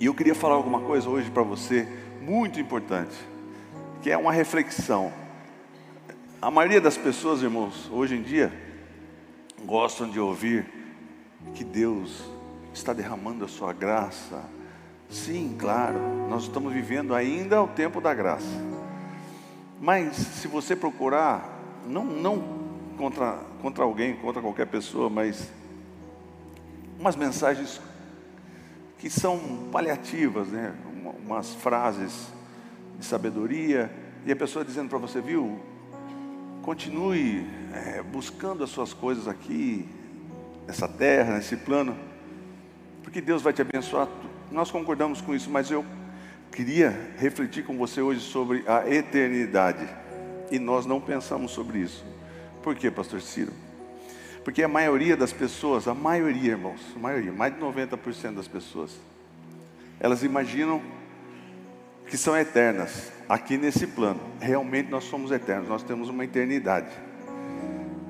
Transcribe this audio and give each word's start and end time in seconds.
E 0.00 0.06
eu 0.06 0.14
queria 0.14 0.34
falar 0.34 0.54
alguma 0.54 0.80
coisa 0.80 1.08
hoje 1.08 1.28
para 1.28 1.42
você, 1.42 1.88
muito 2.20 2.60
importante, 2.60 3.16
que 4.00 4.10
é 4.10 4.16
uma 4.16 4.30
reflexão. 4.30 5.12
A 6.40 6.52
maioria 6.52 6.80
das 6.80 6.96
pessoas, 6.96 7.42
irmãos, 7.42 7.90
hoje 7.90 8.14
em 8.14 8.22
dia, 8.22 8.52
gostam 9.64 10.08
de 10.08 10.20
ouvir 10.20 10.66
que 11.52 11.64
Deus 11.64 12.22
está 12.72 12.92
derramando 12.92 13.44
a 13.44 13.48
sua 13.48 13.72
graça. 13.72 14.44
Sim, 15.10 15.56
claro, 15.58 15.98
nós 16.28 16.44
estamos 16.44 16.72
vivendo 16.72 17.12
ainda 17.12 17.60
o 17.60 17.66
tempo 17.66 18.00
da 18.00 18.14
graça. 18.14 18.46
Mas 19.80 20.16
se 20.16 20.46
você 20.46 20.76
procurar, 20.76 21.58
não, 21.84 22.04
não 22.04 22.44
contra, 22.96 23.40
contra 23.60 23.82
alguém, 23.82 24.14
contra 24.14 24.40
qualquer 24.40 24.66
pessoa, 24.68 25.10
mas 25.10 25.50
umas 27.00 27.16
mensagens 27.16 27.80
que 28.98 29.08
são 29.08 29.68
paliativas, 29.70 30.48
né? 30.48 30.74
umas 31.24 31.54
frases 31.54 32.28
de 32.98 33.04
sabedoria, 33.04 33.90
e 34.26 34.32
a 34.32 34.36
pessoa 34.36 34.64
dizendo 34.64 34.88
para 34.88 34.98
você, 34.98 35.20
viu, 35.20 35.60
continue 36.62 37.46
é, 37.72 38.02
buscando 38.02 38.64
as 38.64 38.70
suas 38.70 38.92
coisas 38.92 39.28
aqui, 39.28 39.88
nessa 40.66 40.88
terra, 40.88 41.36
nesse 41.36 41.56
plano, 41.56 41.96
porque 43.02 43.20
Deus 43.20 43.40
vai 43.40 43.52
te 43.52 43.62
abençoar. 43.62 44.08
Nós 44.50 44.70
concordamos 44.70 45.20
com 45.20 45.34
isso, 45.34 45.48
mas 45.48 45.70
eu 45.70 45.84
queria 46.52 47.14
refletir 47.16 47.64
com 47.64 47.78
você 47.78 48.00
hoje 48.00 48.20
sobre 48.20 48.64
a 48.66 48.88
eternidade, 48.88 49.88
e 50.50 50.58
nós 50.58 50.84
não 50.84 51.00
pensamos 51.00 51.52
sobre 51.52 51.78
isso. 51.78 52.04
Por 52.62 52.74
quê, 52.74 52.90
Pastor 52.90 53.20
Ciro? 53.20 53.67
Porque 54.48 54.62
a 54.62 54.68
maioria 54.68 55.14
das 55.14 55.30
pessoas, 55.30 55.86
a 55.86 55.92
maioria, 55.92 56.52
irmãos, 56.52 56.80
a 56.96 56.98
maioria, 56.98 57.30
mais 57.30 57.52
de 57.52 57.60
90% 57.60 58.36
das 58.36 58.48
pessoas, 58.48 58.98
elas 60.00 60.22
imaginam 60.22 60.80
que 62.06 62.16
são 62.16 62.34
eternas 62.34 63.12
aqui 63.28 63.58
nesse 63.58 63.86
plano. 63.86 64.18
Realmente 64.40 64.88
nós 64.88 65.04
somos 65.04 65.30
eternos, 65.32 65.68
nós 65.68 65.82
temos 65.82 66.08
uma 66.08 66.24
eternidade. 66.24 66.88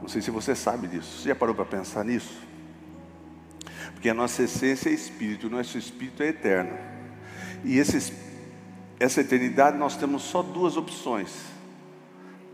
Não 0.00 0.08
sei 0.08 0.22
se 0.22 0.30
você 0.30 0.54
sabe 0.54 0.86
disso. 0.86 1.22
Você 1.22 1.30
já 1.30 1.34
parou 1.34 1.56
para 1.56 1.64
pensar 1.64 2.04
nisso? 2.04 2.38
Porque 3.92 4.08
a 4.08 4.14
nossa 4.14 4.44
essência 4.44 4.90
é 4.90 4.92
espírito, 4.92 5.48
o 5.48 5.50
nosso 5.50 5.76
espírito 5.76 6.22
é 6.22 6.28
eterno. 6.28 6.78
E 7.64 7.78
esse, 7.78 8.12
essa 9.00 9.22
eternidade 9.22 9.76
nós 9.76 9.96
temos 9.96 10.22
só 10.22 10.40
duas 10.40 10.76
opções: 10.76 11.34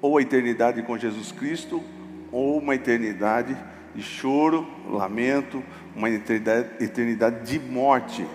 ou 0.00 0.16
a 0.16 0.22
eternidade 0.22 0.82
com 0.84 0.96
Jesus 0.96 1.30
Cristo, 1.30 1.84
ou 2.32 2.56
uma 2.56 2.74
eternidade 2.74 3.54
de 3.94 4.02
choro, 4.02 4.66
lamento, 4.90 5.62
uma 5.94 6.10
eternidade, 6.10 6.68
eternidade 6.80 7.46
de 7.46 7.58
morte, 7.58 8.26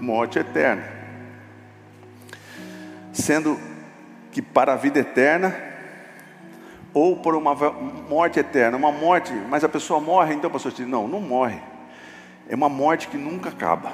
morte 0.00 0.38
eterna. 0.38 0.84
Sendo 3.12 3.58
que 4.30 4.40
para 4.40 4.72
a 4.72 4.76
vida 4.76 5.00
eterna, 5.00 5.54
ou 6.94 7.16
por 7.16 7.34
uma 7.34 7.54
morte 8.08 8.38
eterna, 8.38 8.76
uma 8.76 8.92
morte, 8.92 9.32
mas 9.48 9.64
a 9.64 9.68
pessoa 9.68 10.00
morre, 10.00 10.34
então, 10.34 10.50
pastor, 10.50 10.72
não, 10.86 11.08
não 11.08 11.20
morre. 11.20 11.58
É 12.48 12.54
uma 12.54 12.68
morte 12.68 13.08
que 13.08 13.16
nunca 13.16 13.48
acaba. 13.48 13.92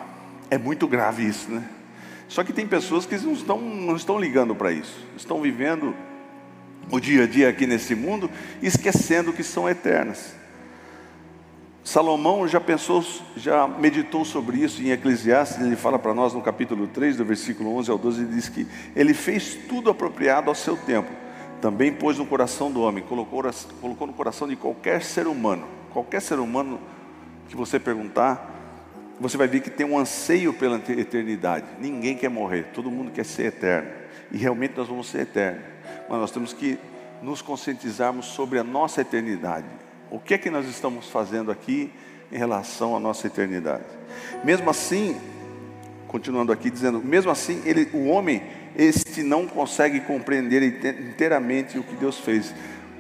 É 0.50 0.58
muito 0.58 0.86
grave 0.86 1.24
isso, 1.24 1.50
né? 1.50 1.64
Só 2.28 2.44
que 2.44 2.52
tem 2.52 2.66
pessoas 2.66 3.06
que 3.06 3.16
não 3.18 3.32
estão, 3.32 3.58
não 3.58 3.96
estão 3.96 4.20
ligando 4.20 4.54
para 4.54 4.70
isso, 4.70 5.06
estão 5.16 5.40
vivendo 5.40 5.94
o 6.90 7.00
dia 7.00 7.24
a 7.24 7.26
dia 7.26 7.48
aqui 7.48 7.66
nesse 7.66 7.94
mundo, 7.94 8.30
esquecendo 8.62 9.32
que 9.32 9.42
são 9.42 9.68
eternas. 9.68 10.34
Salomão 11.88 12.46
já 12.46 12.60
pensou, 12.60 13.02
já 13.34 13.66
meditou 13.66 14.22
sobre 14.22 14.58
isso 14.58 14.82
em 14.82 14.90
Eclesiastes, 14.90 15.58
ele 15.58 15.74
fala 15.74 15.98
para 15.98 16.12
nós 16.12 16.34
no 16.34 16.42
capítulo 16.42 16.86
3, 16.86 17.16
do 17.16 17.24
versículo 17.24 17.74
11 17.76 17.90
ao 17.90 17.96
12, 17.96 18.20
ele 18.20 18.34
diz 18.34 18.46
que 18.46 18.66
ele 18.94 19.14
fez 19.14 19.54
tudo 19.54 19.88
apropriado 19.88 20.50
ao 20.50 20.54
seu 20.54 20.76
tempo, 20.76 21.10
também 21.62 21.90
pôs 21.90 22.18
no 22.18 22.26
coração 22.26 22.70
do 22.70 22.82
homem, 22.82 23.02
colocou, 23.02 23.42
colocou 23.80 24.06
no 24.06 24.12
coração 24.12 24.46
de 24.46 24.54
qualquer 24.54 25.02
ser 25.02 25.26
humano, 25.26 25.66
qualquer 25.90 26.20
ser 26.20 26.38
humano 26.38 26.78
que 27.48 27.56
você 27.56 27.80
perguntar, 27.80 28.54
você 29.18 29.38
vai 29.38 29.48
ver 29.48 29.60
que 29.60 29.70
tem 29.70 29.86
um 29.86 29.98
anseio 29.98 30.52
pela 30.52 30.76
eternidade. 30.76 31.64
Ninguém 31.80 32.18
quer 32.18 32.28
morrer, 32.28 32.64
todo 32.74 32.90
mundo 32.90 33.10
quer 33.12 33.24
ser 33.24 33.46
eterno. 33.46 33.88
E 34.30 34.36
realmente 34.36 34.74
nós 34.76 34.88
vamos 34.88 35.08
ser 35.08 35.22
eternos. 35.22 35.62
Mas 36.06 36.18
nós 36.20 36.30
temos 36.30 36.52
que 36.52 36.78
nos 37.22 37.40
conscientizarmos 37.40 38.26
sobre 38.26 38.58
a 38.58 38.62
nossa 38.62 39.00
eternidade. 39.00 39.87
O 40.10 40.18
que 40.18 40.34
é 40.34 40.38
que 40.38 40.50
nós 40.50 40.66
estamos 40.66 41.08
fazendo 41.08 41.50
aqui 41.50 41.90
em 42.32 42.38
relação 42.38 42.96
à 42.96 43.00
nossa 43.00 43.26
eternidade? 43.26 43.84
Mesmo 44.42 44.70
assim, 44.70 45.16
continuando 46.06 46.50
aqui 46.50 46.70
dizendo, 46.70 47.00
mesmo 47.00 47.30
assim, 47.30 47.62
ele, 47.64 47.88
o 47.92 48.06
homem, 48.06 48.42
este 48.76 49.22
não 49.22 49.46
consegue 49.46 50.00
compreender 50.00 50.62
inteiramente 50.62 51.78
o 51.78 51.82
que 51.82 51.94
Deus 51.94 52.18
fez. 52.18 52.54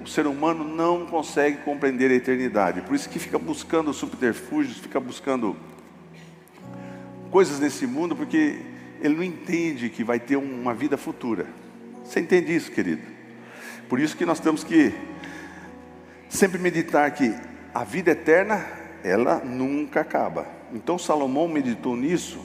O 0.04 0.06
ser 0.06 0.26
humano 0.26 0.64
não 0.64 1.06
consegue 1.06 1.58
compreender 1.58 2.10
a 2.10 2.14
eternidade. 2.14 2.82
Por 2.82 2.94
isso 2.94 3.08
que 3.08 3.18
fica 3.18 3.38
buscando 3.38 3.92
subterfúgios, 3.92 4.78
fica 4.78 5.00
buscando 5.00 5.56
coisas 7.30 7.58
nesse 7.58 7.86
mundo, 7.86 8.14
porque 8.14 8.60
ele 9.00 9.14
não 9.14 9.22
entende 9.22 9.88
que 9.88 10.04
vai 10.04 10.20
ter 10.20 10.36
uma 10.36 10.74
vida 10.74 10.96
futura. 10.96 11.46
Você 12.04 12.20
entende 12.20 12.54
isso, 12.54 12.70
querido? 12.70 13.02
Por 13.88 13.98
isso 13.98 14.16
que 14.16 14.26
nós 14.26 14.40
temos 14.40 14.62
que 14.62 14.92
sempre 16.28 16.58
meditar 16.58 17.10
que 17.10 17.34
a 17.74 17.84
vida 17.84 18.10
eterna, 18.10 18.64
ela 19.02 19.40
nunca 19.44 20.00
acaba. 20.00 20.46
Então 20.72 20.98
Salomão 20.98 21.48
meditou 21.48 21.96
nisso 21.96 22.44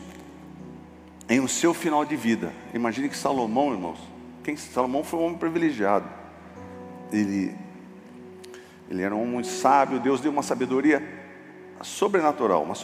em 1.30 1.40
o 1.40 1.48
seu 1.48 1.74
final 1.74 2.06
de 2.06 2.16
vida. 2.16 2.54
Imagine 2.74 3.10
que 3.10 3.18
Salomão, 3.18 3.72
irmãos, 3.74 4.00
quem 4.44 4.56
Salomão 4.56 5.04
foi 5.04 5.20
um 5.20 5.26
homem 5.26 5.38
privilegiado. 5.38 6.08
Ele 7.12 7.56
ele 8.90 9.02
era 9.02 9.16
um 9.16 9.24
homem 9.24 9.44
sábio, 9.44 10.00
Deus 10.00 10.22
deu 10.22 10.32
uma 10.32 10.44
sabedoria 10.44 11.02
sobrenatural, 11.82 12.64
uma 12.64 12.76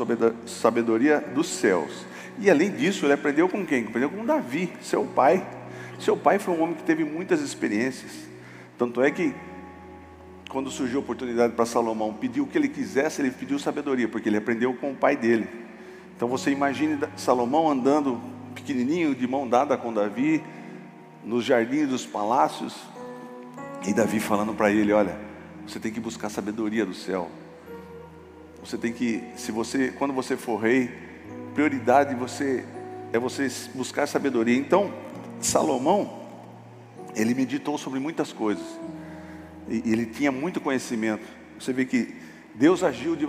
sabedoria 0.46 1.20
dos 1.20 1.48
céus. 1.48 2.06
E 2.40 2.50
além 2.50 2.72
disso, 2.72 3.06
ele 3.06 3.14
aprendeu 3.14 3.48
com 3.48 3.66
quem? 3.66 3.86
Aprendeu 3.86 4.10
com 4.10 4.26
Davi, 4.26 4.72
seu 4.82 5.06
pai. 5.06 5.46
Seu 6.00 6.16
pai 6.16 6.40
foi 6.40 6.56
um 6.56 6.64
homem 6.64 6.76
que 6.76 6.84
teve 6.84 7.04
muitas 7.04 7.42
experiências. 7.42 8.12
Tanto 8.78 9.04
é 9.04 9.12
que 9.12 9.36
quando 10.50 10.72
surgiu 10.72 10.98
a 10.98 11.04
oportunidade 11.04 11.54
para 11.54 11.64
Salomão 11.64 12.12
pedir 12.12 12.42
o 12.42 12.48
que 12.48 12.58
ele 12.58 12.68
quisesse, 12.68 13.22
ele 13.22 13.30
pediu 13.30 13.60
sabedoria, 13.60 14.10
porque 14.10 14.28
ele 14.28 14.38
aprendeu 14.38 14.74
com 14.74 14.92
o 14.92 14.96
pai 14.96 15.16
dele. 15.16 15.48
Então 16.16 16.28
você 16.28 16.50
imagine 16.50 16.98
Salomão 17.16 17.70
andando 17.70 18.20
pequenininho, 18.56 19.14
de 19.14 19.28
mão 19.28 19.48
dada 19.48 19.78
com 19.78 19.94
Davi, 19.94 20.44
nos 21.24 21.46
jardins 21.46 21.88
dos 21.88 22.06
palácios, 22.06 22.76
e 23.88 23.94
Davi 23.94 24.20
falando 24.20 24.54
para 24.56 24.72
ele: 24.72 24.92
Olha, 24.92 25.18
você 25.68 25.80
tem 25.80 25.92
que 25.92 26.00
buscar 26.00 26.30
sabedoria 26.30 26.84
do 26.84 26.96
céu. 26.96 27.30
Você 28.62 28.78
tem 28.78 28.92
que, 28.92 29.24
se 29.38 29.52
você, 29.52 29.94
quando 29.98 30.14
você 30.14 30.36
for 30.36 30.58
rei, 30.58 30.92
prioridade 31.54 32.16
você 32.16 32.66
é 33.14 33.20
você 33.20 33.48
buscar 33.76 34.08
sabedoria. 34.08 34.58
Então, 34.58 34.92
Salomão, 35.40 36.20
ele 37.16 37.34
meditou 37.36 37.78
sobre 37.78 38.00
muitas 38.00 38.34
coisas 38.34 38.66
e 39.70 39.92
ele 39.92 40.06
tinha 40.06 40.32
muito 40.32 40.60
conhecimento. 40.60 41.26
Você 41.60 41.72
vê 41.72 41.86
que 41.86 42.16
Deus 42.56 42.84
agiu 42.84 43.16
de, 43.16 43.28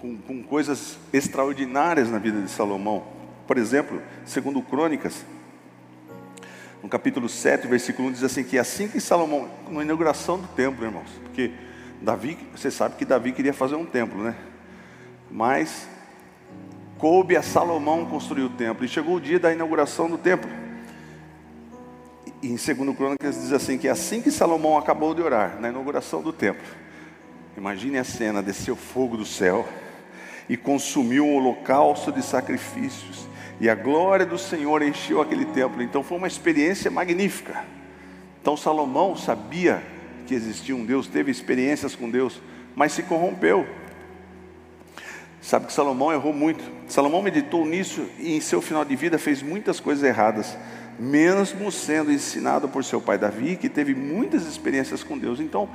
com, 0.00 0.16
com, 0.18 0.42
coisas 0.42 0.98
extraordinárias 1.12 2.10
na 2.10 2.18
vida 2.18 2.40
de 2.40 2.50
Salomão. 2.50 3.06
Por 3.46 3.56
exemplo, 3.56 4.02
segundo 4.24 4.60
Crônicas, 4.60 5.24
no 6.82 6.88
capítulo 6.88 7.28
7, 7.28 7.66
versículo 7.66 8.08
1, 8.08 8.12
diz 8.12 8.24
assim, 8.24 8.42
que 8.42 8.58
assim 8.58 8.88
que 8.88 9.00
Salomão, 9.00 9.48
na 9.70 9.82
inauguração 9.82 10.38
do 10.38 10.48
templo, 10.48 10.84
irmãos, 10.84 11.10
porque 11.22 11.52
Davi, 12.02 12.36
você 12.54 12.70
sabe 12.70 12.96
que 12.96 13.04
Davi 13.04 13.32
queria 13.32 13.54
fazer 13.54 13.76
um 13.76 13.86
templo, 13.86 14.22
né? 14.22 14.34
Mas 15.30 15.88
coube 16.98 17.36
a 17.36 17.42
Salomão 17.42 18.04
construir 18.06 18.42
o 18.42 18.50
templo, 18.50 18.84
e 18.84 18.88
chegou 18.88 19.16
o 19.16 19.20
dia 19.20 19.38
da 19.38 19.52
inauguração 19.52 20.08
do 20.10 20.18
templo 20.18 20.63
em 22.48 22.56
2 22.56 22.96
Crônicas 22.96 23.40
diz 23.40 23.52
assim: 23.52 23.78
que 23.78 23.88
assim 23.88 24.20
que 24.20 24.30
Salomão 24.30 24.76
acabou 24.76 25.14
de 25.14 25.22
orar, 25.22 25.60
na 25.60 25.68
inauguração 25.68 26.22
do 26.22 26.32
templo, 26.32 26.66
imagine 27.56 27.98
a 27.98 28.04
cena: 28.04 28.42
desceu 28.42 28.76
fogo 28.76 29.16
do 29.16 29.24
céu 29.24 29.66
e 30.48 30.56
consumiu 30.56 31.24
um 31.26 31.36
holocausto 31.36 32.12
de 32.12 32.22
sacrifícios, 32.22 33.26
e 33.60 33.68
a 33.68 33.74
glória 33.74 34.26
do 34.26 34.38
Senhor 34.38 34.82
encheu 34.82 35.20
aquele 35.20 35.46
templo. 35.46 35.82
Então 35.82 36.02
foi 36.02 36.18
uma 36.18 36.26
experiência 36.26 36.90
magnífica. 36.90 37.64
Então 38.40 38.56
Salomão 38.56 39.16
sabia 39.16 39.82
que 40.26 40.34
existia 40.34 40.76
um 40.76 40.84
Deus, 40.84 41.06
teve 41.06 41.30
experiências 41.30 41.94
com 41.94 42.10
Deus, 42.10 42.40
mas 42.74 42.92
se 42.92 43.02
corrompeu. 43.02 43.66
Sabe 45.40 45.66
que 45.66 45.72
Salomão 45.72 46.10
errou 46.10 46.32
muito. 46.32 46.64
Salomão 46.88 47.20
meditou 47.20 47.66
nisso 47.66 48.06
e 48.18 48.34
em 48.34 48.40
seu 48.40 48.62
final 48.62 48.82
de 48.82 48.96
vida 48.96 49.18
fez 49.18 49.42
muitas 49.42 49.78
coisas 49.78 50.02
erradas 50.02 50.56
mesmo 50.98 51.70
sendo 51.72 52.12
ensinado 52.12 52.68
por 52.68 52.84
seu 52.84 53.00
pai 53.00 53.18
Davi, 53.18 53.56
que 53.56 53.68
teve 53.68 53.94
muitas 53.94 54.46
experiências 54.46 55.02
com 55.02 55.18
Deus. 55.18 55.40
Então, 55.40 55.68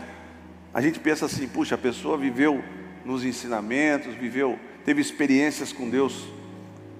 a 0.73 0.81
gente 0.81 0.99
pensa 0.99 1.25
assim: 1.25 1.47
puxa, 1.47 1.75
a 1.75 1.77
pessoa 1.77 2.17
viveu 2.17 2.63
nos 3.03 3.23
ensinamentos, 3.23 4.15
viveu, 4.15 4.57
teve 4.85 5.01
experiências 5.01 5.71
com 5.71 5.89
Deus 5.89 6.27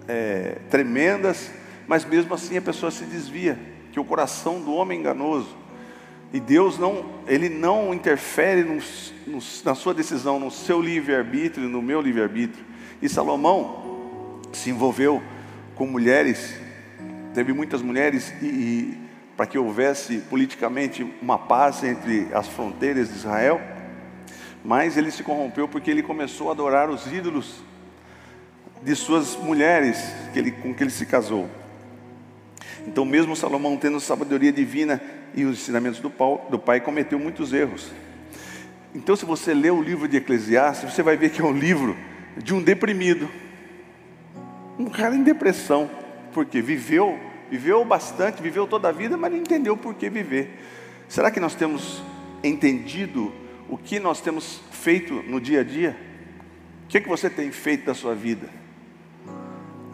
é, 0.08 0.58
tremendas, 0.70 1.52
mas 1.88 2.04
mesmo 2.06 2.34
assim 2.34 2.58
a 2.58 2.62
pessoa 2.62 2.92
se 2.92 3.04
desvia, 3.06 3.58
que 3.92 4.00
o 4.00 4.04
coração 4.04 4.60
do 4.62 4.74
homem 4.74 4.98
é 4.98 5.02
enganoso. 5.02 5.58
E 6.32 6.40
Deus 6.40 6.78
não, 6.78 7.06
Ele 7.28 7.50
não 7.50 7.94
interfere 7.94 8.64
na 9.66 9.74
sua 9.74 9.94
decisão, 9.94 10.40
no 10.40 10.52
seu 10.52 10.80
livre-arbítrio, 10.80 11.68
no 11.68 11.82
meu 11.82 12.02
livre-arbítrio. 12.02 12.64
E 13.02 13.10
Salomão 13.10 14.40
se 14.52 14.70
envolveu 14.70 15.22
com 15.76 15.88
mulheres, 15.88 16.56
teve 17.34 17.54
muitas 17.54 17.82
mulheres, 17.82 18.34
e, 18.42 18.46
e 18.46 19.10
para 19.36 19.46
que 19.46 19.58
houvesse 19.58 20.18
politicamente 20.30 21.02
uma 21.22 21.38
paz 21.38 21.84
entre 21.84 22.28
as 22.34 22.48
fronteiras 22.48 23.10
de 23.10 23.16
Israel, 23.16 23.62
mas 24.64 24.98
ele 24.98 25.12
se 25.12 25.24
corrompeu 25.24 25.68
porque 25.68 25.90
ele 25.90 26.04
começou 26.04 26.50
a 26.50 26.52
adorar 26.52 26.90
os 26.90 27.08
ídolos 27.08 27.64
de 28.84 28.96
suas 28.96 29.36
mulheres 29.38 30.14
que 30.34 30.40
ele, 30.40 30.52
com 30.52 30.74
que 30.74 30.84
ele 30.84 30.90
se 30.90 31.06
casou. 31.06 31.50
Então, 32.86 33.06
mesmo 33.06 33.36
Salomão 33.36 33.78
tendo 33.78 34.00
sabedoria 34.00 34.52
divina 34.52 35.02
e 35.34 35.46
os 35.46 35.60
ensinamentos 35.60 36.00
do, 36.00 36.12
do 36.50 36.60
pai, 36.60 36.82
cometeu 36.82 37.20
muitos 37.20 37.54
erros. 37.54 37.92
Então, 38.94 39.16
se 39.16 39.26
você 39.26 39.54
lê 39.54 39.70
o 39.70 39.82
livro 39.82 40.08
de 40.08 40.18
Eclesiastes, 40.18 40.94
você 40.94 41.04
vai 41.04 41.16
ver 41.16 41.30
que 41.30 41.42
é 41.42 41.46
um 41.46 41.54
livro 41.54 41.96
de 42.38 42.54
um 42.54 42.62
deprimido, 42.62 43.30
um 44.78 44.86
cara 44.86 45.16
em 45.16 45.24
depressão, 45.24 45.90
porque 46.34 46.62
viveu, 46.62 47.20
viveu 47.50 47.84
bastante, 47.84 48.42
viveu 48.42 48.68
toda 48.68 48.90
a 48.90 48.92
vida, 48.92 49.18
mas 49.18 49.32
não 49.32 49.40
entendeu 49.40 49.76
por 49.76 49.94
que 49.94 50.10
viver. 50.10 50.60
Será 51.08 51.32
que 51.32 51.40
nós 51.40 51.56
temos 51.56 52.02
entendido 52.44 53.34
o 53.68 53.78
que 53.78 54.00
nós 54.00 54.22
temos 54.22 54.62
feito 54.72 55.14
no 55.24 55.40
dia 55.40 55.62
a 55.62 55.64
dia? 55.64 55.98
O 56.86 56.88
que, 56.88 56.98
é 56.98 57.02
que 57.02 57.10
você 57.10 57.30
tem 57.30 57.52
feito 57.52 57.86
da 57.86 57.94
sua 57.94 58.16
vida? 58.16 58.50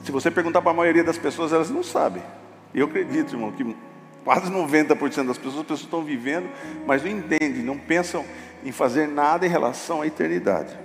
Se 0.03 0.11
você 0.11 0.29
perguntar 0.29 0.61
para 0.61 0.71
a 0.71 0.75
maioria 0.75 1.03
das 1.03 1.17
pessoas, 1.17 1.51
elas 1.51 1.69
não 1.69 1.83
sabem. 1.83 2.21
Eu 2.73 2.85
acredito, 2.85 3.33
irmão, 3.33 3.51
que 3.51 3.75
quase 4.23 4.51
90% 4.51 5.27
das 5.27 5.37
pessoas, 5.37 5.57
as 5.57 5.61
pessoas 5.61 5.79
estão 5.81 6.03
vivendo, 6.03 6.49
mas 6.85 7.03
não 7.03 7.11
entendem, 7.11 7.63
não 7.63 7.77
pensam 7.77 8.25
em 8.63 8.71
fazer 8.71 9.07
nada 9.07 9.45
em 9.45 9.49
relação 9.49 10.01
à 10.01 10.07
eternidade. 10.07 10.77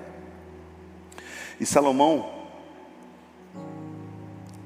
E 1.59 1.67
Salomão, 1.67 2.31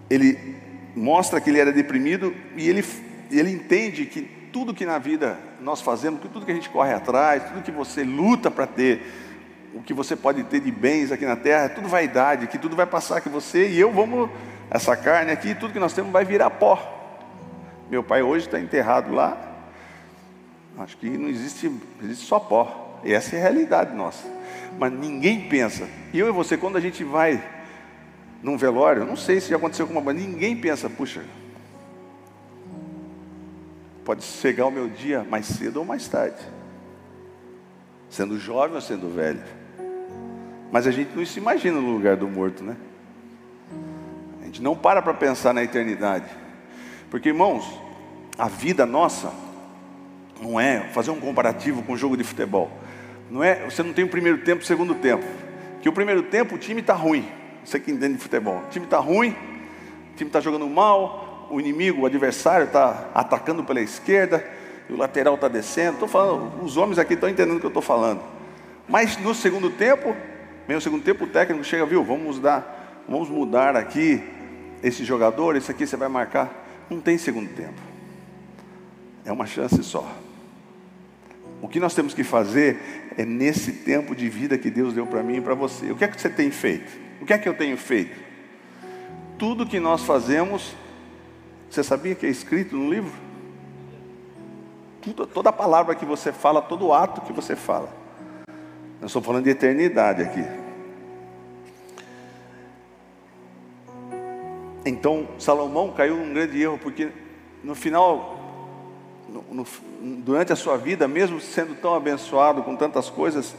ele 0.09 0.57
mostra 0.95 1.41
que 1.41 1.51
ele 1.51 1.59
era 1.59 1.73
deprimido 1.73 2.35
e 2.57 2.69
ele, 2.69 2.85
ele 3.31 3.51
entende 3.51 4.07
que 4.07 4.23
tudo 4.23 4.73
que 4.73 4.87
na 4.87 4.99
vida 4.99 5.39
nós 5.61 5.81
fazemos, 5.81 6.21
que 6.21 6.29
tudo 6.29 6.47
que 6.47 6.53
a 6.53 6.55
gente 6.55 6.71
corre 6.71 6.93
atrás, 6.93 7.43
tudo 7.45 7.63
que 7.63 7.73
você 7.73 8.05
luta 8.05 8.51
para 8.51 8.67
ter, 8.67 9.03
o 9.75 9.83
que 9.83 9.93
você 9.93 10.15
pode 10.15 10.45
ter 10.45 10.61
de 10.61 10.71
bens 10.71 11.11
aqui 11.11 11.27
na 11.27 11.35
terra, 11.35 11.65
é 11.65 11.69
tudo 11.69 11.89
vaidade, 11.89 12.47
que 12.47 12.59
tudo 12.59 12.77
vai 12.77 12.87
passar, 12.87 13.21
que 13.21 13.29
você 13.29 13.69
e 13.69 13.81
eu 13.81 13.93
vamos, 13.93 14.31
essa 14.71 14.97
carne 14.97 15.33
aqui, 15.33 15.55
tudo 15.55 15.73
que 15.73 15.79
nós 15.81 15.93
temos 15.93 16.13
vai 16.13 16.25
virar 16.25 16.51
pó. 16.51 16.93
Meu 17.91 18.03
pai 18.03 18.23
hoje 18.23 18.47
está 18.47 18.61
enterrado 18.61 19.13
lá. 19.13 19.37
Acho 20.79 20.97
que 20.97 21.09
não 21.09 21.29
existe, 21.29 21.71
existe 22.03 22.27
só 22.27 22.39
pó. 22.39 23.01
E 23.05 23.13
essa 23.13 23.37
é 23.37 23.39
a 23.39 23.43
realidade 23.43 23.95
nossa. 23.95 24.27
Mas 24.79 24.93
ninguém 24.93 25.49
pensa. 25.49 25.89
E 26.13 26.19
eu 26.19 26.29
e 26.29 26.33
você, 26.33 26.57
quando 26.57 26.77
a 26.77 26.81
gente 26.81 27.05
vai 27.05 27.43
num 28.45 28.59
velório, 28.59 29.07
não 29.07 29.17
sei 29.17 29.41
se 29.41 29.49
já 29.49 29.57
aconteceu 29.57 29.87
com 29.87 29.99
uma 29.99 30.13
ninguém 30.13 30.55
pensa, 30.55 30.91
puxa, 30.91 31.25
pode 34.05 34.23
chegar 34.23 34.67
o 34.67 34.71
meu 34.71 34.87
dia 34.87 35.25
mais 35.25 35.47
cedo 35.47 35.79
ou 35.79 35.85
mais 35.85 36.07
tarde. 36.07 36.37
Sendo 38.11 38.39
jovem 38.39 38.77
ou 38.77 38.83
sendo 38.83 39.09
velho. 39.09 39.43
Mas 40.71 40.87
a 40.87 40.91
gente 40.91 41.17
não 41.17 41.25
se 41.25 41.39
imagina 41.39 41.81
no 41.81 41.91
lugar 41.91 42.19
do 42.19 42.29
morto, 42.29 42.63
né? 42.63 42.77
A 44.43 44.45
gente 44.45 44.61
não 44.61 44.77
para 44.77 45.01
para 45.01 45.15
pensar 45.15 45.55
na 45.55 45.65
eternidade. 45.65 46.29
Porque, 47.09 47.31
irmãos, 47.31 47.81
a 48.37 48.47
vida 48.47 48.85
nossa 48.85 49.33
não 50.39 50.61
é 50.61 50.91
fazer 50.93 51.11
um 51.11 51.19
comparativo 51.19 51.83
com 51.83 51.95
o 51.95 51.97
jogo 51.97 52.15
de 52.15 52.25
futebol. 52.25 52.71
Não 53.31 53.43
é, 53.43 53.65
você 53.65 53.83
não 53.83 53.95
tem 53.95 54.05
o 54.05 54.09
primeiro 54.09 54.39
tempo 54.43 54.63
o 54.63 54.67
segundo 54.67 54.95
tempo. 54.97 55.25
Que 55.81 55.89
o 55.89 55.93
primeiro 55.93 56.25
tempo 56.25 56.57
o 56.57 56.59
time 56.59 56.83
está 56.83 56.93
ruim. 56.93 57.27
Você 57.65 57.81
que 57.81 57.91
entende 57.91 58.15
de 58.15 58.21
futebol. 58.21 58.59
O 58.67 58.71
time 58.71 58.85
está 58.85 58.99
ruim, 58.99 59.31
o 59.31 60.17
time 60.17 60.29
está 60.29 60.41
jogando 60.41 60.69
mal, 60.69 61.49
o 61.51 61.61
inimigo, 61.61 62.03
o 62.03 62.07
adversário 62.07 62.67
está 62.67 63.11
atacando 63.15 63.65
pela 63.65 63.81
esquerda, 63.81 64.45
o 64.89 64.97
lateral 64.97 65.35
está 65.35 65.49
descendo. 65.49 65.95
Estou 65.95 66.09
falando, 66.09 66.63
os 66.63 66.77
homens 66.77 66.99
aqui 66.99 67.15
estão 67.15 67.29
entendendo 67.29 67.57
o 67.57 67.61
que 67.61 67.67
eu 67.67 67.69
estou 67.69 67.83
falando. 67.83 68.21
Mas 68.89 69.17
no 69.17 69.35
segundo 69.35 69.71
tempo, 69.71 70.15
meio 70.69 70.81
segundo 70.81 71.03
tempo, 71.03 71.25
o 71.25 71.27
técnico 71.27 71.65
chega, 71.65 71.87
viu, 71.87 72.05
vamos 72.05 72.37
mudar, 72.37 73.03
vamos 73.09 73.29
mudar 73.29 73.77
aqui 73.77 74.23
esse 74.83 75.05
jogador, 75.05 75.57
esse 75.57 75.71
aqui 75.71 75.87
você 75.87 75.97
vai 75.97 76.09
marcar. 76.09 76.63
Não 76.91 77.01
tem 77.01 77.17
segundo 77.17 77.49
tempo. 77.55 77.81
É 79.25 79.33
uma 79.33 79.47
chance 79.47 79.83
só. 79.83 80.07
O 81.63 81.69
que 81.69 81.81
nós 81.81 81.95
temos 81.95 82.13
que 82.13 82.23
fazer 82.23 83.09
é 83.17 83.25
nesse 83.25 83.73
tempo 83.73 84.15
de 84.15 84.29
vida 84.29 84.59
que 84.59 84.69
Deus 84.71 84.93
deu 84.93 85.07
para 85.07 85.23
mim 85.23 85.37
e 85.37 85.41
para 85.41 85.55
você. 85.55 85.91
O 85.91 85.97
que 85.97 86.05
é 86.05 86.09
que 86.09 86.21
você 86.21 86.29
tem 86.29 86.51
feito? 86.51 87.04
O 87.25 87.27
que 87.27 87.33
é 87.33 87.39
que 87.39 87.49
eu 87.49 87.57
tenho 87.57 87.79
feito? 87.79 88.21
Tudo 89.39 89.65
que 89.65 89.81
nós 89.81 90.03
fazemos, 90.03 90.75
você 91.71 91.83
sabia 91.83 92.15
que 92.15 92.27
é 92.27 92.29
escrito 92.29 92.77
no 92.77 92.91
livro? 92.91 93.11
Tudo, 95.01 95.27
toda 95.27 95.51
palavra 95.51 95.95
que 95.95 96.05
você 96.05 96.31
fala, 96.35 96.61
todo 96.61 96.93
ato 96.93 97.23
que 97.23 97.33
você 97.33 97.57
fala. 97.57 97.89
Eu 99.01 99.07
estou 99.07 99.23
falando 99.23 99.45
de 99.45 99.49
eternidade 99.49 100.21
aqui. 100.21 100.45
Então 104.85 105.27
Salomão 105.39 105.93
caiu 105.93 106.17
num 106.17 106.35
grande 106.35 106.61
erro, 106.61 106.77
porque 106.77 107.09
no 107.63 107.75
final, 107.75 108.39
no, 109.31 109.43
no, 109.51 109.67
durante 110.21 110.53
a 110.53 110.57
sua 110.57 110.77
vida, 110.77 111.09
mesmo 111.09 111.41
sendo 111.41 111.75
tão 111.75 111.95
abençoado 111.95 112.63
com 112.63 112.77
tantas 112.77 113.09
coisas, 113.09 113.57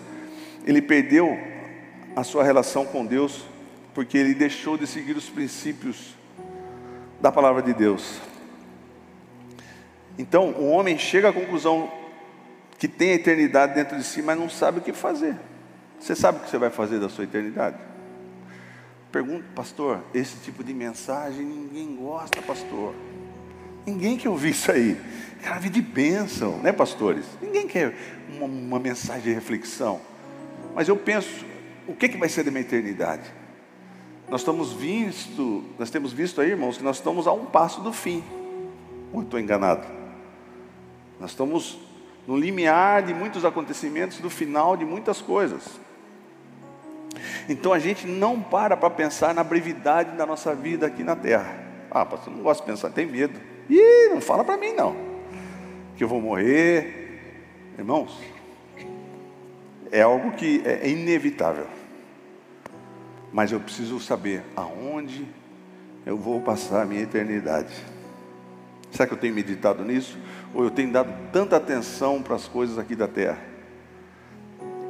ele 0.68 0.84
perdeu 0.84 1.36
a 2.16 2.24
sua 2.24 2.44
relação 2.44 2.86
com 2.86 3.04
Deus, 3.04 3.55
porque 3.96 4.18
ele 4.18 4.36
deixou 4.36 4.78
de 4.78 4.86
seguir 4.86 5.16
os 5.16 5.30
princípios 5.30 6.14
da 7.22 7.32
palavra 7.32 7.62
de 7.62 7.74
Deus. 7.74 8.20
Então, 10.18 10.50
o 10.52 10.68
homem 10.68 10.98
chega 10.98 11.30
à 11.30 11.34
conclusão 11.34 11.90
que 12.78 12.90
tem 12.90 13.12
a 13.12 13.16
eternidade 13.16 13.74
dentro 13.74 13.98
de 13.98 14.04
si, 14.04 14.22
mas 14.22 14.38
não 14.38 14.50
sabe 14.50 14.80
o 14.80 14.82
que 14.82 14.92
fazer. 14.92 15.38
Você 15.98 16.14
sabe 16.14 16.40
o 16.40 16.42
que 16.42 16.50
você 16.50 16.58
vai 16.58 16.70
fazer 16.70 17.00
da 17.00 17.08
sua 17.08 17.24
eternidade? 17.24 17.78
Pergunto, 19.14 19.46
pastor, 19.56 20.04
esse 20.14 20.36
tipo 20.44 20.62
de 20.62 20.74
mensagem 20.74 21.46
ninguém 21.46 21.96
gosta, 21.96 22.42
pastor. 22.42 22.94
Ninguém 23.88 24.18
quer 24.18 24.28
ouvir 24.28 24.50
isso 24.50 24.70
aí. 24.70 25.00
Cara, 25.42 25.58
vida 25.58 25.76
de 25.76 25.82
bênção, 25.82 26.58
né, 26.58 26.74
pastores? 26.74 27.26
Ninguém 27.42 27.66
quer 27.66 27.96
uma, 28.30 28.46
uma, 28.46 28.80
mensagem 28.80 29.24
de 29.24 29.32
reflexão. 29.32 30.02
Mas 30.76 30.90
eu 30.90 30.98
penso, 30.98 31.46
o 31.88 31.96
que, 31.96 32.10
que 32.10 32.18
vai 32.18 32.28
ser 32.28 32.44
da 32.44 32.52
minha 32.52 32.62
eternidade? 32.62 33.45
Nós 34.28 34.42
estamos 34.42 34.74
visto, 34.74 35.64
nós 35.78 35.90
temos 35.90 36.12
visto 36.12 36.42
aí, 36.42 36.52
irmãos, 36.52 36.78
que 36.78 36.84
nós 36.84 36.98
estamos 36.98 37.28
a 37.28 37.32
um 37.32 37.46
passo 37.46 37.82
do 37.82 37.94
fim. 37.94 38.24
Ou 39.14 39.22
estou 39.22 39.40
enganado? 39.40 39.86
Nós 41.20 41.32
estamos 41.32 41.80
no 42.28 42.36
limiar 42.36 43.04
de 43.04 43.14
muitos 43.14 43.46
acontecimentos, 43.46 44.20
do 44.20 44.30
final 44.30 44.76
de 44.76 44.84
muitas 44.84 45.22
coisas. 45.22 45.80
Então 47.48 47.72
a 47.72 47.80
gente 47.80 48.08
não 48.08 48.42
para 48.42 48.76
para 48.76 48.90
pensar 48.90 49.34
na 49.34 49.44
brevidade 49.44 50.18
da 50.18 50.26
nossa 50.26 50.56
vida 50.56 50.88
aqui 50.88 51.04
na 51.04 51.16
terra. 51.16 51.64
Ah, 51.92 52.06
pastor, 52.06 52.34
não 52.34 52.42
gosto 52.42 52.62
de 52.62 52.66
pensar, 52.66 52.90
tem 52.90 53.06
medo. 53.06 53.40
Ih, 53.70 54.10
não 54.10 54.20
fala 54.20 54.44
para 54.44 54.58
mim 54.58 54.74
não. 54.74 54.96
Que 55.96 56.04
eu 56.04 56.08
vou 56.08 56.20
morrer. 56.20 57.04
Irmãos, 57.78 58.20
é 59.92 60.02
algo 60.02 60.32
que 60.32 60.62
é 60.66 60.90
inevitável. 60.90 61.68
Mas 63.32 63.52
eu 63.52 63.60
preciso 63.60 64.00
saber 64.00 64.44
aonde 64.56 65.28
eu 66.06 66.18
vou 66.18 66.42
passar 66.42 66.84
a 66.84 66.86
minha 66.86 67.02
eternidade. 67.02 67.74
Será 68.92 69.08
que 69.08 69.14
eu 69.14 69.18
tenho 69.18 69.34
meditado 69.34 69.84
nisso? 69.84 70.18
Ou 70.54 70.64
eu 70.64 70.72
tenho 70.72 70.92
dado 70.92 71.12
tanta 71.32 71.58
atenção 71.58 72.22
para 72.22 72.36
as 72.36 72.48
coisas 72.48 72.78
aqui 72.78 72.96
da 72.96 73.08
terra? 73.08 73.40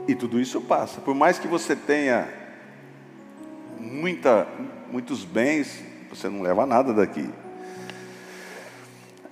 E 0.08 0.14
tudo 0.14 0.40
isso 0.40 0.62
passa. 0.62 1.02
Por 1.02 1.16
mais 1.16 1.40
que 1.40 1.48
você 1.48 1.76
tenha 1.76 2.28
muita, 3.80 4.48
muitos 4.92 5.24
bens, 5.24 5.84
você 6.10 6.30
não 6.30 6.42
leva 6.42 6.66
nada 6.66 6.94
daqui. 6.94 7.28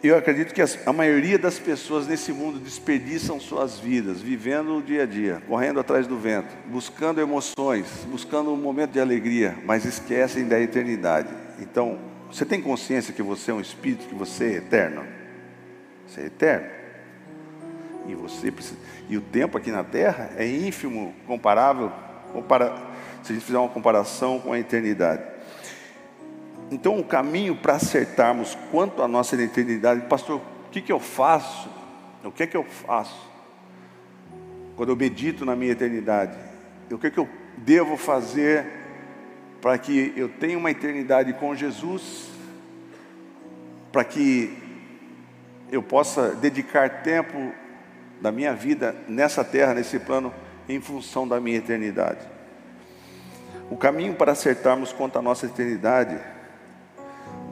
Eu 0.03 0.17
acredito 0.17 0.53
que 0.53 0.62
a 0.62 0.91
maioria 0.91 1.39
das 1.39 1.57
pessoas 1.57 2.05
nesse 2.05 2.33
mundo 2.33 2.60
desperdiçam 2.60 3.39
suas 3.39 3.79
vidas, 3.79 4.19
vivendo 4.22 4.75
o 4.75 4.81
dia 4.81 5.03
a 5.03 5.05
dia, 5.05 5.41
correndo 5.48 5.79
atrás 5.79 6.05
do 6.05 6.19
vento, 6.19 6.53
buscando 6.65 7.22
emoções, 7.22 7.88
buscando 8.12 8.51
um 8.51 8.57
momento 8.57 8.91
de 8.91 9.00
alegria, 9.00 9.55
mas 9.63 9.86
esquecem 9.86 10.45
da 10.45 10.60
eternidade. 10.60 11.29
Então, 11.57 11.98
você 12.29 12.43
tem 12.43 12.62
consciência 12.62 13.13
que 13.13 13.24
você 13.24 13.51
é 13.51 13.53
um 13.53 13.62
espírito, 13.62 14.05
que 14.05 14.13
você 14.13 14.43
é 14.43 14.53
eterno? 14.57 15.05
Você 16.05 16.19
é 16.19 16.25
eterno. 16.25 16.67
E 18.05 18.13
você 18.13 18.51
precisa, 18.51 18.77
e 19.07 19.15
o 19.15 19.22
tempo 19.22 19.57
aqui 19.57 19.72
na 19.72 19.86
terra 19.86 20.31
é 20.36 20.45
ínfimo, 20.45 21.15
comparável, 21.25 21.89
compara, 22.33 22.75
se 23.24 23.31
a 23.31 23.36
gente 23.36 23.45
fizer 23.45 23.57
uma 23.57 23.69
comparação 23.69 24.38
com 24.41 24.51
a 24.51 24.60
eternidade. 24.60 25.32
Então, 26.73 26.99
o 26.99 27.03
caminho 27.03 27.55
para 27.55 27.75
acertarmos 27.75 28.57
quanto 28.71 29.03
à 29.03 29.07
nossa 29.07 29.39
eternidade, 29.39 30.07
pastor, 30.07 30.41
o 30.65 30.71
que, 30.71 30.81
que 30.81 30.91
eu 30.91 30.99
faço? 30.99 31.69
O 32.23 32.31
que 32.31 32.41
é 32.41 32.47
que 32.47 32.57
eu 32.57 32.63
faço 32.63 33.31
quando 34.75 34.89
eu 34.89 34.95
medito 34.95 35.45
na 35.45 35.55
minha 35.55 35.71
eternidade? 35.71 36.35
O 36.89 36.97
que 36.97 37.07
é 37.07 37.11
que 37.11 37.19
eu 37.19 37.29
devo 37.57 37.95
fazer 37.95 38.65
para 39.61 39.77
que 39.77 40.13
eu 40.17 40.27
tenha 40.27 40.57
uma 40.57 40.71
eternidade 40.71 41.31
com 41.33 41.55
Jesus? 41.55 42.31
Para 43.91 44.03
que 44.03 44.57
eu 45.71 45.83
possa 45.83 46.29
dedicar 46.29 47.03
tempo 47.03 47.53
da 48.19 48.31
minha 48.31 48.55
vida 48.55 48.95
nessa 49.07 49.43
terra, 49.43 49.75
nesse 49.75 49.99
plano, 49.99 50.33
em 50.67 50.81
função 50.81 51.27
da 51.27 51.39
minha 51.39 51.57
eternidade. 51.57 52.27
O 53.69 53.77
caminho 53.77 54.15
para 54.15 54.31
acertarmos 54.31 54.91
quanto 54.91 55.19
à 55.19 55.21
nossa 55.21 55.45
eternidade, 55.45 56.32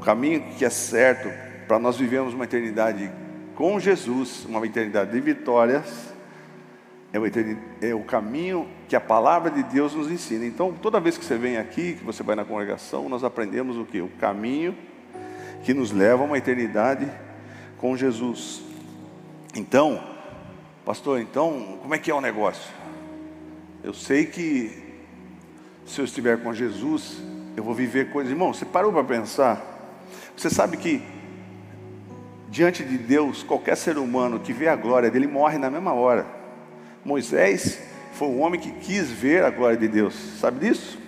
caminho 0.02 0.44
que 0.58 0.66
é 0.66 0.70
certo 0.70 1.30
para 1.68 1.80
nós 1.80 1.98
vivermos 1.98 2.34
uma 2.34 2.44
eternidade 2.44 3.12
com 3.56 3.80
Jesus, 3.80 4.46
uma 4.46 4.66
eternidade 4.66 5.12
de 5.12 5.20
vitórias, 5.20 6.12
é 7.14 7.20
o, 7.20 7.24
é 7.82 7.94
o 7.94 8.04
caminho 8.04 8.68
que 8.88 8.96
a 8.96 9.02
palavra 9.02 9.52
de 9.52 9.64
Deus 9.64 9.94
nos 9.94 10.10
ensina. 10.10 10.46
Então, 10.46 10.74
toda 10.74 11.00
vez 11.00 11.18
que 11.18 11.26
você 11.26 11.38
vem 11.38 11.58
aqui, 11.58 11.94
que 11.94 12.04
você 12.04 12.24
vai 12.24 12.36
na 12.36 12.46
congregação, 12.46 13.10
nós 13.10 13.24
aprendemos 13.24 13.78
o 13.78 13.86
que? 13.86 14.02
O 14.02 14.08
caminho 14.08 14.76
que 15.64 15.74
nos 15.74 15.92
leva 15.92 16.24
a 16.24 16.26
uma 16.26 16.38
eternidade 16.38 17.08
com 17.78 17.96
Jesus. 17.96 18.64
Então, 19.56 20.02
pastor, 20.86 21.20
então, 21.20 21.78
como 21.82 21.94
é 21.94 21.98
que 21.98 22.10
é 22.10 22.14
o 22.14 22.22
negócio? 22.22 22.72
Eu 23.84 23.94
sei 23.94 24.26
que 24.26 24.82
se 25.86 26.00
eu 26.00 26.06
estiver 26.06 26.42
com 26.42 26.54
Jesus, 26.54 27.22
eu 27.56 27.64
vou 27.64 27.74
viver 27.74 28.12
coisas. 28.12 28.32
Irmão, 28.32 28.54
você 28.54 28.66
parou 28.66 28.92
para 28.94 29.04
pensar? 29.04 29.71
Você 30.36 30.50
sabe 30.50 30.78
que 30.78 31.02
diante 32.50 32.84
de 32.84 32.98
Deus, 32.98 33.44
qualquer 33.44 33.78
ser 33.78 33.98
humano 33.98 34.40
que 34.40 34.52
vê 34.52 34.68
a 34.68 34.76
glória 34.76 35.10
dele 35.10 35.26
morre 35.26 35.58
na 35.58 35.70
mesma 35.70 35.94
hora. 35.94 36.26
Moisés 37.04 37.80
foi 38.14 38.28
o 38.28 38.40
homem 38.40 38.60
que 38.60 38.72
quis 38.72 39.10
ver 39.10 39.44
a 39.44 39.50
glória 39.50 39.78
de 39.78 39.88
Deus, 39.88 40.14
sabe 40.40 40.68
disso? 40.68 41.00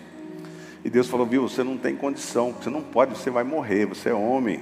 E 0.84 0.90
Deus 0.90 1.08
falou: 1.08 1.26
Viu, 1.26 1.48
você 1.48 1.64
não 1.64 1.78
tem 1.78 1.96
condição, 1.96 2.54
você 2.54 2.70
não 2.70 2.82
pode, 2.82 3.18
você 3.18 3.30
vai 3.30 3.44
morrer, 3.44 3.86
você 3.86 4.10
é 4.10 4.14
homem. 4.14 4.62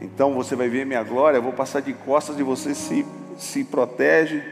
Então 0.00 0.34
você 0.34 0.54
vai 0.54 0.68
ver 0.68 0.84
minha 0.84 1.02
glória, 1.02 1.38
eu 1.38 1.42
vou 1.42 1.52
passar 1.52 1.80
de 1.80 1.92
costas 1.92 2.38
e 2.38 2.42
você 2.42 2.74
se, 2.74 3.06
se 3.38 3.64
protege 3.64 4.42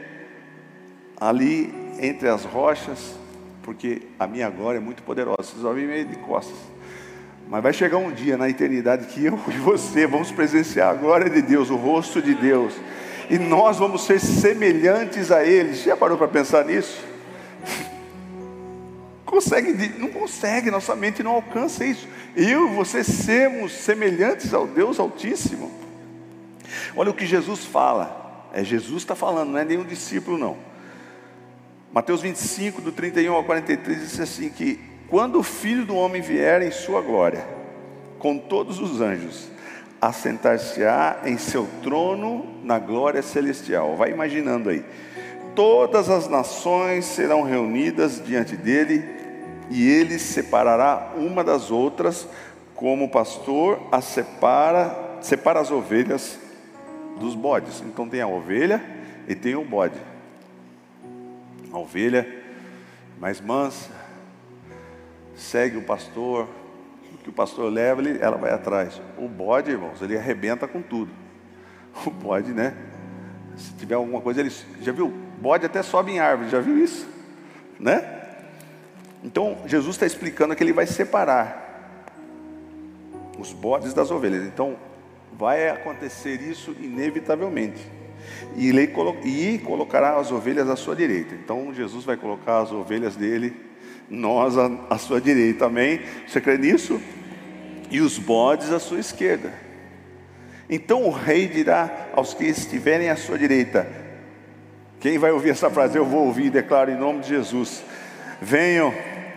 ali 1.19 1.73
entre 1.99 2.27
as 2.27 2.43
rochas, 2.43 3.15
porque 3.61 4.03
a 4.17 4.25
minha 4.25 4.49
glória 4.49 4.77
é 4.77 4.81
muito 4.81 5.03
poderosa. 5.03 5.43
Vocês 5.43 5.61
vão 5.61 5.73
ver 5.73 5.87
meio 5.87 6.05
de 6.05 6.15
costas. 6.17 6.57
Mas 7.47 7.61
vai 7.61 7.73
chegar 7.73 7.97
um 7.97 8.11
dia 8.11 8.37
na 8.37 8.49
eternidade 8.49 9.05
que 9.07 9.25
eu 9.25 9.39
e 9.47 9.57
você 9.57 10.07
vamos 10.07 10.31
presenciar 10.31 10.89
a 10.89 10.93
glória 10.93 11.29
de 11.29 11.41
Deus, 11.41 11.69
o 11.69 11.75
rosto 11.75 12.21
de 12.21 12.33
Deus. 12.33 12.73
E 13.29 13.37
nós 13.37 13.77
vamos 13.77 14.05
ser 14.05 14.19
semelhantes 14.19 15.31
a 15.31 15.43
Ele. 15.43 15.73
Já 15.73 15.97
parou 15.97 16.17
para 16.17 16.27
pensar 16.27 16.65
nisso? 16.65 17.03
consegue, 19.25 19.99
não 19.99 20.09
consegue, 20.09 20.71
nossa 20.71 20.95
mente 20.95 21.21
não 21.21 21.31
alcança 21.31 21.83
isso. 21.85 22.07
Eu 22.35 22.71
e 22.71 22.75
você 22.75 23.03
sermos 23.03 23.71
semelhantes 23.71 24.53
ao 24.53 24.67
Deus 24.67 24.99
Altíssimo. 24.99 25.71
Olha 26.95 27.11
o 27.11 27.13
que 27.13 27.25
Jesus 27.25 27.65
fala. 27.65 28.49
É 28.53 28.63
Jesus 28.63 29.03
está 29.03 29.15
falando, 29.15 29.51
não 29.51 29.59
é 29.59 29.65
nenhum 29.65 29.83
discípulo, 29.83 30.37
não. 30.37 30.57
Mateus 31.91 32.21
25, 32.21 32.81
do 32.81 32.91
31 32.91 33.33
ao 33.33 33.43
43, 33.43 33.99
diz 33.99 34.19
assim: 34.19 34.49
que 34.49 34.79
quando 35.09 35.39
o 35.39 35.43
filho 35.43 35.85
do 35.85 35.95
homem 35.95 36.21
vier 36.21 36.61
em 36.61 36.71
sua 36.71 37.01
glória, 37.01 37.45
com 38.19 38.37
todos 38.37 38.79
os 38.79 39.01
anjos, 39.01 39.49
assentar-se-á 40.01 41.21
em 41.25 41.37
seu 41.37 41.67
trono 41.81 42.45
na 42.63 42.79
glória 42.79 43.21
celestial. 43.21 43.95
Vai 43.95 44.11
imaginando 44.11 44.69
aí. 44.69 44.83
Todas 45.55 46.09
as 46.09 46.27
nações 46.27 47.05
serão 47.05 47.43
reunidas 47.43 48.21
diante 48.23 48.57
dele 48.57 49.03
e 49.69 49.87
ele 49.87 50.19
separará 50.19 51.13
uma 51.15 51.43
das 51.43 51.71
outras, 51.71 52.27
como 52.75 53.05
o 53.05 53.09
pastor 53.09 53.79
separa, 54.01 55.17
separa 55.21 55.59
as 55.59 55.71
ovelhas 55.71 56.37
dos 57.19 57.35
bodes. 57.35 57.81
Então 57.81 58.07
tem 58.07 58.21
a 58.21 58.27
ovelha 58.27 58.83
e 59.27 59.33
tem 59.33 59.55
o 59.55 59.63
bode. 59.63 59.99
A 61.71 61.77
ovelha 61.77 62.27
mais 63.19 63.39
mansa, 63.39 63.89
segue 65.35 65.77
o 65.77 65.81
pastor, 65.81 66.47
o 67.13 67.17
que 67.17 67.29
o 67.29 67.33
pastor 67.33 67.71
leva, 67.71 68.01
ela 68.09 68.37
vai 68.37 68.51
atrás. 68.51 69.01
O 69.17 69.27
bode, 69.27 69.71
irmãos, 69.71 70.01
ele 70.01 70.17
arrebenta 70.17 70.67
com 70.67 70.81
tudo. 70.81 71.11
O 72.05 72.09
bode, 72.09 72.51
né? 72.51 72.75
Se 73.55 73.73
tiver 73.73 73.95
alguma 73.95 74.19
coisa, 74.19 74.41
ele 74.41 74.51
já 74.81 74.91
viu? 74.91 75.13
Bode 75.39 75.65
até 75.65 75.81
sobe 75.81 76.11
em 76.11 76.19
árvore, 76.19 76.49
já 76.49 76.59
viu 76.59 76.77
isso? 76.77 77.07
Né? 77.79 78.21
Então, 79.23 79.57
Jesus 79.65 79.95
está 79.95 80.05
explicando 80.05 80.55
que 80.55 80.63
ele 80.63 80.73
vai 80.73 80.85
separar 80.85 81.63
os 83.39 83.53
bodes 83.53 83.93
das 83.93 84.11
ovelhas. 84.11 84.45
Então, 84.45 84.77
vai 85.33 85.69
acontecer 85.69 86.41
isso 86.41 86.75
inevitavelmente. 86.79 87.81
E 88.55 88.69
ele 88.69 88.87
colocará 89.59 90.17
as 90.17 90.31
ovelhas 90.31 90.69
à 90.69 90.75
sua 90.75 90.95
direita. 90.95 91.35
Então, 91.35 91.73
Jesus 91.73 92.05
vai 92.05 92.17
colocar 92.17 92.59
as 92.59 92.71
ovelhas 92.71 93.15
dele, 93.15 93.55
nós 94.09 94.55
à, 94.57 94.97
sua 94.97 95.19
direita. 95.19 95.65
Amém? 95.65 96.01
Você 96.27 96.39
crê 96.39 96.57
nisso? 96.57 97.01
E 97.89 98.01
os 98.01 98.17
bodes 98.17 98.71
à 98.71 98.79
sua 98.79 98.99
esquerda. 98.99 99.53
Então 100.69 101.03
o 101.03 101.11
rei 101.11 101.47
dirá 101.47 102.09
aos 102.13 102.33
que 102.33 102.45
estiverem 102.45 103.09
à 103.09 103.15
sua 103.15 103.37
direita: 103.37 103.87
Quem 104.99 105.17
vai 105.17 105.31
ouvir 105.31 105.51
essa 105.51 105.69
frase? 105.69 105.97
Eu 105.97 106.05
vou 106.05 106.25
ouvir, 106.25 106.49
declaro 106.49 106.91
em 106.91 106.97
nome 106.97 107.21
de 107.21 107.29
Jesus. 107.29 107.83
Venham 108.41 108.93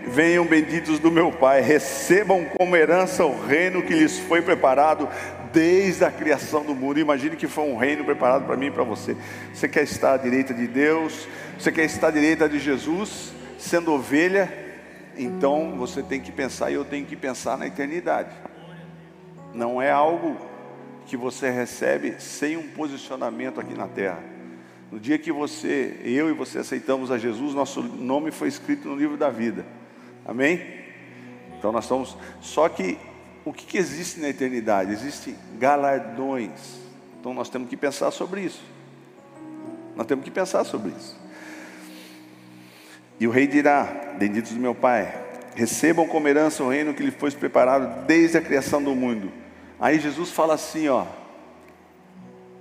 Venham 0.06 0.44
benditos 0.46 0.98
do 0.98 1.10
meu 1.10 1.30
Pai, 1.30 1.60
recebam 1.60 2.46
como 2.56 2.76
herança 2.76 3.26
o 3.26 3.46
reino 3.46 3.82
que 3.82 3.92
lhes 3.92 4.18
foi 4.18 4.40
preparado 4.40 5.08
desde 5.52 6.04
a 6.04 6.10
criação 6.10 6.64
do 6.64 6.74
mundo. 6.74 6.98
Imagine 6.98 7.36
que 7.36 7.46
foi 7.46 7.64
um 7.64 7.76
reino 7.76 8.04
preparado 8.04 8.46
para 8.46 8.56
mim 8.56 8.66
e 8.66 8.70
para 8.70 8.84
você. 8.84 9.16
Você 9.52 9.68
quer 9.68 9.82
estar 9.82 10.14
à 10.14 10.16
direita 10.16 10.54
de 10.54 10.66
Deus, 10.66 11.28
você 11.58 11.72
quer 11.72 11.84
estar 11.84 12.08
à 12.08 12.10
direita 12.10 12.48
de 12.48 12.58
Jesus, 12.58 13.32
sendo 13.58 13.92
ovelha, 13.92 14.50
então 15.16 15.76
você 15.76 16.02
tem 16.02 16.20
que 16.20 16.30
pensar, 16.32 16.70
e 16.70 16.74
eu 16.74 16.84
tenho 16.84 17.04
que 17.04 17.16
pensar 17.16 17.58
na 17.58 17.66
eternidade. 17.66 18.30
Não 19.52 19.82
é 19.82 19.90
algo 19.90 20.36
que 21.06 21.16
você 21.16 21.50
recebe 21.50 22.20
sem 22.20 22.56
um 22.56 22.68
posicionamento 22.68 23.60
aqui 23.60 23.74
na 23.74 23.88
terra. 23.88 24.22
No 24.90 24.98
dia 24.98 25.18
que 25.18 25.32
você, 25.32 26.00
eu 26.04 26.30
e 26.30 26.32
você 26.32 26.58
aceitamos 26.58 27.10
a 27.10 27.18
Jesus, 27.18 27.54
nosso 27.54 27.82
nome 27.82 28.30
foi 28.30 28.48
escrito 28.48 28.88
no 28.88 28.96
livro 28.96 29.16
da 29.16 29.28
vida. 29.28 29.66
Amém? 30.24 30.62
Então 31.58 31.72
nós 31.72 31.84
estamos. 31.84 32.16
Só 32.40 32.68
que 32.68 32.96
o 33.44 33.52
que, 33.52 33.66
que 33.66 33.78
existe 33.78 34.20
na 34.20 34.28
eternidade? 34.28 34.92
Existem 34.92 35.34
galardões. 35.58 36.78
Então 37.18 37.34
nós 37.34 37.48
temos 37.48 37.68
que 37.68 37.76
pensar 37.76 38.10
sobre 38.10 38.42
isso. 38.42 38.62
Nós 39.96 40.06
temos 40.06 40.24
que 40.24 40.30
pensar 40.30 40.64
sobre 40.64 40.90
isso. 40.90 41.18
E 43.20 43.26
o 43.26 43.30
rei 43.30 43.46
dirá: 43.46 44.14
Benditos 44.18 44.52
do 44.52 44.60
meu 44.60 44.74
Pai, 44.74 45.12
recebam 45.54 46.06
como 46.06 46.28
herança 46.28 46.62
o 46.62 46.68
reino 46.68 46.94
que 46.94 47.02
lhe 47.02 47.10
foi 47.10 47.30
preparado 47.32 48.06
desde 48.06 48.38
a 48.38 48.40
criação 48.40 48.82
do 48.82 48.94
mundo. 48.94 49.32
Aí 49.80 49.98
Jesus 49.98 50.30
fala 50.30 50.54
assim, 50.54 50.88
ó: 50.88 51.06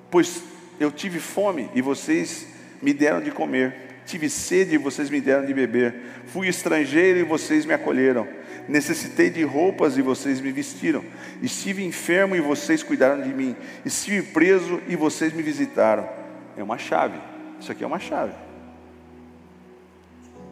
Pois 0.09 0.41
eu 0.79 0.91
tive 0.91 1.19
fome 1.19 1.69
e 1.73 1.81
vocês 1.81 2.47
me 2.81 2.93
deram 2.93 3.21
de 3.21 3.31
comer. 3.31 3.87
Tive 4.05 4.29
sede 4.29 4.75
e 4.75 4.77
vocês 4.77 5.09
me 5.09 5.19
deram 5.19 5.45
de 5.45 5.53
beber. 5.53 5.93
Fui 6.27 6.47
estrangeiro 6.47 7.19
e 7.19 7.23
vocês 7.23 7.65
me 7.65 7.73
acolheram. 7.73 8.25
Necessitei 8.67 9.29
de 9.29 9.43
roupas 9.43 9.97
e 9.97 10.01
vocês 10.01 10.39
me 10.39 10.51
vestiram. 10.51 11.03
Estive 11.41 11.83
enfermo 11.83 12.35
e 12.35 12.39
vocês 12.39 12.81
cuidaram 12.83 13.21
de 13.21 13.33
mim. 13.33 13.55
Estive 13.85 14.21
preso 14.31 14.81
e 14.87 14.95
vocês 14.95 15.33
me 15.33 15.43
visitaram. 15.43 16.07
É 16.55 16.63
uma 16.63 16.77
chave. 16.77 17.19
Isso 17.59 17.71
aqui 17.71 17.83
é 17.83 17.87
uma 17.87 17.99
chave. 17.99 18.46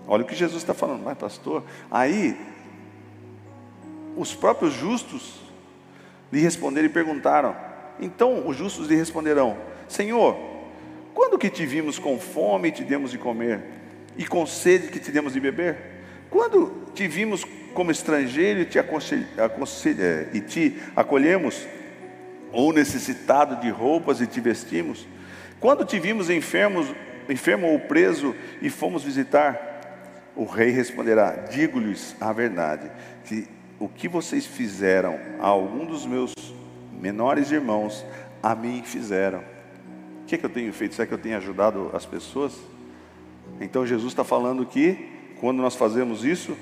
Olha 0.08 0.24
o 0.24 0.26
que 0.26 0.36
Jesus 0.36 0.62
está 0.62 0.74
falando, 0.74 1.04
mas 1.04 1.18
pastor. 1.18 1.64
Aí, 1.90 2.38
os 4.16 4.34
próprios 4.34 4.74
justos 4.74 5.42
lhe 6.32 6.42
responderam 6.42 6.88
e 6.88 6.92
perguntaram. 6.92 7.56
Então 8.00 8.48
os 8.48 8.56
justos 8.56 8.88
lhe 8.88 8.96
responderão: 8.96 9.58
Senhor, 9.88 10.38
quando 11.14 11.38
que 11.38 11.50
te 11.50 11.66
vimos 11.66 11.98
com 11.98 12.20
fome 12.20 12.70
e 12.70 12.72
te 12.72 12.84
demos 12.84 13.12
de 13.12 13.18
comer? 13.18 13.64
E 14.18 14.26
com 14.26 14.46
sede 14.46 14.88
que 14.88 15.00
te 15.00 15.12
demos 15.12 15.34
de 15.34 15.40
beber? 15.40 15.78
Quando 16.30 16.90
te 16.94 17.08
vimos 17.08 17.46
como 17.74 17.92
estrangeiro 17.92 18.62
e 18.62 18.66
te, 18.66 18.80
é, 18.80 20.30
e 20.34 20.42
te 20.42 20.82
acolhemos? 20.96 21.68
Ou 22.52 22.72
necessitado 22.72 23.60
de 23.60 23.70
roupas 23.70 24.22
e 24.22 24.28
te 24.28 24.40
vestimos? 24.40 25.06
Quando 25.60 25.84
te 25.84 26.00
vimos 26.00 26.30
enfermos, 26.30 26.88
enfermo 27.30 27.68
ou 27.68 27.80
preso 27.80 28.34
e 28.62 28.70
fomos 28.70 29.04
visitar? 29.04 29.75
O 30.36 30.46
rei 30.46 30.70
responderá: 30.72 31.32
Digo-lhes 31.50 32.16
a 32.20 32.34
verdade, 32.34 32.92
que 33.24 33.48
o 33.80 33.88
que 33.88 34.08
vocês 34.08 34.46
fizeram 34.46 35.20
a 35.40 35.48
algum 35.48 35.86
dos 35.86 36.06
meus 36.06 36.34
menores 36.92 37.52
irmãos, 37.52 38.06
a 38.42 38.56
mim 38.56 38.82
fizeram. 38.84 39.40
O 40.22 40.26
que, 40.26 40.36
é 40.36 40.38
que 40.38 40.46
eu 40.46 40.50
tenho 40.50 40.74
feito? 40.74 40.96
Será 40.96 41.06
que 41.06 41.14
eu 41.14 41.18
tenho 41.18 41.38
ajudado 41.38 41.92
as 41.94 42.06
pessoas? 42.06 42.58
Então 43.62 43.86
Jesus 43.86 44.12
está 44.12 44.24
falando 44.24 44.66
que 44.66 45.10
quando 45.40 45.62
nós 45.62 45.76
fazemos 45.76 46.26
isso, 46.26 46.58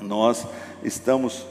nós 0.00 0.46
estamos 0.82 1.46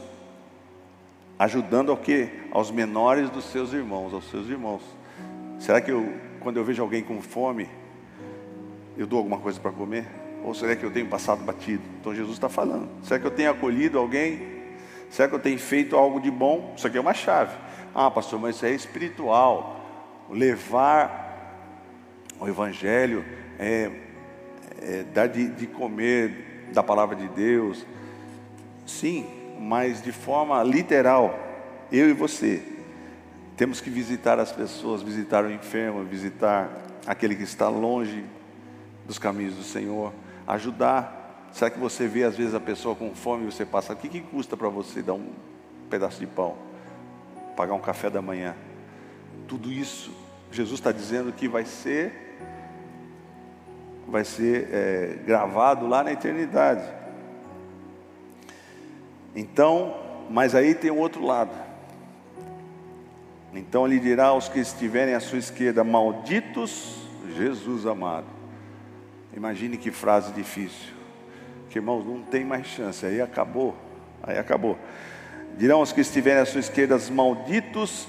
ajudando 1.39 1.91
ao 1.91 1.97
que? 1.97 2.29
Aos 2.51 2.71
menores 2.71 3.29
dos 3.29 3.45
seus 3.45 3.73
irmãos, 3.73 4.13
aos 4.13 4.29
seus 4.29 4.47
irmãos. 4.47 4.81
Será 5.59 5.81
que 5.81 5.91
eu, 5.91 6.13
quando 6.39 6.57
eu 6.57 6.63
vejo 6.63 6.81
alguém 6.81 7.03
com 7.03 7.21
fome, 7.21 7.67
eu 8.95 9.07
dou 9.07 9.17
alguma 9.17 9.39
coisa 9.39 9.59
para 9.59 9.71
comer? 9.71 10.05
Ou 10.43 10.53
será 10.53 10.75
que 10.75 10.83
eu 10.83 10.91
tenho 10.91 11.07
passado 11.07 11.43
batido? 11.43 11.83
Então 11.99 12.13
Jesus 12.13 12.35
está 12.35 12.49
falando. 12.49 12.89
Será 13.03 13.19
que 13.19 13.27
eu 13.27 13.31
tenho 13.31 13.51
acolhido 13.51 13.97
alguém? 13.97 14.57
Será 15.09 15.27
que 15.27 15.35
eu 15.35 15.39
tenho 15.39 15.59
feito 15.59 15.95
algo 15.95 16.19
de 16.19 16.29
bom? 16.29 16.73
Isso 16.75 16.87
aqui 16.87 16.97
é 16.97 17.01
uma 17.01 17.13
chave. 17.13 17.55
Ah, 17.93 18.11
pastor, 18.11 18.39
mas 18.39 18.55
isso 18.55 18.65
é 18.65 18.71
espiritual. 18.71 20.25
Levar 20.29 21.25
o 22.39 22.47
Evangelho 22.47 23.25
é, 23.57 23.91
é 24.81 25.03
dar 25.13 25.27
de, 25.27 25.47
de 25.49 25.67
comer 25.67 26.69
da 26.73 26.83
palavra 26.83 27.15
de 27.15 27.27
Deus. 27.29 27.85
Sim, 28.85 29.25
mas 29.59 30.01
de 30.01 30.11
forma 30.11 30.61
literal. 30.63 31.37
Eu 31.91 32.09
e 32.09 32.13
você 32.13 32.61
temos 33.55 33.81
que 33.81 33.89
visitar 33.89 34.39
as 34.39 34.51
pessoas, 34.51 35.01
visitar 35.01 35.43
o 35.43 35.51
enfermo, 35.51 36.03
visitar 36.03 36.69
aquele 37.07 37.35
que 37.35 37.43
está 37.43 37.67
longe 37.69 38.23
dos 39.07 39.17
caminhos 39.17 39.55
do 39.55 39.63
Senhor, 39.63 40.13
ajudar. 40.47 41.49
Será 41.51 41.69
que 41.69 41.79
você 41.79 42.07
vê 42.07 42.23
às 42.23 42.37
vezes 42.37 42.53
a 42.53 42.59
pessoa 42.59 42.95
com 42.95 43.13
fome 43.13 43.43
e 43.43 43.51
você 43.51 43.65
passa, 43.65 43.93
o 43.93 43.95
que, 43.95 44.07
que 44.07 44.21
custa 44.21 44.55
para 44.55 44.69
você 44.69 45.01
dar 45.01 45.13
um 45.13 45.31
pedaço 45.89 46.19
de 46.19 46.27
pão, 46.27 46.55
pagar 47.55 47.73
um 47.73 47.79
café 47.79 48.09
da 48.09 48.21
manhã? 48.21 48.55
Tudo 49.47 49.71
isso, 49.71 50.11
Jesus 50.51 50.79
está 50.79 50.91
dizendo 50.91 51.31
que 51.33 51.47
vai 51.47 51.65
ser, 51.65 52.37
vai 54.07 54.23
ser 54.23 54.69
é, 54.71 55.19
gravado 55.25 55.87
lá 55.87 56.03
na 56.03 56.11
eternidade. 56.11 56.87
Então, 59.35 59.95
mas 60.29 60.55
aí 60.55 60.73
tem 60.73 60.91
o 60.91 60.97
outro 60.97 61.23
lado. 61.25 61.51
Então 63.53 63.87
ele 63.87 63.99
dirá 63.99 64.27
aos 64.27 64.49
que 64.49 64.59
estiverem 64.59 65.13
à 65.13 65.19
sua 65.19 65.39
esquerda: 65.39 65.83
Malditos, 65.83 66.95
Jesus 67.35 67.85
amado. 67.85 68.36
Imagine 69.37 69.77
que 69.77 69.91
frase 69.91 70.31
difícil. 70.31 70.95
Que 71.69 71.77
irmãos, 71.77 72.03
não 72.03 72.23
tem 72.23 72.43
mais 72.43 72.65
chance. 72.65 73.05
Aí 73.05 73.21
acabou. 73.21 73.77
Aí 74.23 74.35
acabou. 74.35 74.79
Dirão 75.55 75.77
aos 75.77 75.91
que 75.91 76.01
estiverem 76.01 76.41
à 76.41 76.45
sua 76.45 76.59
esquerda: 76.59 76.97
Malditos, 77.11 78.07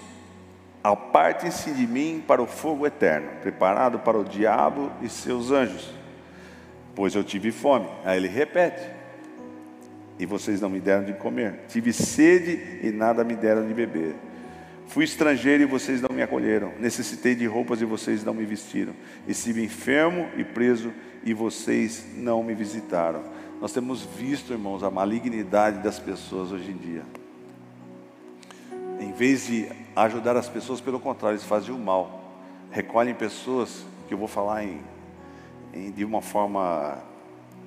apartem-se 0.82 1.70
de 1.72 1.86
mim 1.86 2.24
para 2.26 2.40
o 2.40 2.46
fogo 2.46 2.86
eterno, 2.86 3.28
preparado 3.42 3.98
para 3.98 4.16
o 4.16 4.24
diabo 4.24 4.90
e 5.02 5.08
seus 5.10 5.50
anjos. 5.50 5.92
Pois 6.94 7.14
eu 7.14 7.22
tive 7.22 7.52
fome. 7.52 7.86
Aí 8.06 8.16
ele 8.16 8.28
repete 8.28 8.88
e 10.18 10.24
vocês 10.24 10.62
não 10.62 10.70
me 10.70 10.80
deram 10.80 11.04
de 11.04 11.12
comer. 11.12 11.60
Tive 11.68 11.92
sede 11.92 12.80
e 12.82 12.90
nada 12.90 13.22
me 13.22 13.36
deram 13.36 13.66
de 13.66 13.74
beber. 13.74 14.14
Fui 14.88 15.04
estrangeiro 15.04 15.62
e 15.62 15.66
vocês 15.66 16.00
não 16.00 16.08
me 16.14 16.22
acolheram. 16.22 16.72
Necessitei 16.78 17.34
de 17.34 17.46
roupas 17.46 17.82
e 17.82 17.84
vocês 17.84 18.24
não 18.24 18.32
me 18.32 18.46
vestiram. 18.46 18.94
Estive 19.26 19.62
enfermo 19.62 20.28
e 20.34 20.42
preso 20.42 20.92
e 21.22 21.34
vocês 21.34 22.06
não 22.16 22.42
me 22.42 22.54
visitaram. 22.54 23.22
Nós 23.60 23.70
temos 23.70 24.02
visto, 24.02 24.52
irmãos, 24.52 24.82
a 24.82 24.90
malignidade 24.90 25.82
das 25.82 25.98
pessoas 25.98 26.52
hoje 26.52 26.70
em 26.70 26.76
dia. 26.76 27.02
Em 28.98 29.12
vez 29.12 29.46
de 29.46 29.68
ajudar 29.94 30.36
as 30.36 30.48
pessoas, 30.48 30.80
pelo 30.80 30.98
contrário, 30.98 31.36
eles 31.36 31.44
fazem 31.44 31.74
o 31.74 31.78
mal. 31.78 32.40
Recolhem 32.70 33.14
pessoas, 33.14 33.84
que 34.06 34.14
eu 34.14 34.18
vou 34.18 34.28
falar 34.28 34.64
em, 34.64 34.80
em 35.74 35.90
de 35.90 36.02
uma 36.02 36.22
forma 36.22 36.98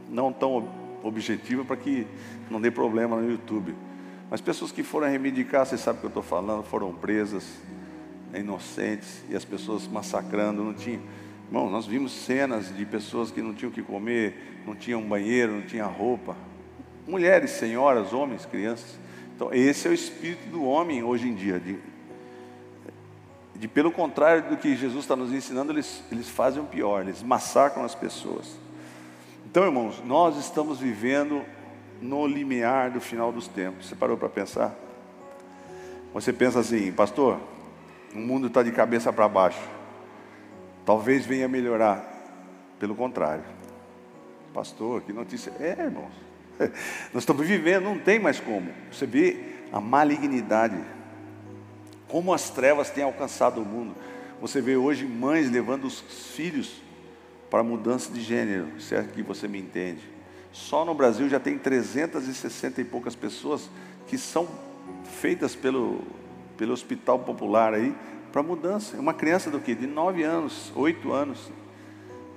não 0.10 0.34
tão 0.34 0.68
objetiva 1.04 1.64
para 1.64 1.78
que 1.78 2.08
não 2.50 2.60
dê 2.60 2.72
problema 2.72 3.16
no 3.16 3.30
YouTube. 3.30 3.76
Mas 4.32 4.40
pessoas 4.40 4.72
que 4.72 4.82
foram 4.82 5.10
reivindicar, 5.10 5.66
você 5.66 5.78
sabe 5.78 5.98
o 5.98 6.00
que 6.00 6.06
eu 6.06 6.10
estou 6.10 6.24
falando, 6.24 6.64
foram 6.64 6.94
presas, 6.94 7.44
inocentes, 8.34 9.26
e 9.30 9.36
as 9.36 9.44
pessoas 9.44 9.86
massacrando, 9.86 10.64
não 10.64 10.74
tinha. 10.74 11.02
Irmão, 11.48 11.70
nós 11.70 11.86
vimos 11.86 12.14
cenas 12.14 12.74
de 12.74 12.86
pessoas 12.86 13.30
que 13.30 13.42
não 13.42 13.54
tinham 13.54 13.70
o 13.70 13.74
que 13.74 13.84
comer, 13.84 14.62
não 14.66 14.74
tinham 14.74 15.02
banheiro, 15.02 15.52
não 15.52 15.64
tinham 15.64 15.92
roupa. 15.92 16.38
Mulheres, 17.06 17.52
senhoras, 17.52 18.14
homens, 18.14 18.46
crianças. 18.46 18.98
Então, 19.36 19.54
esse 19.54 19.86
é 19.86 19.92
o 19.92 19.94
espírito 19.94 20.48
do 20.48 20.64
homem 20.64 21.04
hoje 21.04 21.28
em 21.28 21.36
dia. 21.36 21.60
De, 21.60 21.78
de 23.54 23.68
pelo 23.68 23.92
contrário 23.92 24.50
do 24.50 24.56
que 24.56 24.78
Jesus 24.78 25.04
está 25.04 25.16
nos 25.18 25.34
ensinando, 25.34 25.74
eles, 25.74 26.02
eles 26.10 26.30
fazem 26.30 26.64
o 26.64 26.66
pior, 26.66 27.02
eles 27.02 27.22
massacram 27.22 27.84
as 27.84 27.96
pessoas. 27.96 28.58
Então, 29.46 29.66
irmãos, 29.66 30.02
nós 30.06 30.38
estamos 30.38 30.80
vivendo 30.80 31.44
no 32.02 32.26
limiar 32.26 32.90
do 32.92 33.00
final 33.00 33.32
dos 33.32 33.48
tempos. 33.48 33.88
Você 33.88 33.96
parou 33.96 34.18
para 34.18 34.28
pensar? 34.28 34.76
Você 36.14 36.34
pensa 36.34 36.60
assim, 36.60 36.92
pastor, 36.92 37.40
o 38.14 38.20
mundo 38.20 38.48
está 38.48 38.64
de 38.64 38.72
cabeça 38.72 39.14
para 39.14 39.28
baixo. 39.28 39.62
Talvez 40.86 41.26
venha 41.26 41.48
melhorar. 41.48 42.10
Pelo 42.80 42.96
contrário. 42.96 43.44
Pastor, 44.54 45.02
que 45.02 45.14
notícia. 45.14 45.54
É, 45.60 45.84
irmãos. 45.84 46.12
Nós 47.14 47.24
estamos 47.24 47.46
vivendo, 47.46 47.84
não 47.84 48.00
tem 48.00 48.20
mais 48.20 48.40
como. 48.40 48.72
Você 48.92 49.06
vê 49.06 49.40
a 49.72 49.80
malignidade. 49.80 50.78
Como 52.08 52.34
as 52.34 52.50
trevas 52.50 52.90
têm 52.90 53.04
alcançado 53.04 53.62
o 53.62 53.66
mundo. 53.66 53.96
Você 54.42 54.60
vê 54.60 54.76
hoje 54.76 55.06
mães 55.06 55.50
levando 55.50 55.86
os 55.86 56.02
filhos 56.36 56.82
para 57.50 57.64
mudança 57.64 58.12
de 58.12 58.22
gênero, 58.22 58.80
se 58.80 58.96
é 58.96 59.04
que 59.04 59.22
você 59.22 59.48
me 59.48 59.60
entende. 59.60 60.02
Só 60.52 60.84
no 60.84 60.94
Brasil 60.94 61.30
já 61.30 61.40
tem 61.40 61.58
360 61.58 62.82
e 62.82 62.84
poucas 62.84 63.16
pessoas 63.16 63.70
que 64.08 64.18
são 64.18 64.48
feitas 65.04 65.56
pelo, 65.56 66.02
pelo 66.58 66.74
hospital 66.74 67.20
popular 67.20 67.74
aí 67.74 67.96
para 68.32 68.44
mudança. 68.44 68.98
Uma 68.98 69.14
criança 69.14 69.50
do 69.50 69.60
que? 69.60 69.74
De 69.74 69.88
9 69.88 70.24
anos, 70.24 70.72
8 70.76 71.12
anos. 71.12 71.52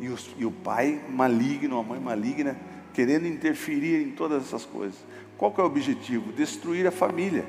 E, 0.01 0.09
os, 0.09 0.35
e 0.39 0.45
o 0.45 0.51
pai 0.51 1.01
maligno, 1.09 1.79
a 1.79 1.83
mãe 1.83 2.01
maligna, 2.01 2.57
querendo 2.93 3.27
interferir 3.27 4.03
em 4.03 4.11
todas 4.11 4.45
essas 4.45 4.65
coisas. 4.65 4.99
Qual 5.37 5.53
que 5.53 5.61
é 5.61 5.65
o 5.65 5.67
objetivo? 5.67 6.33
Destruir 6.33 6.87
a 6.87 6.91
família. 6.91 7.45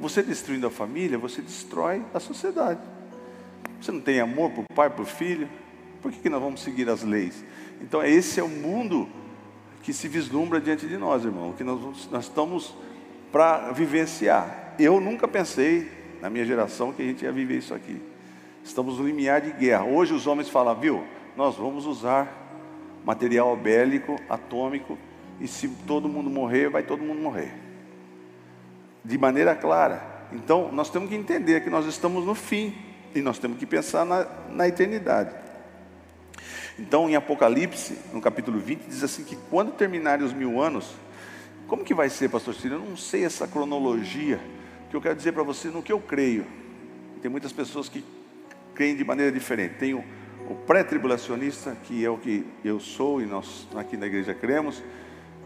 Você 0.00 0.22
destruindo 0.22 0.66
a 0.66 0.70
família, 0.70 1.18
você 1.18 1.42
destrói 1.42 2.02
a 2.12 2.20
sociedade. 2.20 2.80
Você 3.80 3.92
não 3.92 4.00
tem 4.00 4.20
amor 4.20 4.50
por 4.50 4.64
pai, 4.74 4.90
por 4.90 5.06
filho, 5.06 5.48
por 6.02 6.10
que, 6.10 6.20
que 6.20 6.30
nós 6.30 6.40
vamos 6.40 6.62
seguir 6.62 6.88
as 6.88 7.02
leis? 7.02 7.44
Então, 7.80 8.02
esse 8.02 8.40
é 8.40 8.42
o 8.42 8.48
mundo 8.48 9.08
que 9.82 9.92
se 9.92 10.08
vislumbra 10.08 10.60
diante 10.60 10.86
de 10.86 10.96
nós, 10.96 11.24
irmão, 11.24 11.52
que 11.52 11.64
nós, 11.64 12.08
nós 12.10 12.24
estamos 12.24 12.74
para 13.32 13.72
vivenciar. 13.72 14.74
Eu 14.78 15.00
nunca 15.00 15.26
pensei, 15.26 15.90
na 16.20 16.28
minha 16.28 16.44
geração, 16.44 16.92
que 16.92 17.02
a 17.02 17.04
gente 17.04 17.24
ia 17.24 17.32
viver 17.32 17.58
isso 17.58 17.74
aqui. 17.74 18.00
Estamos 18.62 18.98
no 18.98 19.06
limiar 19.06 19.40
de 19.40 19.52
guerra. 19.52 19.84
Hoje 19.84 20.12
os 20.12 20.26
homens 20.26 20.48
falam, 20.48 20.78
viu, 20.78 21.04
nós 21.36 21.56
vamos 21.56 21.86
usar 21.86 22.40
material 23.04 23.56
bélico, 23.56 24.16
atômico, 24.28 24.98
e 25.40 25.48
se 25.48 25.68
todo 25.86 26.08
mundo 26.08 26.28
morrer, 26.28 26.68
vai 26.68 26.82
todo 26.82 27.02
mundo 27.02 27.20
morrer. 27.20 27.54
De 29.02 29.16
maneira 29.16 29.54
clara. 29.54 30.02
Então, 30.32 30.70
nós 30.70 30.90
temos 30.90 31.08
que 31.08 31.14
entender 31.14 31.62
que 31.62 31.70
nós 31.70 31.86
estamos 31.86 32.24
no 32.26 32.34
fim, 32.34 32.74
e 33.14 33.22
nós 33.22 33.38
temos 33.38 33.58
que 33.58 33.66
pensar 33.66 34.04
na, 34.04 34.26
na 34.50 34.68
eternidade. 34.68 35.34
Então, 36.78 37.08
em 37.08 37.16
Apocalipse, 37.16 37.96
no 38.12 38.20
capítulo 38.20 38.58
20, 38.58 38.86
diz 38.86 39.02
assim: 39.02 39.24
que 39.24 39.36
quando 39.50 39.72
terminarem 39.72 40.24
os 40.24 40.32
mil 40.32 40.60
anos, 40.60 40.94
como 41.66 41.84
que 41.84 41.94
vai 41.94 42.08
ser, 42.08 42.28
pastor 42.28 42.54
Ciro? 42.54 42.76
Eu 42.76 42.80
não 42.80 42.96
sei 42.96 43.24
essa 43.24 43.46
cronologia, 43.46 44.40
que 44.88 44.96
eu 44.96 45.00
quero 45.00 45.14
dizer 45.14 45.32
para 45.32 45.42
você 45.42 45.68
no 45.68 45.82
que 45.82 45.92
eu 45.92 46.00
creio. 46.00 46.46
Tem 47.22 47.30
muitas 47.30 47.52
pessoas 47.52 47.88
que 47.88 48.04
creem 48.74 48.96
de 48.96 49.04
maneira 49.04 49.30
diferente. 49.30 49.76
Tem 49.76 49.94
o, 49.94 50.02
o 50.48 50.56
pré-tribulacionista, 50.66 51.76
que 51.84 52.04
é 52.04 52.10
o 52.10 52.18
que 52.18 52.44
eu 52.64 52.80
sou 52.80 53.22
e 53.22 53.26
nós 53.26 53.68
aqui 53.76 53.96
na 53.96 54.06
igreja 54.06 54.34
cremos. 54.34 54.82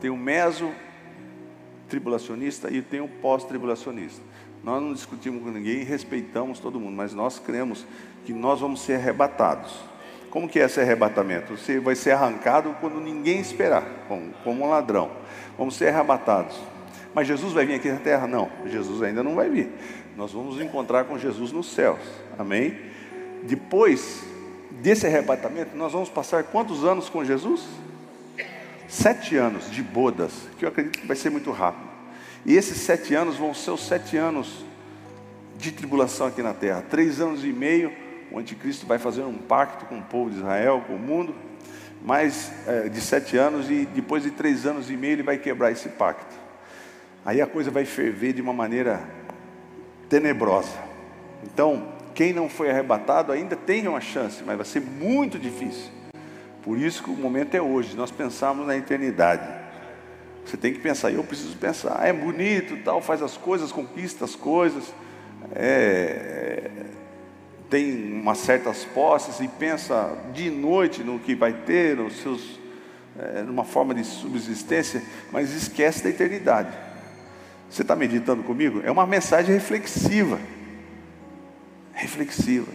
Tem 0.00 0.08
o 0.08 0.16
meso-tribulacionista 0.16 2.70
e 2.70 2.80
tem 2.80 3.00
o 3.00 3.08
pós-tribulacionista. 3.08 4.22
Nós 4.62 4.82
não 4.82 4.94
discutimos 4.94 5.42
com 5.42 5.50
ninguém, 5.50 5.84
respeitamos 5.84 6.58
todo 6.58 6.80
mundo, 6.80 6.96
mas 6.96 7.12
nós 7.12 7.38
cremos 7.38 7.87
que 8.24 8.32
nós 8.32 8.60
vamos 8.60 8.80
ser 8.80 8.94
arrebatados. 8.94 9.92
Como 10.34 10.48
que 10.48 10.58
é 10.58 10.64
esse 10.64 10.80
arrebatamento? 10.80 11.56
Você 11.56 11.78
vai 11.78 11.94
ser 11.94 12.10
arrancado 12.10 12.74
quando 12.80 13.00
ninguém 13.00 13.38
esperar, 13.38 13.84
como, 14.08 14.32
como 14.42 14.64
um 14.64 14.68
ladrão. 14.68 15.12
Vamos 15.56 15.76
ser 15.76 15.90
arrebatados. 15.90 16.60
Mas 17.14 17.28
Jesus 17.28 17.52
vai 17.52 17.64
vir 17.64 17.74
aqui 17.74 17.88
na 17.88 18.00
terra? 18.00 18.26
Não, 18.26 18.50
Jesus 18.66 19.00
ainda 19.00 19.22
não 19.22 19.36
vai 19.36 19.48
vir. 19.48 19.70
Nós 20.16 20.32
vamos 20.32 20.60
encontrar 20.60 21.04
com 21.04 21.16
Jesus 21.16 21.52
nos 21.52 21.72
céus. 21.72 22.00
Amém? 22.36 22.76
Depois 23.44 24.24
desse 24.82 25.06
arrebatamento, 25.06 25.76
nós 25.76 25.92
vamos 25.92 26.08
passar 26.08 26.42
quantos 26.42 26.84
anos 26.84 27.08
com 27.08 27.24
Jesus? 27.24 27.64
Sete 28.88 29.36
anos 29.36 29.70
de 29.70 29.84
bodas, 29.84 30.32
que 30.58 30.64
eu 30.64 30.68
acredito 30.68 30.98
que 30.98 31.06
vai 31.06 31.16
ser 31.16 31.30
muito 31.30 31.52
rápido. 31.52 31.88
E 32.44 32.56
esses 32.56 32.78
sete 32.78 33.14
anos 33.14 33.36
vão 33.36 33.54
ser 33.54 33.70
os 33.70 33.86
sete 33.86 34.16
anos 34.16 34.64
de 35.56 35.70
tribulação 35.70 36.26
aqui 36.26 36.42
na 36.42 36.52
terra. 36.52 36.82
Três 36.90 37.20
anos 37.20 37.44
e 37.44 37.52
meio, 37.52 38.02
o 38.34 38.38
anticristo 38.40 38.84
vai 38.84 38.98
fazer 38.98 39.22
um 39.22 39.38
pacto 39.38 39.86
com 39.86 39.98
o 39.98 40.02
povo 40.02 40.28
de 40.28 40.38
Israel, 40.38 40.82
com 40.84 40.96
o 40.96 40.98
mundo, 40.98 41.32
mais 42.04 42.50
é, 42.66 42.88
de 42.88 43.00
sete 43.00 43.36
anos, 43.36 43.70
e 43.70 43.86
depois 43.86 44.24
de 44.24 44.32
três 44.32 44.66
anos 44.66 44.90
e 44.90 44.96
meio 44.96 45.12
ele 45.12 45.22
vai 45.22 45.38
quebrar 45.38 45.70
esse 45.70 45.88
pacto. 45.90 46.34
Aí 47.24 47.40
a 47.40 47.46
coisa 47.46 47.70
vai 47.70 47.84
ferver 47.84 48.32
de 48.32 48.42
uma 48.42 48.52
maneira 48.52 49.00
tenebrosa. 50.08 50.76
Então, 51.44 51.88
quem 52.12 52.32
não 52.32 52.48
foi 52.48 52.70
arrebatado 52.70 53.30
ainda 53.30 53.54
tem 53.54 53.86
uma 53.86 54.00
chance, 54.00 54.42
mas 54.44 54.56
vai 54.56 54.66
ser 54.66 54.80
muito 54.80 55.38
difícil. 55.38 55.92
Por 56.60 56.76
isso 56.76 57.04
que 57.04 57.10
o 57.10 57.14
momento 57.14 57.54
é 57.54 57.62
hoje, 57.62 57.96
nós 57.96 58.10
pensamos 58.10 58.66
na 58.66 58.76
eternidade. 58.76 59.46
Você 60.44 60.56
tem 60.56 60.72
que 60.72 60.80
pensar, 60.80 61.12
eu 61.12 61.22
preciso 61.22 61.56
pensar, 61.56 62.04
é 62.04 62.12
bonito, 62.12 62.76
tal, 62.84 63.00
faz 63.00 63.22
as 63.22 63.36
coisas, 63.36 63.70
conquista 63.70 64.24
as 64.24 64.34
coisas, 64.34 64.92
é, 65.54 66.43
tem 67.74 68.20
umas 68.20 68.38
certas 68.38 68.84
posses 68.84 69.40
e 69.40 69.48
pensa 69.48 70.16
de 70.32 70.48
noite 70.48 71.02
no 71.02 71.18
que 71.18 71.34
vai 71.34 71.52
ter, 71.52 71.96
nos 71.96 72.22
seus, 72.22 72.60
é, 73.18 73.42
numa 73.42 73.64
forma 73.64 73.92
de 73.92 74.04
subsistência, 74.04 75.02
mas 75.32 75.52
esquece 75.52 76.04
da 76.04 76.08
eternidade. 76.08 76.72
Você 77.68 77.82
está 77.82 77.96
meditando 77.96 78.44
comigo? 78.44 78.80
É 78.84 78.92
uma 78.92 79.04
mensagem 79.04 79.52
reflexiva. 79.52 80.38
Reflexiva. 81.92 82.70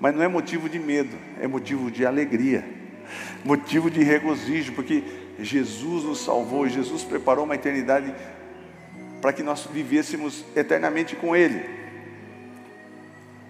Mas 0.00 0.16
não 0.16 0.24
é 0.24 0.26
motivo 0.26 0.68
de 0.68 0.80
medo, 0.80 1.16
é 1.40 1.46
motivo 1.46 1.88
de 1.88 2.04
alegria, 2.04 2.64
motivo 3.44 3.88
de 3.88 4.02
regozijo, 4.02 4.72
porque 4.72 5.04
Jesus 5.38 6.02
nos 6.02 6.24
salvou, 6.24 6.68
Jesus 6.68 7.04
preparou 7.04 7.44
uma 7.44 7.54
eternidade 7.54 8.12
para 9.22 9.32
que 9.32 9.44
nós 9.44 9.64
vivêssemos 9.72 10.44
eternamente 10.56 11.14
com 11.14 11.36
Ele. 11.36 11.83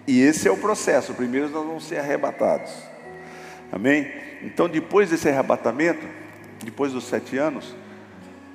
E 0.07 0.21
esse 0.21 0.47
é 0.47 0.51
o 0.51 0.57
processo. 0.57 1.13
Primeiro 1.13 1.49
nós 1.49 1.65
vamos 1.65 1.85
ser 1.85 1.97
arrebatados. 1.97 2.71
Amém? 3.71 4.11
Então, 4.41 4.69
depois 4.69 5.09
desse 5.09 5.27
arrebatamento, 5.27 6.05
depois 6.63 6.91
dos 6.91 7.05
sete 7.05 7.37
anos, 7.37 7.75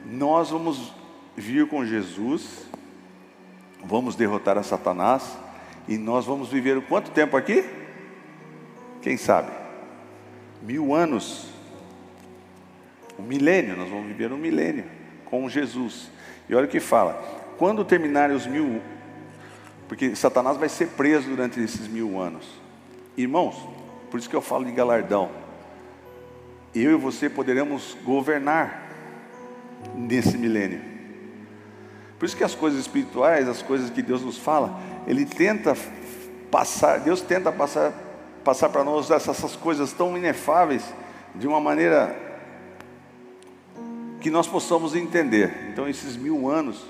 nós 0.07 0.51
vamos 0.51 0.95
vir 1.37 1.67
com 1.67 1.85
Jesus, 1.85 2.67
vamos 3.85 4.15
derrotar 4.15 4.57
a 4.57 4.63
Satanás 4.63 5.37
e 5.89 5.97
nós 5.97 6.27
vamos 6.27 6.49
viver 6.49 6.81
quanto 6.83 7.11
tempo 7.11 7.37
aqui? 7.37 7.65
Quem 9.03 9.17
sabe? 9.17 9.51
Mil 10.63 10.95
anos. 10.95 11.49
Um 13.19 13.23
milênio, 13.23 13.77
nós 13.77 13.89
vamos 13.89 14.07
viver 14.07 14.33
um 14.33 14.39
milênio 14.39 14.85
com 15.27 15.49
Jesus. 15.49 16.11
E 16.49 16.55
olha 16.55 16.67
o 16.67 16.69
que 16.69 16.81
fala: 16.81 17.15
quando 17.59 17.85
terminarem 17.85 18.35
os 18.35 18.47
mil, 18.47 18.81
porque 19.91 20.15
Satanás 20.15 20.57
vai 20.57 20.69
ser 20.69 20.87
preso 20.91 21.29
durante 21.29 21.59
esses 21.59 21.89
mil 21.89 22.21
anos. 22.21 22.47
Irmãos, 23.17 23.57
por 24.09 24.21
isso 24.21 24.31
que 24.31 24.37
eu 24.37 24.41
falo 24.41 24.65
de 24.65 24.71
galardão. 24.71 25.29
Eu 26.73 26.93
e 26.93 26.95
você 26.95 27.29
poderemos 27.29 27.97
governar 28.05 28.89
nesse 29.97 30.39
milênio. 30.39 30.81
Por 32.21 32.25
isso 32.25 32.37
que 32.37 32.45
as 32.45 32.55
coisas 32.55 32.79
espirituais, 32.79 33.49
as 33.49 33.63
coisas 33.63 33.91
que 33.91 34.01
Deus 34.01 34.23
nos 34.23 34.39
fala, 34.39 34.81
Ele 35.09 35.25
tenta 35.25 35.77
passar, 36.53 37.01
Deus 37.01 37.21
tenta 37.21 37.51
passar, 37.51 37.93
passar 38.45 38.69
para 38.69 38.85
nós 38.85 39.11
essas, 39.11 39.39
essas 39.39 39.57
coisas 39.57 39.93
tão 39.93 40.17
inefáveis 40.17 40.85
de 41.35 41.49
uma 41.49 41.61
maneira 41.61 42.17
que 44.21 44.31
nós 44.31 44.47
possamos 44.47 44.95
entender. 44.95 45.53
Então, 45.73 45.89
esses 45.89 46.17
mil 46.17 46.49
anos, 46.49 46.81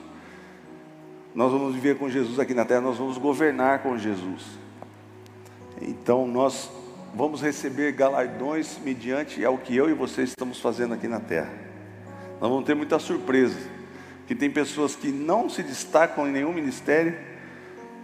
nós 1.34 1.52
vamos 1.52 1.74
viver 1.74 1.96
com 1.96 2.08
Jesus 2.08 2.38
aqui 2.38 2.54
na 2.54 2.64
terra, 2.64 2.80
nós 2.80 2.98
vamos 2.98 3.18
governar 3.18 3.82
com 3.82 3.96
Jesus. 3.96 4.44
Então, 5.80 6.26
nós 6.26 6.70
vamos 7.14 7.40
receber 7.40 7.92
galardões 7.92 8.78
mediante 8.84 9.44
ao 9.44 9.58
que 9.58 9.74
eu 9.76 9.88
e 9.88 9.94
você 9.94 10.22
estamos 10.22 10.60
fazendo 10.60 10.94
aqui 10.94 11.08
na 11.08 11.20
terra. 11.20 11.52
Nós 12.40 12.50
vamos 12.50 12.64
ter 12.64 12.74
muita 12.74 12.98
surpresa 12.98 13.58
que 14.26 14.34
tem 14.34 14.50
pessoas 14.50 14.94
que 14.94 15.08
não 15.08 15.48
se 15.48 15.62
destacam 15.62 16.26
em 16.26 16.32
nenhum 16.32 16.52
ministério 16.52 17.16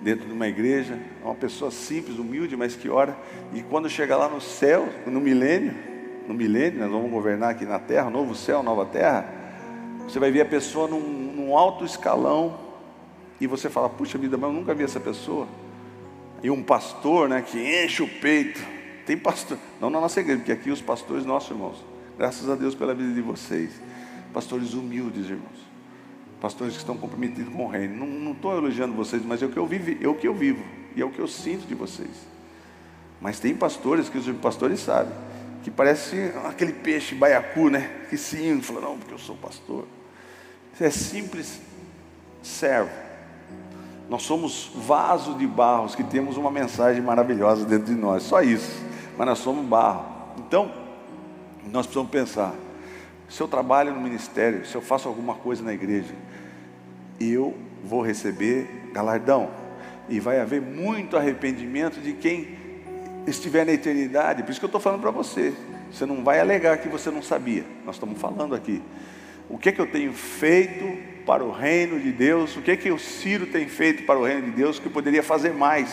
dentro 0.02 0.26
de 0.26 0.32
uma 0.32 0.46
igreja, 0.46 0.98
uma 1.24 1.34
pessoa 1.34 1.70
simples, 1.70 2.18
humilde, 2.18 2.56
mas 2.56 2.76
que 2.76 2.88
ora, 2.88 3.16
e 3.54 3.62
quando 3.62 3.88
chega 3.88 4.16
lá 4.16 4.28
no 4.28 4.40
céu, 4.40 4.88
no 5.06 5.20
milênio, 5.20 5.74
no 6.26 6.34
milênio, 6.34 6.80
nós 6.80 6.90
vamos 6.90 7.10
governar 7.10 7.50
aqui 7.50 7.64
na 7.64 7.78
terra, 7.78 8.10
novo 8.10 8.34
céu, 8.34 8.62
nova 8.62 8.84
terra, 8.84 9.32
você 10.00 10.18
vai 10.18 10.30
ver 10.30 10.42
a 10.42 10.46
pessoa 10.46 10.88
num, 10.88 11.00
num 11.00 11.56
alto 11.56 11.84
escalão, 11.84 12.65
e 13.40 13.46
você 13.46 13.68
fala, 13.68 13.88
puxa 13.88 14.18
vida, 14.18 14.36
mas 14.36 14.50
eu 14.50 14.56
nunca 14.56 14.74
vi 14.74 14.84
essa 14.84 15.00
pessoa. 15.00 15.46
E 16.42 16.50
um 16.50 16.62
pastor, 16.62 17.28
né, 17.28 17.42
que 17.42 17.58
enche 17.58 18.02
o 18.02 18.08
peito, 18.08 18.60
tem 19.04 19.16
pastor, 19.16 19.58
não 19.80 19.90
na 19.90 20.00
nossa 20.00 20.20
igreja, 20.20 20.38
porque 20.38 20.52
aqui 20.52 20.70
os 20.70 20.80
pastores, 20.80 21.24
nossos 21.24 21.50
irmãos, 21.50 21.84
graças 22.18 22.48
a 22.48 22.54
Deus 22.54 22.74
pela 22.74 22.94
vida 22.94 23.12
de 23.12 23.20
vocês, 23.20 23.70
pastores 24.32 24.74
humildes, 24.74 25.28
irmãos 25.28 25.66
pastores 26.40 26.74
que 26.74 26.80
estão 26.80 26.96
comprometidos 26.96 27.52
com 27.52 27.64
o 27.64 27.68
reino. 27.68 28.06
Não 28.06 28.32
estou 28.32 28.56
elogiando 28.56 28.94
vocês, 28.94 29.24
mas 29.24 29.42
é 29.42 29.46
o 29.46 29.48
que 29.48 29.56
eu 29.56 29.66
vivo, 29.66 29.96
é 30.02 30.08
o 30.08 30.14
que 30.14 30.28
eu 30.28 30.34
vivo 30.34 30.62
e 30.94 31.02
é 31.02 31.04
o 31.04 31.10
que 31.10 31.18
eu 31.18 31.26
sinto 31.26 31.66
de 31.66 31.74
vocês. 31.74 32.10
Mas 33.20 33.40
tem 33.40 33.54
pastores 33.54 34.08
que 34.08 34.18
os 34.18 34.26
pastores 34.36 34.80
sabem 34.80 35.12
que 35.62 35.70
parece 35.70 36.32
aquele 36.44 36.72
peixe 36.72 37.14
baiacu, 37.14 37.68
né? 37.68 37.90
Que 38.08 38.16
sim, 38.16 38.60
fala 38.62 38.80
não, 38.80 38.98
porque 38.98 39.12
eu 39.12 39.18
sou 39.18 39.34
pastor. 39.36 39.84
É 40.78 40.90
simples 40.90 41.60
servo. 42.42 43.05
Nós 44.08 44.22
somos 44.22 44.70
vaso 44.74 45.34
de 45.34 45.46
barros 45.46 45.94
que 45.94 46.04
temos 46.04 46.36
uma 46.36 46.50
mensagem 46.50 47.02
maravilhosa 47.02 47.64
dentro 47.64 47.86
de 47.86 48.00
nós, 48.00 48.22
só 48.22 48.40
isso. 48.40 48.84
Mas 49.18 49.26
nós 49.26 49.38
somos 49.38 49.64
barro. 49.66 50.04
Então, 50.38 50.70
nós 51.72 51.86
precisamos 51.86 52.10
pensar 52.10 52.54
se 53.28 53.40
eu 53.40 53.48
trabalho 53.48 53.92
no 53.92 54.00
ministério, 54.00 54.64
se 54.64 54.74
eu 54.74 54.80
faço 54.80 55.08
alguma 55.08 55.34
coisa 55.34 55.62
na 55.62 55.72
igreja, 55.72 56.14
eu 57.20 57.56
vou 57.84 58.02
receber 58.02 58.90
galardão. 58.92 59.50
E 60.08 60.20
vai 60.20 60.40
haver 60.40 60.62
muito 60.62 61.16
arrependimento 61.16 62.00
de 62.00 62.12
quem 62.12 62.56
estiver 63.26 63.66
na 63.66 63.72
eternidade. 63.72 64.44
Por 64.44 64.50
isso 64.50 64.60
que 64.60 64.64
eu 64.64 64.68
estou 64.68 64.80
falando 64.80 65.00
para 65.00 65.10
você. 65.10 65.52
Você 65.90 66.06
não 66.06 66.22
vai 66.22 66.38
alegar 66.38 66.78
que 66.78 66.88
você 66.88 67.10
não 67.10 67.22
sabia. 67.22 67.64
Nós 67.84 67.96
estamos 67.96 68.18
falando 68.20 68.54
aqui. 68.54 68.80
O 69.48 69.58
que 69.58 69.68
é 69.68 69.72
que 69.72 69.80
eu 69.80 69.86
tenho 69.86 70.12
feito 70.12 70.98
para 71.24 71.44
o 71.44 71.52
reino 71.52 72.00
de 72.00 72.10
Deus? 72.10 72.56
O 72.56 72.62
que 72.62 72.70
é 72.70 72.76
que 72.76 72.90
o 72.90 72.98
Ciro 72.98 73.46
tem 73.46 73.68
feito 73.68 74.04
para 74.04 74.18
o 74.18 74.24
reino 74.24 74.42
de 74.42 74.50
Deus 74.50 74.78
que 74.78 74.86
eu 74.86 74.92
poderia 74.92 75.22
fazer 75.22 75.52
mais? 75.52 75.92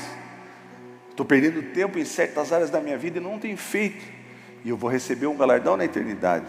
Estou 1.09 1.25
perdendo 1.25 1.61
tempo 1.73 1.99
em 1.99 2.05
certas 2.05 2.51
áreas 2.51 2.71
da 2.71 2.81
minha 2.81 2.97
vida 2.97 3.19
e 3.19 3.21
não 3.21 3.37
tenho 3.37 3.57
feito. 3.57 4.03
E 4.65 4.69
eu 4.69 4.77
vou 4.77 4.89
receber 4.89 5.27
um 5.27 5.37
galardão 5.37 5.77
na 5.77 5.85
eternidade. 5.85 6.45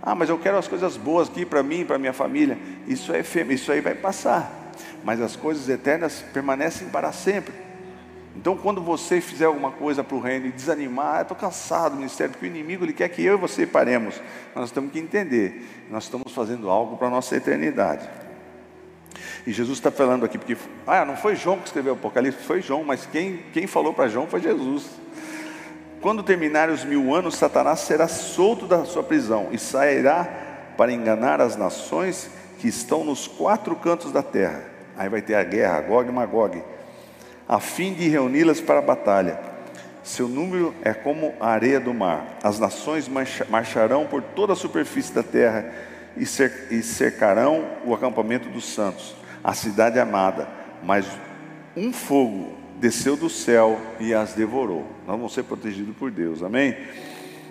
Ah, 0.00 0.14
mas 0.14 0.30
eu 0.30 0.38
quero 0.38 0.56
as 0.56 0.66
coisas 0.66 0.96
boas 0.96 1.28
aqui 1.28 1.44
para 1.44 1.62
mim, 1.62 1.84
para 1.84 1.98
minha 1.98 2.12
família. 2.12 2.56
Isso 2.86 3.12
é 3.12 3.18
efêmero, 3.18 3.54
isso 3.54 3.70
aí 3.70 3.80
vai 3.80 3.94
passar. 3.94 4.72
Mas 5.04 5.20
as 5.20 5.36
coisas 5.36 5.68
eternas 5.68 6.24
permanecem 6.32 6.88
para 6.88 7.12
sempre. 7.12 7.52
Então, 8.38 8.56
quando 8.56 8.80
você 8.80 9.20
fizer 9.20 9.46
alguma 9.46 9.72
coisa 9.72 10.04
para 10.04 10.16
o 10.16 10.20
reino 10.20 10.46
e 10.46 10.52
desanimar, 10.52 11.16
ah, 11.16 11.22
estou 11.22 11.36
cansado 11.36 11.94
do 11.94 11.96
ministério, 11.96 12.30
porque 12.30 12.46
o 12.46 12.48
inimigo 12.48 12.84
ele 12.84 12.92
quer 12.92 13.08
que 13.08 13.20
eu 13.20 13.34
e 13.34 13.36
você 13.36 13.66
paremos. 13.66 14.14
Nós 14.54 14.70
temos 14.70 14.92
que 14.92 14.98
entender, 15.00 15.86
nós 15.90 16.04
estamos 16.04 16.32
fazendo 16.32 16.70
algo 16.70 16.96
para 16.96 17.08
a 17.08 17.10
nossa 17.10 17.34
eternidade. 17.34 18.08
E 19.44 19.50
Jesus 19.50 19.78
está 19.78 19.90
falando 19.90 20.24
aqui, 20.24 20.38
porque, 20.38 20.56
ah, 20.86 21.04
não 21.04 21.16
foi 21.16 21.34
João 21.34 21.58
que 21.58 21.66
escreveu 21.66 21.94
o 21.94 21.96
Apocalipse, 21.96 22.44
foi 22.44 22.62
João, 22.62 22.84
mas 22.84 23.06
quem, 23.06 23.40
quem 23.52 23.66
falou 23.66 23.92
para 23.92 24.06
João 24.06 24.28
foi 24.28 24.40
Jesus. 24.40 24.88
Quando 26.00 26.22
terminarem 26.22 26.72
os 26.72 26.84
mil 26.84 27.12
anos, 27.12 27.34
Satanás 27.34 27.80
será 27.80 28.06
solto 28.06 28.68
da 28.68 28.84
sua 28.84 29.02
prisão 29.02 29.48
e 29.50 29.58
sairá 29.58 30.28
para 30.76 30.92
enganar 30.92 31.40
as 31.40 31.56
nações 31.56 32.30
que 32.60 32.68
estão 32.68 33.02
nos 33.02 33.26
quatro 33.26 33.74
cantos 33.74 34.12
da 34.12 34.22
terra. 34.22 34.62
Aí 34.96 35.08
vai 35.08 35.22
ter 35.22 35.34
a 35.34 35.42
guerra, 35.42 35.80
Gog 35.80 36.08
e 36.08 36.12
Magog, 36.12 36.62
a 37.48 37.58
fim 37.58 37.94
de 37.94 38.06
reuni-las 38.08 38.60
para 38.60 38.80
a 38.80 38.82
batalha. 38.82 39.40
Seu 40.04 40.28
número 40.28 40.74
é 40.82 40.92
como 40.92 41.34
a 41.40 41.48
areia 41.48 41.80
do 41.80 41.94
mar. 41.94 42.38
As 42.42 42.58
nações 42.58 43.08
marcharão 43.48 44.06
por 44.06 44.22
toda 44.22 44.52
a 44.52 44.56
superfície 44.56 45.12
da 45.12 45.22
terra 45.22 45.72
e 46.16 46.26
cercarão 46.82 47.64
o 47.84 47.94
acampamento 47.94 48.48
dos 48.48 48.66
santos, 48.66 49.14
a 49.42 49.54
cidade 49.54 49.98
amada. 49.98 50.48
Mas 50.82 51.06
um 51.76 51.92
fogo 51.92 52.56
desceu 52.78 53.16
do 53.16 53.30
céu 53.30 53.80
e 53.98 54.14
as 54.14 54.34
devorou. 54.34 54.86
Nós 55.06 55.16
vamos 55.16 55.34
ser 55.34 55.44
protegidos 55.44 55.96
por 55.96 56.10
Deus, 56.10 56.42
amém? 56.42 56.76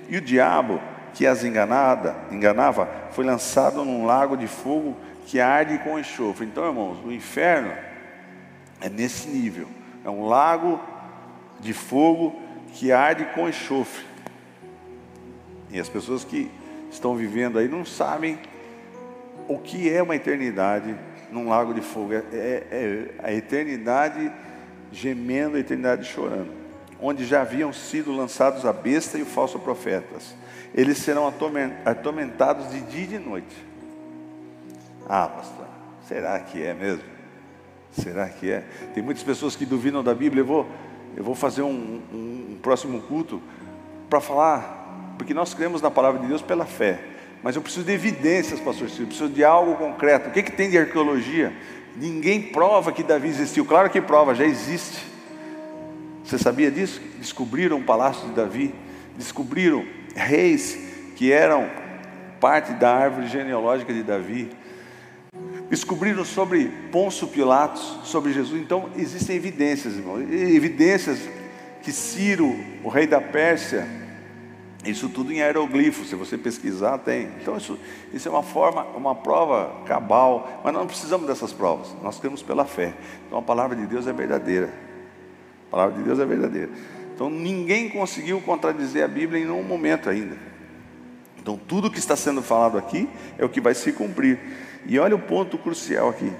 E 0.09 0.17
o 0.17 0.21
diabo 0.21 0.81
que 1.13 1.25
as 1.25 1.43
enganada, 1.43 2.15
enganava 2.31 2.87
foi 3.11 3.25
lançado 3.25 3.83
num 3.83 4.05
lago 4.05 4.37
de 4.37 4.47
fogo 4.47 4.95
que 5.25 5.39
arde 5.39 5.79
com 5.79 5.99
enxofre. 5.99 6.45
Então, 6.45 6.65
irmãos, 6.65 6.97
o 7.03 7.11
inferno 7.11 7.73
é 8.79 8.89
nesse 8.89 9.27
nível. 9.27 9.67
É 10.07 10.09
um 10.09 10.25
lago 10.25 10.79
de 11.59 11.73
fogo 11.73 12.41
que 12.71 12.93
arde 12.93 13.25
com 13.35 13.49
enxofre. 13.49 14.05
E 15.69 15.77
as 15.77 15.89
pessoas 15.89 16.23
que 16.23 16.49
estão 16.89 17.13
vivendo 17.13 17.59
aí 17.59 17.67
não 17.67 17.83
sabem 17.83 18.39
o 19.49 19.59
que 19.59 19.91
é 19.91 20.01
uma 20.01 20.15
eternidade 20.15 20.95
num 21.29 21.49
lago 21.49 21.73
de 21.73 21.81
fogo. 21.81 22.13
É, 22.13 22.23
é, 22.31 22.67
é 22.71 23.15
a 23.21 23.33
eternidade 23.33 24.31
gemendo, 24.93 25.57
a 25.57 25.59
eternidade 25.59 26.05
chorando. 26.05 26.53
Onde 27.01 27.25
já 27.25 27.41
haviam 27.41 27.73
sido 27.73 28.15
lançados 28.15 28.65
a 28.65 28.71
besta 28.71 29.17
e 29.17 29.23
o 29.23 29.25
falso 29.25 29.59
profetas. 29.59 30.33
Eles 30.73 30.99
serão 30.99 31.27
atormentados 31.83 32.71
de 32.71 32.79
dia 32.79 33.03
e 33.03 33.07
de 33.07 33.19
noite. 33.19 33.67
Ah, 35.05 35.27
pastor, 35.27 35.67
será 36.07 36.39
que 36.39 36.63
é 36.63 36.73
mesmo? 36.73 37.16
Será 37.91 38.29
que 38.29 38.49
é? 38.49 38.63
Tem 38.93 39.03
muitas 39.03 39.23
pessoas 39.23 39.55
que 39.55 39.65
duvidam 39.65 40.03
da 40.03 40.13
Bíblia. 40.13 40.41
Eu 40.41 40.45
vou, 40.45 40.67
eu 41.15 41.23
vou 41.23 41.35
fazer 41.35 41.61
um, 41.61 42.01
um, 42.13 42.47
um 42.51 42.59
próximo 42.61 43.01
culto 43.01 43.41
para 44.09 44.21
falar, 44.21 45.15
porque 45.17 45.33
nós 45.33 45.53
cremos 45.53 45.81
na 45.81 45.91
palavra 45.91 46.21
de 46.21 46.27
Deus 46.27 46.41
pela 46.41 46.65
fé. 46.65 46.99
Mas 47.43 47.55
eu 47.55 47.61
preciso 47.61 47.85
de 47.85 47.91
evidências, 47.91 48.59
pastor 48.59 48.89
Silvio, 48.89 49.07
preciso 49.07 49.29
de 49.29 49.43
algo 49.43 49.75
concreto. 49.75 50.29
O 50.29 50.31
que, 50.31 50.43
que 50.43 50.51
tem 50.51 50.69
de 50.69 50.77
arqueologia? 50.77 51.53
Ninguém 51.95 52.41
prova 52.41 52.91
que 52.91 53.03
Davi 53.03 53.27
existiu. 53.27 53.65
Claro 53.65 53.89
que 53.89 54.01
prova, 54.01 54.35
já 54.35 54.45
existe. 54.45 55.05
Você 56.23 56.37
sabia 56.37 56.69
disso? 56.69 57.01
Descobriram 57.17 57.77
o 57.77 57.83
palácio 57.83 58.27
de 58.27 58.35
Davi, 58.35 58.73
descobriram 59.17 59.85
reis 60.15 60.77
que 61.15 61.31
eram 61.31 61.69
parte 62.39 62.73
da 62.73 62.93
árvore 62.93 63.27
genealógica 63.27 63.93
de 63.93 64.03
Davi. 64.03 64.49
Descobriram 65.69 66.23
sobre 66.23 66.71
Pôncio 66.91 67.27
Pilatos, 67.27 67.99
sobre 68.03 68.31
Jesus. 68.31 68.61
Então 68.61 68.89
existem 68.95 69.35
evidências, 69.35 69.95
irmão. 69.95 70.21
Evidências 70.21 71.19
que 71.81 71.91
Ciro, 71.91 72.55
o 72.83 72.89
rei 72.89 73.07
da 73.07 73.21
Pérsia, 73.21 73.87
isso 74.85 75.09
tudo 75.09 75.33
em 75.33 75.41
aeroglifo, 75.41 76.05
se 76.05 76.15
você 76.15 76.37
pesquisar, 76.37 76.97
tem. 76.99 77.29
Então, 77.41 77.57
isso, 77.57 77.77
isso 78.13 78.27
é 78.27 78.31
uma 78.31 78.43
forma, 78.43 78.83
uma 78.95 79.15
prova 79.15 79.83
cabal, 79.85 80.61
mas 80.63 80.73
nós 80.73 80.81
não 80.81 80.87
precisamos 80.87 81.27
dessas 81.27 81.51
provas, 81.51 81.95
nós 82.01 82.19
cremos 82.19 82.41
pela 82.41 82.65
fé. 82.65 82.93
Então, 83.25 83.39
a 83.39 83.41
palavra 83.41 83.75
de 83.75 83.85
Deus 83.85 84.07
é 84.07 84.13
verdadeira. 84.13 84.73
A 85.67 85.71
palavra 85.71 85.97
de 85.97 86.03
Deus 86.03 86.19
é 86.19 86.25
verdadeira. 86.25 86.69
Então, 87.13 87.29
ninguém 87.29 87.89
conseguiu 87.89 88.39
contradizer 88.41 89.03
a 89.03 89.07
Bíblia 89.07 89.41
em 89.41 89.45
nenhum 89.45 89.63
momento 89.63 90.09
ainda. 90.09 90.37
Então, 91.37 91.57
tudo 91.57 91.91
que 91.91 91.99
está 91.99 92.15
sendo 92.15 92.41
falado 92.41 92.77
aqui 92.77 93.09
é 93.37 93.43
o 93.43 93.49
que 93.49 93.59
vai 93.59 93.73
se 93.73 93.91
cumprir. 93.91 94.39
E 94.87 94.97
olha 94.97 95.15
o 95.15 95.19
ponto 95.19 95.57
crucial 95.57 96.09
aqui. 96.09 96.31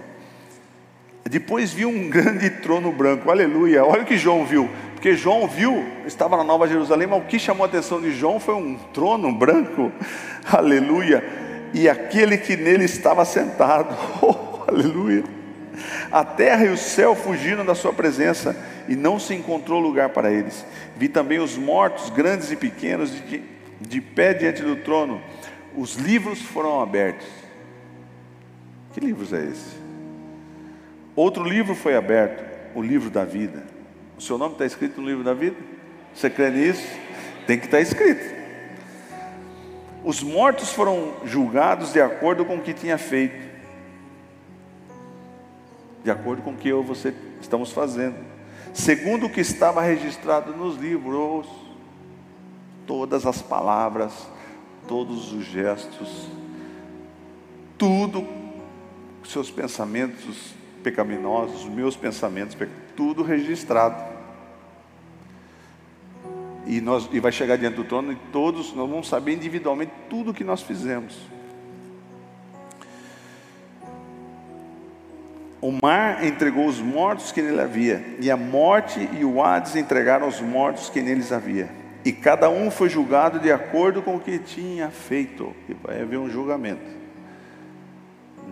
Depois 1.30 1.74
viu 1.74 1.90
um 1.90 2.08
grande 2.10 2.50
trono 2.50 2.92
branco, 2.92 3.30
aleluia. 3.30 3.86
Olha 3.86 4.04
o 4.04 4.06
que 4.06 4.18
João 4.18 4.46
viu. 4.46 4.70
Porque 4.94 5.16
João 5.16 5.48
viu, 5.48 5.86
estava 6.08 6.38
na 6.38 6.44
Nova 6.44 6.68
Jerusalém, 6.68 7.08
mas 7.08 7.22
o 7.22 7.26
que 7.26 7.38
chamou 7.38 7.66
a 7.66 7.68
atenção 7.68 8.02
de 8.02 8.12
João 8.12 8.40
foi 8.40 8.56
um 8.56 8.76
trono 8.94 9.32
branco, 9.32 9.92
aleluia, 10.52 11.24
e 11.72 11.88
aquele 11.88 12.36
que 12.36 12.58
nele 12.58 12.86
estava 12.86 13.24
sentado, 13.24 13.96
oh, 14.24 14.64
aleluia. 14.68 15.24
A 16.12 16.26
terra 16.26 16.66
e 16.66 16.70
o 16.70 16.78
céu 16.78 17.14
fugiram 17.14 17.64
da 17.64 17.76
sua 17.76 17.94
presença 17.94 18.58
e 18.88 18.96
não 18.96 19.20
se 19.20 19.36
encontrou 19.36 19.80
lugar 19.80 20.10
para 20.10 20.32
eles. 20.32 20.66
Vi 20.96 21.08
também 21.08 21.38
os 21.38 21.56
mortos, 21.56 22.10
grandes 22.10 22.52
e 22.52 22.56
pequenos, 22.56 23.12
de, 23.12 23.44
de 23.80 24.02
pé 24.02 24.34
diante 24.34 24.64
do 24.64 24.78
trono. 24.78 25.22
Os 25.76 25.96
livros 25.96 26.42
foram 26.42 26.82
abertos. 26.82 27.28
Que 28.98 29.06
livros 29.06 29.32
é 29.32 29.46
esse? 29.46 29.78
Outro 31.16 31.44
livro 31.44 31.76
foi 31.76 31.96
aberto, 31.96 32.44
o 32.74 32.82
livro 32.82 33.12
da 33.12 33.24
vida. 33.24 33.64
O 34.18 34.22
seu 34.22 34.40
nome 34.40 34.54
está 34.54 34.66
escrito 34.66 35.00
no 35.00 35.08
livro 35.08 35.24
da 35.24 35.36
vida? 35.36 35.56
Você 36.16 36.32
crê 36.32 36.50
nisso? 36.50 36.98
Tem 37.46 37.60
que 37.60 37.66
estar 37.66 37.78
tá 37.78 37.82
escrito. 37.82 38.36
Os 40.04 40.24
mortos 40.24 40.74
foram 40.74 41.14
julgados 41.26 41.94
de 41.94 42.02
acordo 42.02 42.44
com 42.44 42.56
o 42.56 42.62
que 42.64 42.74
tinha 42.74 42.98
feito, 42.98 43.38
de 46.04 46.10
acordo 46.10 46.42
com 46.42 46.54
o 46.54 46.58
que 46.58 46.68
eu 46.68 46.82
e 46.82 46.86
você 46.86 47.14
estamos 47.40 47.72
fazendo, 47.72 48.16
segundo 48.74 49.28
o 49.28 49.30
que 49.30 49.42
estava 49.42 49.80
registrado 49.80 50.58
nos 50.58 50.76
livros, 50.76 51.46
todas 52.88 53.28
as 53.28 53.44
palavras, 53.44 54.28
todos 54.88 55.34
os 55.34 55.46
gestos, 55.46 56.28
tudo, 57.78 58.47
seus 59.32 59.52
pensamentos 59.52 60.54
pecaminosos, 60.84 61.64
os 61.64 61.70
meus 61.70 61.96
pensamentos 61.96 62.56
tudo 62.96 63.24
registrado. 63.24 64.18
E, 66.66 66.82
nós, 66.82 67.08
e 67.12 67.20
vai 67.20 67.32
chegar 67.32 67.58
diante 67.58 67.76
do 67.76 67.84
trono 67.84 68.12
e 68.12 68.16
todos 68.32 68.74
nós 68.74 68.90
vamos 68.90 69.08
saber 69.08 69.34
individualmente 69.34 69.92
tudo 70.10 70.32
o 70.32 70.34
que 70.34 70.44
nós 70.44 70.62
fizemos. 70.62 71.18
O 75.62 75.72
mar 75.72 76.24
entregou 76.26 76.68
os 76.68 76.80
mortos 76.80 77.32
que 77.32 77.42
nele 77.42 77.62
havia, 77.62 78.16
e 78.20 78.30
a 78.30 78.38
morte 78.38 79.10
e 79.20 79.26
o 79.26 79.42
Hades 79.42 79.76
entregaram 79.76 80.28
os 80.28 80.40
mortos 80.40 80.90
que 80.90 81.02
neles 81.02 81.32
havia. 81.32 81.70
E 82.06 82.12
cada 82.12 82.50
um 82.50 82.70
foi 82.70 82.90
julgado 82.90 83.40
de 83.40 83.52
acordo 83.52 84.02
com 84.02 84.16
o 84.16 84.20
que 84.20 84.40
tinha 84.40 84.90
feito. 84.90 85.54
E 85.68 85.74
vai 85.74 86.02
haver 86.02 86.18
um 86.18 86.30
julgamento. 86.30 86.97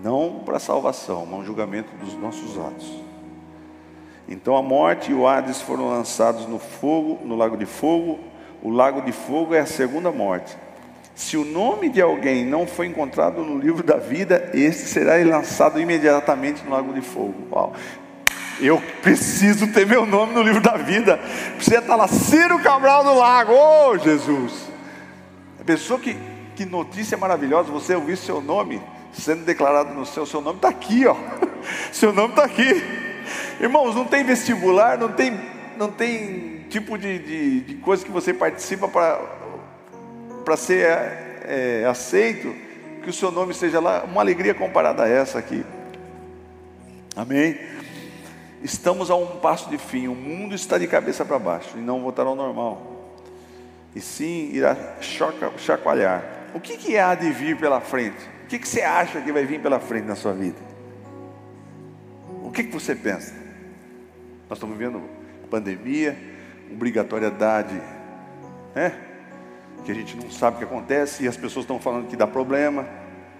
Não 0.03 0.41
para 0.45 0.59
salvação, 0.59 1.25
mas 1.25 1.39
um 1.39 1.45
julgamento 1.45 1.95
dos 1.95 2.13
nossos 2.15 2.57
atos. 2.57 3.05
Então 4.27 4.57
a 4.57 4.61
morte 4.61 5.11
e 5.11 5.13
o 5.13 5.27
Hades 5.27 5.61
foram 5.61 5.87
lançados 5.87 6.47
no 6.47 6.59
fogo, 6.59 7.19
no 7.25 7.35
lago 7.35 7.55
de 7.55 7.65
fogo. 7.65 8.19
O 8.61 8.69
lago 8.69 9.01
de 9.01 9.11
fogo 9.11 9.53
é 9.53 9.59
a 9.59 9.65
segunda 9.65 10.11
morte. 10.11 10.57
Se 11.13 11.37
o 11.37 11.45
nome 11.45 11.87
de 11.87 12.01
alguém 12.01 12.43
não 12.43 12.67
foi 12.67 12.87
encontrado 12.87 13.41
no 13.41 13.57
livro 13.57 13.83
da 13.83 13.95
vida, 13.95 14.49
este 14.53 14.83
será 14.87 15.15
lançado 15.23 15.79
imediatamente 15.79 16.63
no 16.65 16.71
lago 16.71 16.91
de 16.93 17.01
fogo. 17.01 17.35
Uau. 17.51 17.73
Eu 18.59 18.81
preciso 19.01 19.67
ter 19.67 19.85
meu 19.85 20.05
nome 20.05 20.33
no 20.33 20.41
livro 20.41 20.61
da 20.61 20.77
vida. 20.77 21.19
Precisa 21.55 21.79
estar 21.79 21.95
lá, 21.95 22.07
Ciro 22.07 22.59
Cabral 22.59 23.03
do 23.03 23.13
Lago. 23.13 23.53
Oh, 23.53 23.97
Jesus! 23.97 24.69
A 25.59 25.63
pessoa 25.63 25.99
que, 25.99 26.17
que 26.55 26.65
notícia 26.65 27.17
maravilhosa, 27.17 27.71
você 27.71 27.95
ouvir 27.95 28.17
seu 28.17 28.41
nome 28.41 28.81
sendo 29.15 29.43
declarado 29.43 29.93
no 29.93 30.05
céu, 30.05 30.25
seu 30.25 30.41
nome 30.41 30.57
está 30.57 30.69
aqui, 30.69 31.05
ó. 31.07 31.15
Seu 31.91 32.13
nome 32.13 32.29
está 32.29 32.45
aqui. 32.45 32.83
Irmãos, 33.59 33.95
não 33.95 34.05
tem 34.05 34.23
vestibular, 34.23 34.99
não 34.99 35.11
tem, 35.11 35.39
não 35.77 35.89
tem 35.89 36.65
tipo 36.69 36.95
de, 36.95 37.17
de, 37.17 37.59
de 37.61 37.75
coisa 37.75 38.05
que 38.05 38.11
você 38.11 38.33
participa 38.33 38.87
para 38.87 40.57
ser 40.57 40.85
é, 40.85 41.81
é, 41.81 41.85
aceito, 41.85 42.53
que 43.01 43.09
o 43.09 43.13
seu 43.13 43.31
nome 43.31 43.53
seja 43.53 43.79
lá, 43.79 44.03
uma 44.03 44.21
alegria 44.21 44.53
comparada 44.53 45.03
a 45.03 45.07
essa 45.07 45.39
aqui. 45.39 45.65
Amém? 47.15 47.57
Estamos 48.61 49.09
a 49.09 49.15
um 49.15 49.39
passo 49.39 49.69
de 49.69 49.77
fim, 49.77 50.07
o 50.07 50.15
mundo 50.15 50.53
está 50.53 50.77
de 50.77 50.85
cabeça 50.85 51.23
para 51.23 51.39
baixo 51.39 51.77
e 51.77 51.81
não 51.81 52.01
voltará 52.01 52.29
ao 52.29 52.35
normal. 52.35 53.15
E 53.95 54.01
sim 54.01 54.49
irá 54.51 54.97
chacoalhar. 55.57 56.23
O 56.53 56.59
que, 56.59 56.77
que 56.77 56.97
há 56.97 57.15
de 57.15 57.31
vir 57.31 57.57
pela 57.57 57.79
frente? 57.79 58.34
O 58.45 58.47
que, 58.47 58.59
que 58.59 58.67
você 58.67 58.81
acha 58.81 59.19
que 59.21 59.31
vai 59.31 59.43
vir 59.43 59.59
pela 59.59 59.79
frente 59.79 60.05
na 60.05 60.13
sua 60.13 60.31
vida? 60.31 60.59
O 62.43 62.51
que, 62.51 62.63
que 62.63 62.71
você 62.71 62.93
pensa? 62.93 63.33
Nós 64.47 64.57
estamos 64.57 64.77
vivendo 64.77 65.01
pandemia, 65.49 66.15
obrigatoriedade, 66.71 67.73
né? 68.75 68.95
Que 69.83 69.91
a 69.91 69.95
gente 69.95 70.15
não 70.15 70.29
sabe 70.29 70.57
o 70.57 70.59
que 70.59 70.65
acontece 70.65 71.23
e 71.23 71.27
as 71.27 71.35
pessoas 71.35 71.63
estão 71.63 71.79
falando 71.79 72.07
que 72.07 72.15
dá 72.15 72.27
problema, 72.27 72.87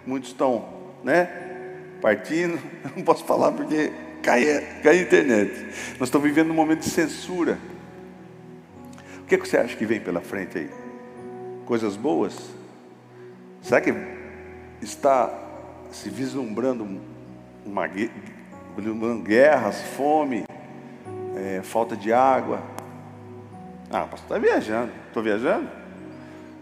muitos 0.08 0.32
estão, 0.32 0.68
né? 1.04 1.30
Partindo, 2.02 2.54
eu 2.84 2.92
não 2.96 3.04
posso 3.04 3.24
falar 3.26 3.52
porque 3.52 3.92
cai, 4.24 4.44
cai 4.82 4.98
a 4.98 5.02
internet. 5.04 5.66
Nós 6.00 6.08
estamos 6.08 6.28
vivendo 6.28 6.50
um 6.50 6.56
momento 6.56 6.80
de 6.80 6.90
censura. 6.90 7.60
O 9.20 9.26
que, 9.26 9.38
que 9.38 9.48
você 9.48 9.58
acha 9.58 9.76
que 9.76 9.86
vem 9.86 10.02
pela 10.02 10.22
frente 10.22 10.58
aí? 10.58 10.70
Coisas 11.64 11.96
boas? 11.96 12.36
Será 13.62 13.80
que 13.80 14.15
está 14.82 15.34
se 15.92 16.10
vislumbrando 16.10 17.02
uma 17.66 17.88
guerras, 19.24 19.82
fome, 19.96 20.46
é, 21.36 21.62
falta 21.64 21.96
de 21.96 22.12
água. 22.12 22.62
Ah, 23.90 24.02
pastor, 24.02 24.38
está 24.38 24.38
viajando. 24.38 24.92
Estou 25.08 25.24
viajando? 25.24 25.70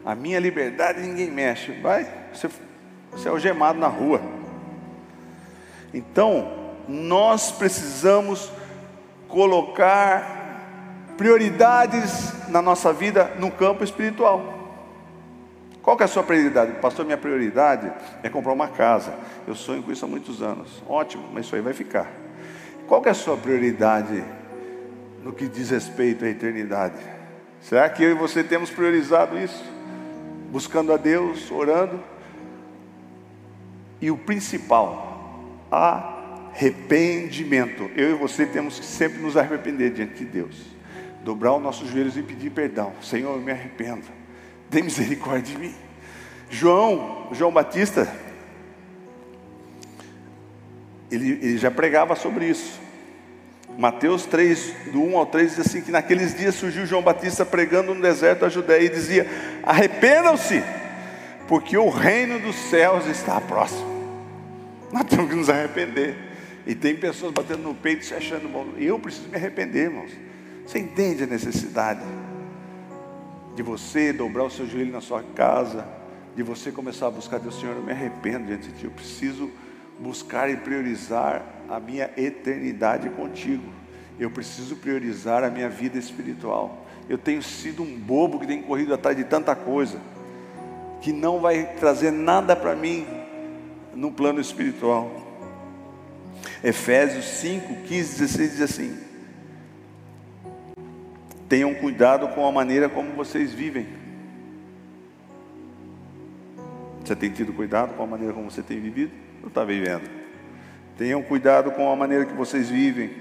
A 0.05 0.13
minha 0.13 0.39
liberdade 0.39 1.01
ninguém 1.01 1.31
mexe. 1.31 1.71
Vai, 1.81 2.07
você, 2.33 2.49
você 3.11 3.27
é 3.27 3.31
algemado 3.31 3.79
na 3.79 3.87
rua. 3.87 4.21
Então, 5.93 6.73
nós 6.87 7.51
precisamos 7.51 8.51
colocar 9.27 10.43
prioridades 11.17 12.49
na 12.49 12.61
nossa 12.61 12.91
vida 12.91 13.33
no 13.39 13.49
campo 13.49 13.83
espiritual. 13.83 14.52
Qual 15.83 15.95
que 15.95 16.01
é 16.01 16.05
a 16.05 16.09
sua 16.09 16.23
prioridade? 16.23 16.71
Pastor, 16.79 17.05
minha 17.05 17.17
prioridade 17.17 17.91
é 18.23 18.29
comprar 18.29 18.53
uma 18.53 18.69
casa. 18.69 19.13
Eu 19.45 19.53
sonho 19.53 19.83
com 19.83 19.91
isso 19.91 20.03
há 20.03 20.07
muitos 20.07 20.41
anos. 20.41 20.81
Ótimo, 20.87 21.29
mas 21.31 21.45
isso 21.45 21.55
aí 21.55 21.61
vai 21.61 21.73
ficar. 21.73 22.11
Qual 22.87 23.01
que 23.01 23.09
é 23.09 23.11
a 23.11 23.15
sua 23.15 23.37
prioridade 23.37 24.23
no 25.23 25.31
que 25.31 25.47
diz 25.47 25.69
respeito 25.69 26.25
à 26.25 26.29
eternidade. 26.29 26.99
Será 27.61 27.87
que 27.89 28.03
eu 28.03 28.11
e 28.11 28.13
você 28.13 28.43
temos 28.43 28.69
priorizado 28.69 29.39
isso? 29.39 29.63
Buscando 30.51 30.91
a 30.91 30.97
Deus, 30.97 31.49
orando? 31.49 32.03
E 34.01 34.11
o 34.11 34.17
principal, 34.17 35.39
arrependimento. 35.71 37.89
Eu 37.95 38.09
e 38.11 38.15
você 38.15 38.45
temos 38.45 38.77
que 38.77 38.85
sempre 38.85 39.19
nos 39.19 39.37
arrepender 39.37 39.93
diante 39.93 40.15
de 40.15 40.25
Deus. 40.25 40.61
Dobrar 41.23 41.55
os 41.55 41.63
nossos 41.63 41.89
joelhos 41.89 42.17
e 42.17 42.21
pedir 42.21 42.49
perdão. 42.51 42.91
Senhor, 43.01 43.33
eu 43.33 43.41
me 43.41 43.53
arrependo. 43.53 44.03
Tem 44.69 44.83
misericórdia 44.83 45.53
de 45.53 45.59
mim. 45.59 45.75
João, 46.49 47.29
João 47.31 47.51
Batista, 47.51 48.07
ele, 51.11 51.31
ele 51.31 51.57
já 51.57 51.71
pregava 51.71 52.15
sobre 52.15 52.45
isso. 52.45 52.81
Mateus 53.77 54.25
3, 54.25 54.91
do 54.91 55.01
1 55.01 55.17
ao 55.17 55.25
3, 55.25 55.55
diz 55.55 55.67
assim: 55.67 55.81
que 55.81 55.91
naqueles 55.91 56.35
dias 56.35 56.55
surgiu 56.55 56.85
João 56.85 57.01
Batista 57.01 57.45
pregando 57.45 57.93
no 57.93 58.01
deserto 58.01 58.41
da 58.41 58.49
Judéia 58.49 58.85
e 58.85 58.89
dizia: 58.89 59.27
Arrependam-se, 59.63 60.63
porque 61.47 61.77
o 61.77 61.89
reino 61.89 62.39
dos 62.39 62.55
céus 62.55 63.07
está 63.07 63.41
próximo. 63.41 63.91
Nós 64.91 65.03
temos 65.05 65.29
que 65.29 65.35
nos 65.35 65.49
arrepender. 65.49 66.15
E 66.65 66.75
tem 66.75 66.95
pessoas 66.95 67.33
batendo 67.33 67.63
no 67.63 67.75
peito 67.75 68.05
se 68.05 68.13
achando 68.13 68.47
bom. 68.47 68.67
Eu 68.77 68.97
preciso 68.97 69.27
me 69.27 69.35
arrepender, 69.35 69.85
irmãos. 69.85 70.11
Você 70.65 70.79
entende 70.79 71.23
a 71.23 71.27
necessidade 71.27 72.01
de 73.55 73.61
você 73.61 74.11
dobrar 74.11 74.43
o 74.43 74.49
seu 74.49 74.67
joelho 74.67 74.91
na 74.91 75.01
sua 75.01 75.23
casa, 75.35 75.85
de 76.35 76.41
você 76.41 76.71
começar 76.71 77.07
a 77.07 77.11
buscar 77.11 77.39
Deus, 77.39 77.59
Senhor, 77.59 77.75
eu 77.75 77.83
me 77.83 77.91
arrependo 77.91 78.47
diante 78.47 78.69
de 78.69 78.79
Ti. 78.79 78.85
Eu 78.85 78.91
preciso 78.91 79.51
buscar 79.99 80.49
e 80.49 80.57
priorizar 80.57 81.43
a 81.69 81.79
minha 81.79 82.09
eternidade 82.17 83.09
contigo. 83.09 83.63
Eu 84.19 84.31
preciso 84.31 84.75
priorizar 84.75 85.43
a 85.43 85.49
minha 85.49 85.69
vida 85.69 85.97
espiritual. 85.97 86.85
Eu 87.07 87.17
tenho 87.17 87.43
sido 87.43 87.83
um 87.83 87.97
bobo 87.97 88.39
que 88.39 88.47
tem 88.47 88.61
corrido 88.61 88.93
atrás 88.93 89.15
de 89.15 89.23
tanta 89.23 89.55
coisa 89.55 89.99
que 91.01 91.11
não 91.11 91.39
vai 91.39 91.65
trazer 91.75 92.11
nada 92.11 92.55
para 92.55 92.75
mim 92.75 93.05
no 93.93 94.11
plano 94.11 94.39
espiritual. 94.39 95.11
Efésios 96.63 97.25
5, 97.25 97.83
15, 97.83 98.19
16 98.19 98.51
diz 98.51 98.61
assim: 98.61 99.02
Tenham 101.47 101.73
cuidado 101.73 102.27
com 102.29 102.45
a 102.45 102.51
maneira 102.51 102.89
como 102.89 103.11
vocês 103.13 103.53
vivem. 103.53 103.87
Você 107.03 107.15
tem 107.15 107.29
tido 107.29 107.51
cuidado 107.53 107.95
com 107.95 108.03
a 108.03 108.07
maneira 108.07 108.33
como 108.33 108.49
você 108.49 108.61
tem 108.61 108.79
vivido? 108.79 109.11
Ou 109.41 109.49
está 109.49 109.63
vivendo? 109.63 110.09
Tenham 110.97 111.21
cuidado 111.21 111.71
com 111.71 111.91
a 111.91 111.95
maneira 111.95 112.25
que 112.25 112.33
vocês 112.33 112.69
vivem, 112.69 113.11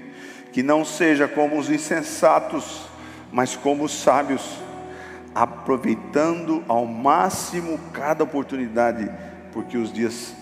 que 0.51 0.63
não 0.63 0.85
seja 0.85 1.27
como 1.27 1.57
os 1.57 1.69
insensatos, 1.69 2.87
mas 3.31 3.55
como 3.55 3.83
os 3.83 3.91
sábios, 3.91 4.59
aproveitando 5.35 6.63
ao 6.67 6.85
máximo 6.85 7.79
cada 7.91 8.23
oportunidade, 8.23 9.09
porque 9.51 9.77
os 9.77 9.91
dias 9.91 10.33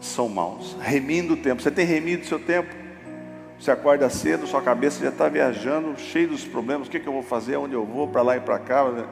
são 0.00 0.28
maus. 0.28 0.76
Remindo 0.80 1.34
o 1.34 1.36
tempo. 1.36 1.62
Você 1.62 1.70
tem 1.70 1.86
remido 1.86 2.22
o 2.22 2.26
seu 2.26 2.40
tempo? 2.40 2.81
Você 3.62 3.70
acorda 3.70 4.10
cedo, 4.10 4.44
sua 4.44 4.60
cabeça 4.60 5.00
já 5.00 5.10
está 5.10 5.28
viajando, 5.28 5.96
cheio 5.96 6.26
dos 6.26 6.44
problemas. 6.44 6.88
O 6.88 6.90
que, 6.90 6.98
que 6.98 7.06
eu 7.06 7.12
vou 7.12 7.22
fazer? 7.22 7.56
Onde 7.56 7.74
eu 7.74 7.86
vou? 7.86 8.08
Para 8.08 8.20
lá 8.20 8.36
e 8.36 8.40
para 8.40 8.58
cá. 8.58 8.90
Né? 8.90 9.06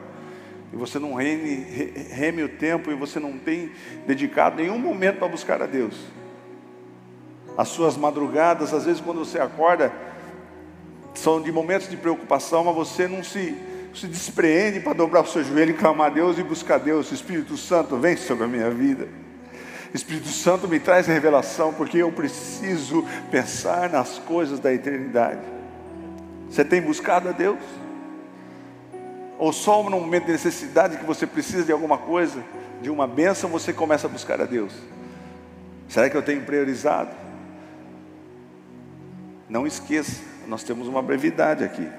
E 0.73 0.75
você 0.75 0.99
não 0.99 1.13
reme, 1.13 1.65
reme 2.11 2.43
o 2.43 2.49
tempo 2.49 2.91
e 2.91 2.93
você 2.93 3.17
não 3.17 3.37
tem 3.37 3.71
dedicado 4.05 4.57
nenhum 4.57 4.77
momento 4.77 5.19
para 5.19 5.29
buscar 5.29 5.61
a 5.61 5.65
Deus. 5.65 5.97
As 7.57 7.69
suas 7.69 7.95
madrugadas, 7.95 8.73
às 8.73 8.83
vezes 8.83 8.99
quando 8.99 9.19
você 9.19 9.39
acorda, 9.39 9.89
são 11.13 11.41
de 11.41 11.49
momentos 11.49 11.89
de 11.89 11.95
preocupação, 11.95 12.65
mas 12.65 12.75
você 12.75 13.07
não 13.07 13.23
se, 13.23 13.55
se 13.95 14.05
despreende 14.05 14.81
para 14.81 14.91
dobrar 14.91 15.21
o 15.21 15.27
seu 15.27 15.45
joelho 15.45 15.71
e 15.71 15.75
clamar 15.75 16.07
a 16.07 16.13
Deus 16.13 16.37
e 16.37 16.43
buscar 16.43 16.77
Deus. 16.77 17.09
Espírito 17.13 17.55
Santo, 17.55 17.95
vem 17.95 18.17
sobre 18.17 18.43
a 18.43 18.47
minha 18.49 18.69
vida. 18.69 19.07
Espírito 19.93 20.29
Santo 20.29 20.67
me 20.67 20.79
traz 20.79 21.07
revelação, 21.07 21.73
porque 21.73 21.97
eu 21.97 22.11
preciso 22.11 23.05
pensar 23.29 23.89
nas 23.89 24.17
coisas 24.19 24.59
da 24.59 24.73
eternidade. 24.73 25.41
Você 26.49 26.63
tem 26.63 26.81
buscado 26.81 27.29
a 27.29 27.31
Deus? 27.31 27.59
Ou 29.37 29.51
só 29.51 29.83
no 29.83 29.99
momento 29.99 30.25
de 30.25 30.33
necessidade 30.33 30.97
que 30.97 31.05
você 31.05 31.25
precisa 31.27 31.63
de 31.63 31.71
alguma 31.71 31.97
coisa, 31.97 32.43
de 32.81 32.89
uma 32.89 33.07
bênção, 33.07 33.49
você 33.49 33.73
começa 33.73 34.07
a 34.07 34.09
buscar 34.09 34.39
a 34.39 34.45
Deus? 34.45 34.73
Será 35.89 36.09
que 36.09 36.15
eu 36.15 36.21
tenho 36.21 36.41
priorizado? 36.43 37.09
Não 39.49 39.67
esqueça, 39.67 40.21
nós 40.47 40.63
temos 40.63 40.87
uma 40.87 41.01
brevidade 41.01 41.63
aqui. 41.63 41.89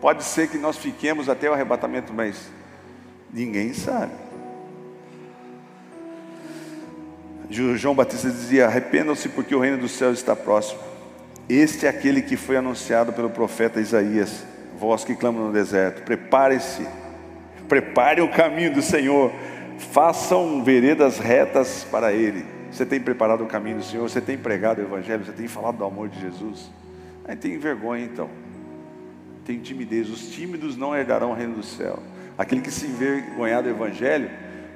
Pode 0.00 0.24
ser 0.24 0.48
que 0.48 0.58
nós 0.58 0.76
fiquemos 0.76 1.28
até 1.28 1.48
o 1.48 1.52
arrebatamento, 1.52 2.12
mas 2.12 2.50
ninguém 3.32 3.72
sabe. 3.72 4.12
João 7.50 7.94
Batista 7.94 8.30
dizia: 8.30 8.66
Arrependam-se, 8.66 9.28
porque 9.28 9.54
o 9.54 9.60
reino 9.60 9.78
dos 9.78 9.90
céus 9.92 10.18
está 10.18 10.36
próximo. 10.36 10.80
Este 11.48 11.84
é 11.84 11.88
aquele 11.88 12.22
que 12.22 12.36
foi 12.36 12.56
anunciado 12.56 13.12
pelo 13.12 13.28
profeta 13.28 13.80
Isaías, 13.80 14.44
vós 14.78 15.04
que 15.04 15.16
clamam 15.16 15.48
no 15.48 15.52
deserto. 15.52 16.02
Preparem-se, 16.04 16.86
preparem 17.68 18.22
o 18.22 18.30
caminho 18.30 18.72
do 18.72 18.80
Senhor, 18.80 19.32
façam 19.76 20.62
veredas 20.62 21.18
retas 21.18 21.84
para 21.90 22.12
Ele. 22.12 22.44
Você 22.70 22.86
tem 22.86 23.00
preparado 23.00 23.42
o 23.42 23.46
caminho 23.46 23.78
do 23.78 23.82
Senhor, 23.82 24.08
você 24.08 24.20
tem 24.20 24.38
pregado 24.38 24.80
o 24.80 24.84
Evangelho, 24.84 25.24
você 25.24 25.32
tem 25.32 25.48
falado 25.48 25.78
do 25.78 25.84
amor 25.84 26.08
de 26.08 26.20
Jesus. 26.20 26.70
Aí 27.24 27.34
tem 27.34 27.58
vergonha 27.58 28.04
então, 28.04 28.30
tem 29.44 29.58
timidez. 29.58 30.08
Os 30.08 30.30
tímidos 30.30 30.76
não 30.76 30.96
herdarão 30.96 31.32
o 31.32 31.34
reino 31.34 31.54
do 31.54 31.64
céu. 31.64 31.98
Aquele 32.38 32.60
que 32.60 32.70
se 32.70 32.86
envergonhar 32.86 33.60
do 33.60 33.68
Evangelho, 33.68 34.30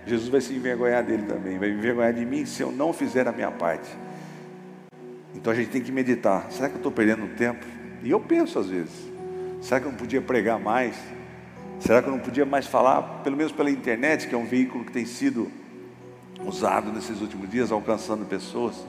Jesus 0.07 0.29
vai 0.29 0.41
se 0.41 0.53
envergonhar 0.53 1.03
dele 1.03 1.23
também, 1.23 1.59
vai 1.59 1.71
envergonhar 1.71 2.13
de 2.13 2.25
mim 2.27 2.45
se 2.45 2.63
eu 2.63 2.71
não 2.71 2.93
fizer 2.93 3.27
a 3.27 3.33
minha 3.33 3.51
parte. 3.51 3.89
Então 5.35 5.53
a 5.53 5.57
gente 5.57 5.71
tem 5.71 5.83
que 5.83 5.91
meditar: 5.91 6.51
será 6.51 6.69
que 6.69 6.75
eu 6.75 6.79
estou 6.79 6.93
perdendo 6.93 7.27
tempo? 7.37 7.65
E 8.03 8.11
eu 8.11 8.21
penso 8.21 8.59
às 8.59 8.69
vezes: 8.69 8.93
será 9.61 9.81
que 9.81 9.87
eu 9.87 9.91
não 9.91 9.99
podia 9.99 10.21
pregar 10.21 10.59
mais? 10.59 10.97
Será 11.81 12.01
que 12.01 12.09
eu 12.09 12.13
não 12.13 12.21
podia 12.21 12.47
mais 12.47 12.67
falar, 12.67 13.03
pelo 13.23 13.37
menos 13.37 13.53
pela 13.53 13.71
internet, 13.71 14.29
que 14.29 14.35
é 14.35 14.39
um 14.39 14.47
veículo 14.47 14.85
que 14.85 14.93
tem 14.93 15.05
sido 15.05 15.51
usado 16.45 16.93
nesses 16.93 17.21
últimos 17.21 17.51
dias, 17.51 17.73
alcançando 17.73 18.25
pessoas? 18.25 18.87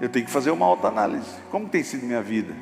Eu 0.00 0.08
tenho 0.08 0.24
que 0.24 0.30
fazer 0.30 0.50
uma 0.50 0.64
autoanálise. 0.64 1.34
Como 1.50 1.68
tem 1.68 1.82
sido 1.82 2.06
minha 2.06 2.22
vida? 2.22 2.54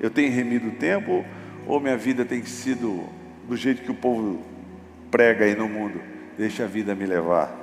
Eu 0.00 0.10
tenho 0.10 0.32
remido 0.32 0.68
o 0.68 0.72
tempo 0.72 1.24
ou 1.66 1.78
minha 1.78 1.96
vida 1.96 2.24
tem 2.24 2.44
sido 2.44 3.04
do 3.46 3.56
jeito 3.56 3.82
que 3.82 3.90
o 3.90 3.94
povo 3.94 4.42
prega 5.10 5.44
aí 5.44 5.54
no 5.54 5.68
mundo? 5.68 6.09
Deixa 6.40 6.64
a 6.64 6.66
vida 6.66 6.94
me 6.94 7.04
levar. 7.04 7.54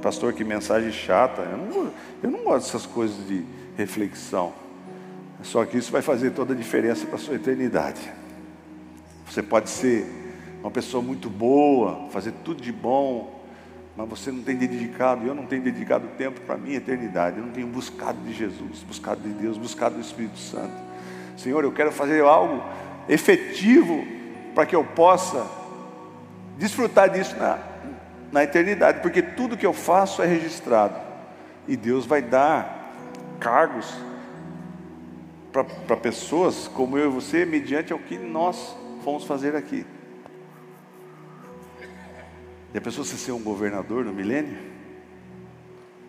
Pastor, 0.00 0.32
que 0.32 0.44
mensagem 0.44 0.92
chata. 0.92 1.42
Eu 1.42 1.56
não, 1.58 1.92
eu 2.22 2.30
não 2.30 2.44
gosto 2.44 2.66
dessas 2.66 2.86
coisas 2.86 3.26
de 3.26 3.44
reflexão. 3.76 4.52
Só 5.42 5.64
que 5.64 5.76
isso 5.76 5.90
vai 5.90 6.02
fazer 6.02 6.30
toda 6.30 6.52
a 6.52 6.56
diferença 6.56 7.04
para 7.06 7.16
a 7.16 7.18
sua 7.18 7.34
eternidade. 7.34 8.00
Você 9.28 9.42
pode 9.42 9.68
ser 9.68 10.06
uma 10.60 10.70
pessoa 10.70 11.02
muito 11.02 11.28
boa, 11.28 12.08
fazer 12.10 12.32
tudo 12.44 12.62
de 12.62 12.70
bom, 12.70 13.44
mas 13.96 14.08
você 14.08 14.30
não 14.30 14.44
tem 14.44 14.54
dedicado, 14.54 15.26
eu 15.26 15.34
não 15.34 15.44
tenho 15.44 15.62
dedicado 15.62 16.06
tempo 16.16 16.40
para 16.42 16.54
a 16.54 16.58
minha 16.58 16.76
eternidade. 16.76 17.38
Eu 17.38 17.46
não 17.46 17.52
tenho 17.52 17.66
buscado 17.66 18.18
de 18.20 18.32
Jesus, 18.32 18.84
buscado 18.86 19.22
de 19.22 19.30
Deus, 19.30 19.58
buscado 19.58 19.96
do 19.96 20.00
Espírito 20.00 20.38
Santo. 20.38 20.76
Senhor, 21.36 21.64
eu 21.64 21.72
quero 21.72 21.90
fazer 21.90 22.22
algo 22.22 22.62
efetivo 23.08 24.06
para 24.54 24.64
que 24.64 24.76
eu 24.76 24.84
possa 24.84 25.65
desfrutar 26.56 27.10
disso 27.10 27.36
na, 27.36 27.58
na 28.32 28.44
eternidade, 28.44 29.00
porque 29.00 29.22
tudo 29.22 29.56
que 29.56 29.66
eu 29.66 29.72
faço 29.72 30.22
é 30.22 30.26
registrado. 30.26 30.94
E 31.68 31.76
Deus 31.76 32.06
vai 32.06 32.22
dar 32.22 32.92
cargos 33.40 33.94
para 35.52 35.96
pessoas 35.96 36.68
como 36.68 36.98
eu 36.98 37.10
e 37.10 37.14
você, 37.14 37.44
mediante 37.44 37.92
o 37.94 37.98
que 37.98 38.18
nós 38.18 38.76
fomos 39.02 39.24
fazer 39.24 39.56
aqui. 39.56 39.86
E 42.74 42.78
a 42.78 42.80
pessoa 42.80 43.04
se 43.04 43.16
ser 43.16 43.32
um 43.32 43.42
governador 43.42 44.04
no 44.04 44.12
milênio? 44.12 44.58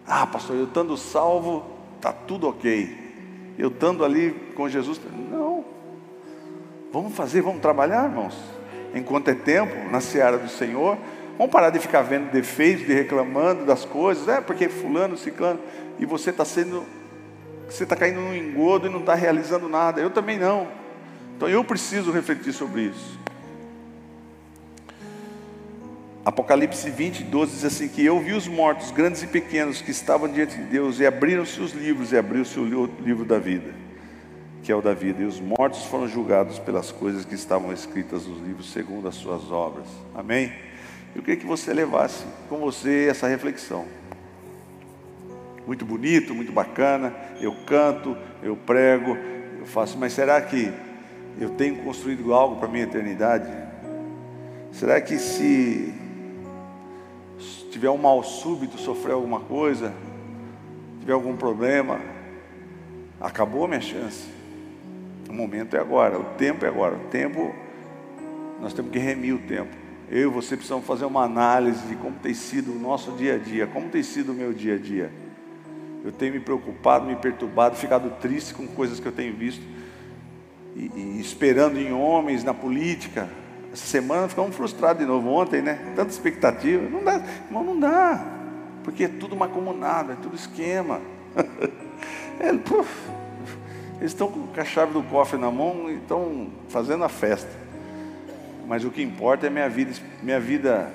Ah, 0.06 0.28
pastor, 0.28 0.56
eu 0.56 0.66
estando 0.66 0.98
salvo, 0.98 1.66
está 1.96 2.12
tudo 2.12 2.48
ok. 2.48 3.56
Eu 3.58 3.70
estando 3.70 4.04
ali 4.04 4.32
com 4.56 4.68
Jesus, 4.68 5.00
não. 5.32 5.66
Vamos 6.92 7.16
fazer, 7.16 7.42
vamos 7.42 7.62
trabalhar, 7.62 8.10
irmãos 8.10 8.57
enquanto 8.94 9.30
é 9.30 9.34
tempo, 9.34 9.90
na 9.90 10.00
seara 10.02 10.38
do 10.38 10.50
Senhor. 10.50 10.98
Vamos 11.38 11.52
parar 11.52 11.70
de 11.70 11.80
ficar 11.80 12.02
vendo 12.02 12.32
defeitos, 12.32 12.86
de 12.86 12.94
reclamando 12.94 13.66
das 13.66 13.86
coisas, 13.86 14.28
é 14.28 14.42
porque 14.42 14.68
fulano, 14.70 15.18
ciclano, 15.18 15.60
e 16.00 16.06
você 16.06 16.32
está 16.32 16.44
sendo, 16.44 16.84
você 17.70 17.84
está 17.84 17.96
caindo 17.96 18.20
num 18.20 18.36
engodo 18.36 18.88
e 18.88 18.90
não 18.90 19.00
está 19.00 19.14
realizando 19.14 19.70
nada. 19.70 20.02
Eu 20.02 20.10
também 20.10 20.40
não. 20.40 20.68
Então 21.36 21.48
eu 21.48 21.64
preciso 21.64 22.12
refletir 22.12 22.54
sobre 22.54 22.82
isso. 22.84 23.20
Apocalipse 26.26 26.90
20, 26.90 27.24
12 27.24 27.52
diz 27.54 27.66
assim: 27.66 27.88
que 27.88 28.04
eu 28.04 28.20
vi 28.20 28.34
os 28.34 28.48
mortos, 28.48 28.92
grandes 28.92 29.22
e 29.22 29.28
pequenos, 29.28 29.82
que 29.82 29.92
estavam 29.92 30.28
diante 30.28 30.58
de 30.58 30.64
Deus, 30.64 31.00
e 31.00 31.06
abriram-se 31.06 31.62
os 31.62 31.72
livros, 31.72 32.12
e 32.12 32.18
abriu-se 32.18 32.60
o 32.60 32.90
livro 33.00 33.24
da 33.24 33.38
vida 33.38 33.87
que 34.68 34.72
é 34.74 34.76
o 34.76 34.82
da 34.82 34.94
vida, 34.94 35.22
e 35.22 35.26
os 35.26 35.40
mortos 35.40 35.86
foram 35.86 36.10
julgados 36.10 36.60
pelas 36.60 36.92
coisas 36.92 37.24
que 37.24 37.34
estavam 37.34 37.72
escritas 37.72 38.28
nos 38.28 38.46
livros 38.46 38.70
segundo 38.70 39.08
as 39.08 39.16
suas 39.16 39.50
obras. 39.50 39.88
Amém? 40.14 40.52
Eu 41.16 41.22
queria 41.22 41.40
que 41.40 41.46
você 41.46 41.74
levasse 41.74 42.26
com 42.50 42.58
você 42.58 43.08
essa 43.10 43.30
reflexão. 43.30 43.86
muito 45.66 45.86
bonito, 45.86 46.36
muito 46.36 46.52
bacana. 46.52 47.16
Eu 47.40 47.56
canto, 47.66 48.18
eu 48.44 48.58
prego, 48.58 49.16
eu 49.58 49.66
faço, 49.66 49.98
mas 49.98 50.12
será 50.12 50.42
que 50.42 50.70
eu 51.40 51.52
tenho 51.52 51.78
construído 51.78 52.34
algo 52.34 52.58
para 52.58 52.68
a 52.68 52.70
minha 52.70 52.84
eternidade? 52.84 53.50
Será 54.74 55.00
que 55.00 55.18
se 55.18 55.94
tiver 57.72 57.90
um 57.90 57.98
mal 57.98 58.22
súbito, 58.22 58.78
sofrer 58.78 59.14
alguma 59.14 59.40
coisa, 59.40 59.94
tiver 61.00 61.14
algum 61.14 61.38
problema, 61.38 62.02
acabou 63.22 63.64
a 63.64 63.70
minha 63.70 63.80
chance? 63.80 64.36
O 65.30 65.34
momento 65.34 65.76
é 65.76 65.80
agora, 65.80 66.18
o 66.18 66.24
tempo 66.36 66.66
é 66.66 66.68
agora. 66.68 66.96
O 66.96 67.10
tempo, 67.10 67.54
nós 68.62 68.74
temos 68.74 68.92
que 68.92 69.00
remir 69.00 69.36
o 69.36 69.40
tempo. 69.40 69.76
Eu 70.10 70.30
e 70.30 70.34
você 70.34 70.56
precisamos 70.56 70.86
fazer 70.86 71.06
uma 71.06 71.24
análise 71.24 71.86
de 71.86 71.96
como 71.96 72.16
tem 72.20 72.34
sido 72.34 72.72
o 72.72 72.80
nosso 72.80 73.12
dia 73.12 73.36
a 73.36 73.38
dia, 73.38 73.68
como 73.68 73.90
tem 73.90 74.02
sido 74.02 74.32
o 74.32 74.34
meu 74.34 74.54
dia 74.54 74.76
a 74.76 74.78
dia. 74.78 75.12
Eu 76.04 76.12
tenho 76.14 76.34
me 76.34 76.40
preocupado, 76.40 77.06
me 77.06 77.16
perturbado, 77.18 77.76
ficado 77.76 78.10
triste 78.22 78.54
com 78.54 78.66
coisas 78.68 79.00
que 79.00 79.06
eu 79.06 79.12
tenho 79.12 79.36
visto, 79.36 79.62
e, 80.76 80.90
e 80.96 81.20
esperando 81.20 81.78
em 81.78 81.92
homens, 81.92 82.44
na 82.44 82.54
política. 82.54 83.30
Essa 83.74 83.86
semana 83.86 84.30
ficamos 84.30 84.56
frustrados 84.56 85.02
de 85.02 85.06
novo, 85.06 85.28
ontem, 85.30 85.62
né? 85.62 85.92
Tanta 85.94 86.12
expectativa. 86.12 86.88
Não 86.90 87.04
dá, 87.04 87.22
irmão, 87.46 87.64
não 87.64 87.78
dá, 87.78 88.26
porque 88.86 89.04
é 89.04 89.08
tudo 89.10 89.36
macomunado, 89.36 90.14
é 90.14 90.16
tudo 90.16 90.36
esquema. 90.36 91.02
é, 92.40 92.54
puf, 92.54 93.10
eles 94.00 94.12
estão 94.12 94.28
com 94.28 94.60
a 94.60 94.66
chave 94.66 94.94
do 94.94 95.02
cofre 95.04 95.40
na 95.40 95.50
mão 95.50 95.90
e 95.90 95.96
estão 95.96 96.50
fazendo 96.70 97.04
a 97.04 97.10
festa. 97.10 97.50
Mas 98.68 98.84
o 98.84 98.92
que 98.92 99.02
importa 99.02 99.48
é 99.48 99.50
minha 99.50 99.70
vida, 99.70 99.94
minha 100.22 100.40
vida 100.40 100.92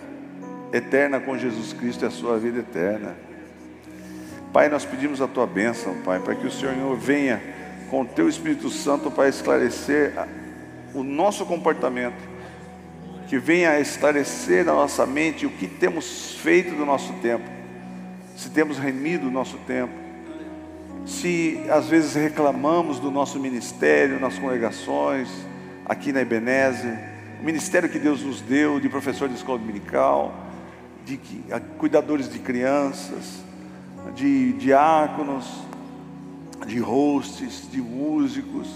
eterna 0.73 1.19
com 1.19 1.37
Jesus 1.37 1.73
Cristo 1.73 2.05
e 2.05 2.07
a 2.07 2.11
sua 2.11 2.39
vida 2.39 2.61
eterna. 2.61 3.17
Pai, 4.53 4.69
nós 4.69 4.85
pedimos 4.85 5.21
a 5.21 5.27
tua 5.27 5.47
bênção, 5.47 5.95
Pai, 6.03 6.21
para 6.21 6.35
que 6.35 6.47
o 6.47 6.51
Senhor 6.51 6.97
venha 6.97 7.43
com 7.91 8.03
o 8.03 8.05
teu 8.05 8.29
Espírito 8.29 8.71
Santo 8.71 9.11
para 9.11 9.29
esclarecer 9.29 10.13
o 10.95 11.03
nosso 11.03 11.45
comportamento, 11.45 12.23
que 13.29 13.39
venha 13.39 13.81
esclarecer 13.81 14.65
na 14.65 14.75
nossa 14.75 15.07
mente 15.07 15.47
o 15.47 15.51
que 15.51 15.67
temos 15.67 16.35
feito 16.35 16.75
do 16.75 16.85
nosso 16.85 17.13
tempo, 17.15 17.45
se 18.37 18.51
temos 18.51 18.79
remido 18.79 19.29
o 19.29 19.31
nosso 19.31 19.57
tempo, 19.59 20.02
se 21.07 21.61
às 21.69 21.89
vezes 21.89 22.15
reclamamos 22.15 22.99
do 22.99 23.11
nosso 23.11 23.39
ministério 23.39 24.21
nas 24.21 24.39
congregações, 24.39 25.29
aqui 25.85 26.13
na 26.13 26.21
Ebenezer, 26.21 26.99
o 27.41 27.45
ministério 27.45 27.89
que 27.89 27.99
Deus 27.99 28.23
nos 28.23 28.41
deu 28.41 28.79
de 28.79 28.89
professor 28.89 29.29
de 29.29 29.35
escola 29.35 29.59
dominical, 29.59 30.33
de 31.05 31.19
cuidadores 31.79 32.31
de 32.31 32.39
crianças, 32.39 33.43
de 34.15 34.53
diáconos, 34.53 35.63
de 36.67 36.79
hosts, 36.79 37.69
de 37.71 37.81
músicos. 37.81 38.69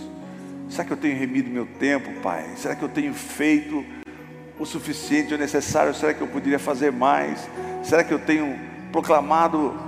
Será 0.68 0.84
que 0.84 0.92
eu 0.92 0.96
tenho 0.96 1.16
remido 1.16 1.48
meu 1.48 1.66
tempo, 1.78 2.20
Pai? 2.20 2.44
Será 2.56 2.74
que 2.74 2.82
eu 2.82 2.88
tenho 2.88 3.14
feito 3.14 3.84
o 4.58 4.66
suficiente 4.66 5.32
ou 5.32 5.38
necessário? 5.38 5.94
Será 5.94 6.12
que 6.12 6.20
eu 6.20 6.26
poderia 6.26 6.58
fazer 6.58 6.90
mais? 6.90 7.48
Será 7.84 8.02
que 8.02 8.12
eu 8.12 8.18
tenho 8.18 8.58
proclamado 8.90 9.78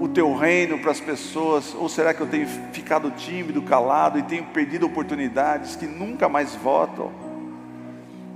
o 0.00 0.08
teu 0.08 0.34
reino 0.34 0.78
para 0.78 0.90
as 0.90 1.00
pessoas? 1.00 1.74
Ou 1.74 1.88
será 1.88 2.14
que 2.14 2.22
eu 2.22 2.26
tenho 2.26 2.48
ficado 2.72 3.10
tímido, 3.10 3.60
calado 3.60 4.18
e 4.18 4.22
tenho 4.22 4.44
perdido 4.46 4.86
oportunidades 4.86 5.76
que 5.76 5.86
nunca 5.86 6.26
mais 6.28 6.54
voltam? 6.56 7.12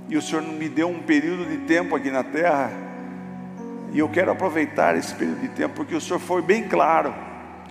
E 0.07 0.15
o 0.15 0.21
Senhor 0.21 0.43
me 0.43 0.69
deu 0.69 0.87
um 0.87 1.01
período 1.01 1.43
de 1.49 1.57
tempo 1.65 1.95
aqui 1.95 2.11
na 2.11 2.23
terra, 2.23 2.71
e 3.91 3.97
eu 3.97 4.07
quero 4.07 4.31
aproveitar 4.31 4.95
esse 4.95 5.15
período 5.15 5.41
de 5.41 5.47
tempo, 5.49 5.73
porque 5.73 5.95
o 5.95 6.01
Senhor 6.01 6.19
foi 6.19 6.43
bem 6.43 6.67
claro. 6.67 7.11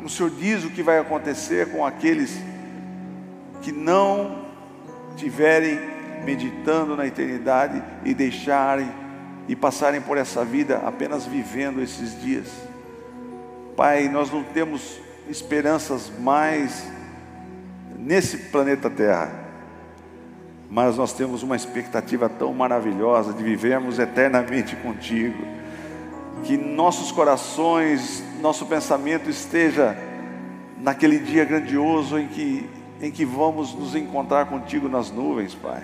O 0.03 0.09
Senhor 0.09 0.31
diz 0.31 0.65
o 0.65 0.71
que 0.71 0.83
vai 0.83 0.99
acontecer 0.99 1.71
com 1.71 1.87
aqueles 1.87 2.37
que 3.63 3.71
não 3.71 4.45
tiverem 5.17 5.79
meditando 6.25 6.97
na 6.97 7.07
eternidade 7.07 7.81
e 8.05 8.13
deixarem 8.13 8.91
e 9.47 9.55
passarem 9.55 10.01
por 10.01 10.17
essa 10.17 10.45
vida 10.45 10.83
apenas 10.85 11.25
vivendo 11.27 11.81
esses 11.81 12.21
dias. 12.21 12.74
Pai, 13.77 14.09
nós 14.09 14.31
não 14.31 14.45
temos 14.45 15.01
esperanças 15.29 16.13
mais 16.21 16.87
nesse 17.99 18.37
planeta 18.37 18.89
Terra, 18.89 19.33
mas 20.71 20.97
nós 20.97 21.13
temos 21.13 21.43
uma 21.43 21.57
expectativa 21.57 22.29
tão 22.29 22.55
maravilhosa 22.55 23.33
de 23.33 23.43
vivermos 23.43 23.99
eternamente 23.99 24.77
contigo. 24.77 25.43
Que 26.45 26.57
nossos 26.57 27.11
corações, 27.11 28.23
nosso 28.41 28.67
pensamento 28.67 29.29
esteja 29.29 29.97
naquele 30.81 31.19
dia 31.19 31.45
grandioso 31.45 32.19
em 32.19 32.29
que, 32.29 32.69
em 33.01 33.11
que 33.11 33.25
vamos 33.25 33.75
nos 33.75 33.97
encontrar 33.97 34.47
contigo 34.47 34.89
nas 34.89 35.11
nuvens, 35.11 35.55
Pai. 35.55 35.83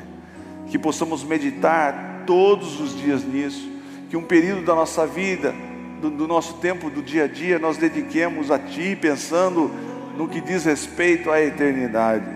Que 0.69 0.79
possamos 0.79 1.25
meditar 1.25 2.23
todos 2.25 2.79
os 2.81 2.97
dias 2.97 3.25
nisso, 3.25 3.69
que 4.09 4.17
um 4.17 4.23
período 4.23 4.65
da 4.65 4.75
nossa 4.75 5.07
vida 5.07 5.53
do, 6.01 6.11
do 6.11 6.27
nosso 6.27 6.55
tempo 6.55 6.89
do 6.91 7.03
dia 7.03 7.25
a 7.25 7.29
dia 7.29 7.59
nós 7.59 7.77
dediquemos 7.77 8.51
a 8.51 8.59
Ti, 8.59 8.97
pensando 9.01 9.71
no 10.17 10.27
que 10.27 10.41
diz 10.41 10.65
respeito 10.65 11.31
à 11.31 11.41
eternidade. 11.41 12.27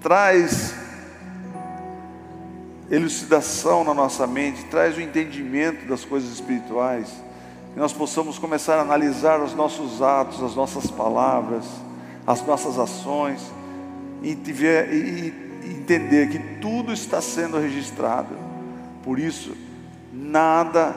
Traz 0.00 0.74
elucidação 2.90 3.84
na 3.84 3.94
nossa 3.94 4.26
mente, 4.26 4.64
traz 4.64 4.96
o 4.96 5.00
entendimento 5.00 5.86
das 5.86 6.04
coisas 6.04 6.30
espirituais, 6.30 7.08
que 7.72 7.78
nós 7.78 7.92
possamos 7.92 8.38
começar 8.38 8.76
a 8.76 8.82
analisar 8.82 9.40
os 9.40 9.54
nossos 9.54 10.02
atos, 10.02 10.42
as 10.42 10.54
nossas 10.54 10.90
palavras, 10.90 11.64
as 12.26 12.44
nossas 12.46 12.78
ações, 12.78 13.40
e, 14.22 14.34
tiver, 14.34 14.92
e, 14.92 15.32
e 15.64 15.76
entender 15.80 16.28
que 16.28 16.38
tudo 16.60 16.92
está 16.92 17.20
sendo 17.20 17.58
registrado. 17.58 18.36
Por 19.02 19.18
isso, 19.18 19.56
nada 20.12 20.94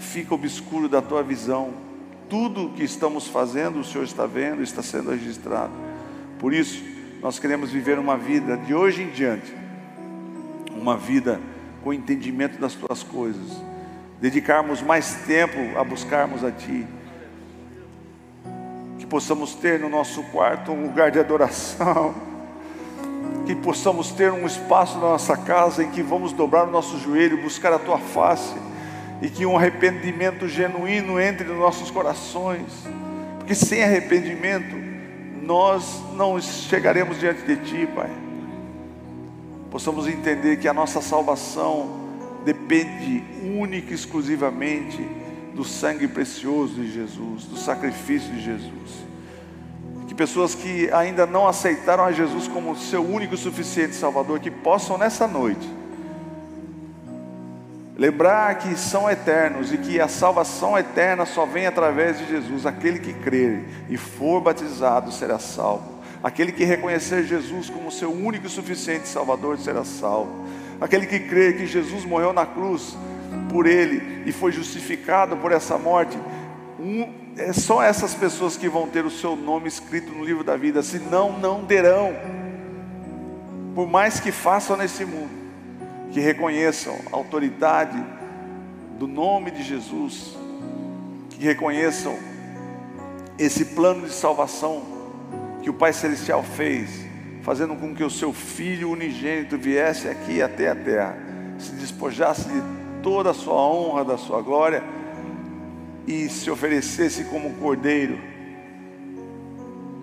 fica 0.00 0.34
obscuro 0.34 0.88
da 0.88 1.00
tua 1.00 1.22
visão. 1.22 1.72
Tudo 2.28 2.70
que 2.70 2.82
estamos 2.82 3.26
fazendo, 3.26 3.80
o 3.80 3.84
Senhor 3.84 4.04
está 4.04 4.26
vendo, 4.26 4.62
está 4.62 4.82
sendo 4.82 5.10
registrado. 5.10 5.72
Por 6.38 6.54
isso, 6.54 6.82
nós 7.20 7.38
queremos 7.38 7.70
viver 7.70 7.98
uma 7.98 8.16
vida 8.16 8.56
de 8.56 8.74
hoje 8.74 9.02
em 9.02 9.10
diante, 9.10 9.54
uma 10.74 10.96
vida 10.96 11.40
com 11.82 11.92
entendimento 11.92 12.58
das 12.58 12.74
tuas 12.74 13.02
coisas, 13.02 13.62
dedicarmos 14.20 14.80
mais 14.80 15.14
tempo 15.26 15.78
a 15.78 15.84
buscarmos 15.84 16.44
a 16.44 16.50
Ti, 16.50 16.86
que 18.98 19.06
possamos 19.06 19.54
ter 19.54 19.78
no 19.80 19.88
nosso 19.88 20.22
quarto 20.24 20.72
um 20.72 20.86
lugar 20.86 21.10
de 21.10 21.18
adoração, 21.18 22.14
que 23.44 23.54
possamos 23.54 24.12
ter 24.12 24.30
um 24.32 24.46
espaço 24.46 24.94
na 24.94 25.10
nossa 25.10 25.36
casa 25.36 25.82
em 25.82 25.90
que 25.90 26.02
vamos 26.02 26.32
dobrar 26.32 26.66
o 26.66 26.70
nosso 26.70 26.98
joelho, 26.98 27.42
buscar 27.42 27.72
a 27.72 27.78
Tua 27.78 27.98
face 27.98 28.69
e 29.22 29.28
que 29.28 29.44
um 29.44 29.56
arrependimento 29.56 30.48
genuíno 30.48 31.20
entre 31.20 31.46
nos 31.46 31.58
nossos 31.58 31.90
corações, 31.90 32.86
porque 33.38 33.54
sem 33.54 33.82
arrependimento 33.82 34.76
nós 35.42 36.02
não 36.14 36.40
chegaremos 36.40 37.18
diante 37.18 37.42
de 37.42 37.56
Ti, 37.56 37.88
Pai. 37.94 38.10
Possamos 39.70 40.08
entender 40.08 40.56
que 40.58 40.68
a 40.68 40.74
nossa 40.74 41.00
salvação 41.00 42.00
depende 42.44 43.22
única 43.42 43.92
e 43.92 43.94
exclusivamente 43.94 45.06
do 45.54 45.64
sangue 45.64 46.08
precioso 46.08 46.74
de 46.74 46.92
Jesus, 46.92 47.44
do 47.44 47.56
sacrifício 47.56 48.32
de 48.32 48.42
Jesus. 48.42 49.10
Que 50.08 50.14
pessoas 50.14 50.54
que 50.54 50.90
ainda 50.92 51.26
não 51.26 51.46
aceitaram 51.46 52.04
a 52.04 52.12
Jesus 52.12 52.48
como 52.48 52.76
seu 52.76 53.04
único 53.04 53.34
e 53.34 53.38
suficiente 53.38 53.94
Salvador, 53.94 54.40
que 54.40 54.50
possam 54.50 54.96
nessa 54.96 55.26
noite 55.26 55.79
Lembrar 58.00 58.54
que 58.54 58.74
são 58.78 59.10
eternos 59.10 59.74
e 59.74 59.76
que 59.76 60.00
a 60.00 60.08
salvação 60.08 60.78
eterna 60.78 61.26
só 61.26 61.44
vem 61.44 61.66
através 61.66 62.18
de 62.18 62.26
Jesus. 62.26 62.64
Aquele 62.64 62.98
que 62.98 63.12
crer 63.12 63.62
e 63.90 63.98
for 63.98 64.40
batizado 64.40 65.12
será 65.12 65.38
salvo. 65.38 66.00
Aquele 66.24 66.50
que 66.50 66.64
reconhecer 66.64 67.24
Jesus 67.24 67.68
como 67.68 67.92
seu 67.92 68.10
único 68.10 68.46
e 68.46 68.48
suficiente 68.48 69.06
Salvador 69.06 69.58
será 69.58 69.84
salvo. 69.84 70.46
Aquele 70.80 71.04
que 71.04 71.20
crer 71.20 71.58
que 71.58 71.66
Jesus 71.66 72.06
morreu 72.06 72.32
na 72.32 72.46
cruz 72.46 72.96
por 73.50 73.66
ele 73.66 74.22
e 74.24 74.32
foi 74.32 74.50
justificado 74.50 75.36
por 75.36 75.52
essa 75.52 75.76
morte, 75.76 76.16
um, 76.78 77.06
é 77.36 77.52
só 77.52 77.82
essas 77.82 78.14
pessoas 78.14 78.56
que 78.56 78.66
vão 78.66 78.88
ter 78.88 79.04
o 79.04 79.10
seu 79.10 79.36
nome 79.36 79.68
escrito 79.68 80.10
no 80.10 80.24
livro 80.24 80.42
da 80.42 80.56
vida, 80.56 80.82
senão 80.82 81.38
não 81.38 81.66
terão. 81.66 82.14
Por 83.74 83.86
mais 83.86 84.18
que 84.18 84.32
façam 84.32 84.74
nesse 84.74 85.04
mundo 85.04 85.39
que 86.10 86.20
reconheçam 86.20 86.96
a 87.12 87.16
autoridade 87.16 88.02
do 88.98 89.06
nome 89.06 89.50
de 89.50 89.62
Jesus, 89.62 90.36
que 91.30 91.44
reconheçam 91.44 92.16
esse 93.38 93.64
plano 93.66 94.06
de 94.06 94.12
salvação 94.12 94.82
que 95.62 95.70
o 95.70 95.74
Pai 95.74 95.92
Celestial 95.92 96.42
fez, 96.42 96.90
fazendo 97.42 97.74
com 97.76 97.94
que 97.94 98.04
o 98.04 98.10
seu 98.10 98.32
Filho 98.32 98.90
unigênito 98.90 99.56
viesse 99.56 100.08
aqui 100.08 100.42
até 100.42 100.68
a 100.68 100.76
terra, 100.76 101.16
se 101.58 101.72
despojasse 101.72 102.48
de 102.48 102.62
toda 103.02 103.30
a 103.30 103.34
sua 103.34 103.54
honra, 103.54 104.04
da 104.04 104.18
sua 104.18 104.42
glória, 104.42 104.82
e 106.06 106.28
se 106.28 106.50
oferecesse 106.50 107.24
como 107.24 107.54
cordeiro, 107.54 108.18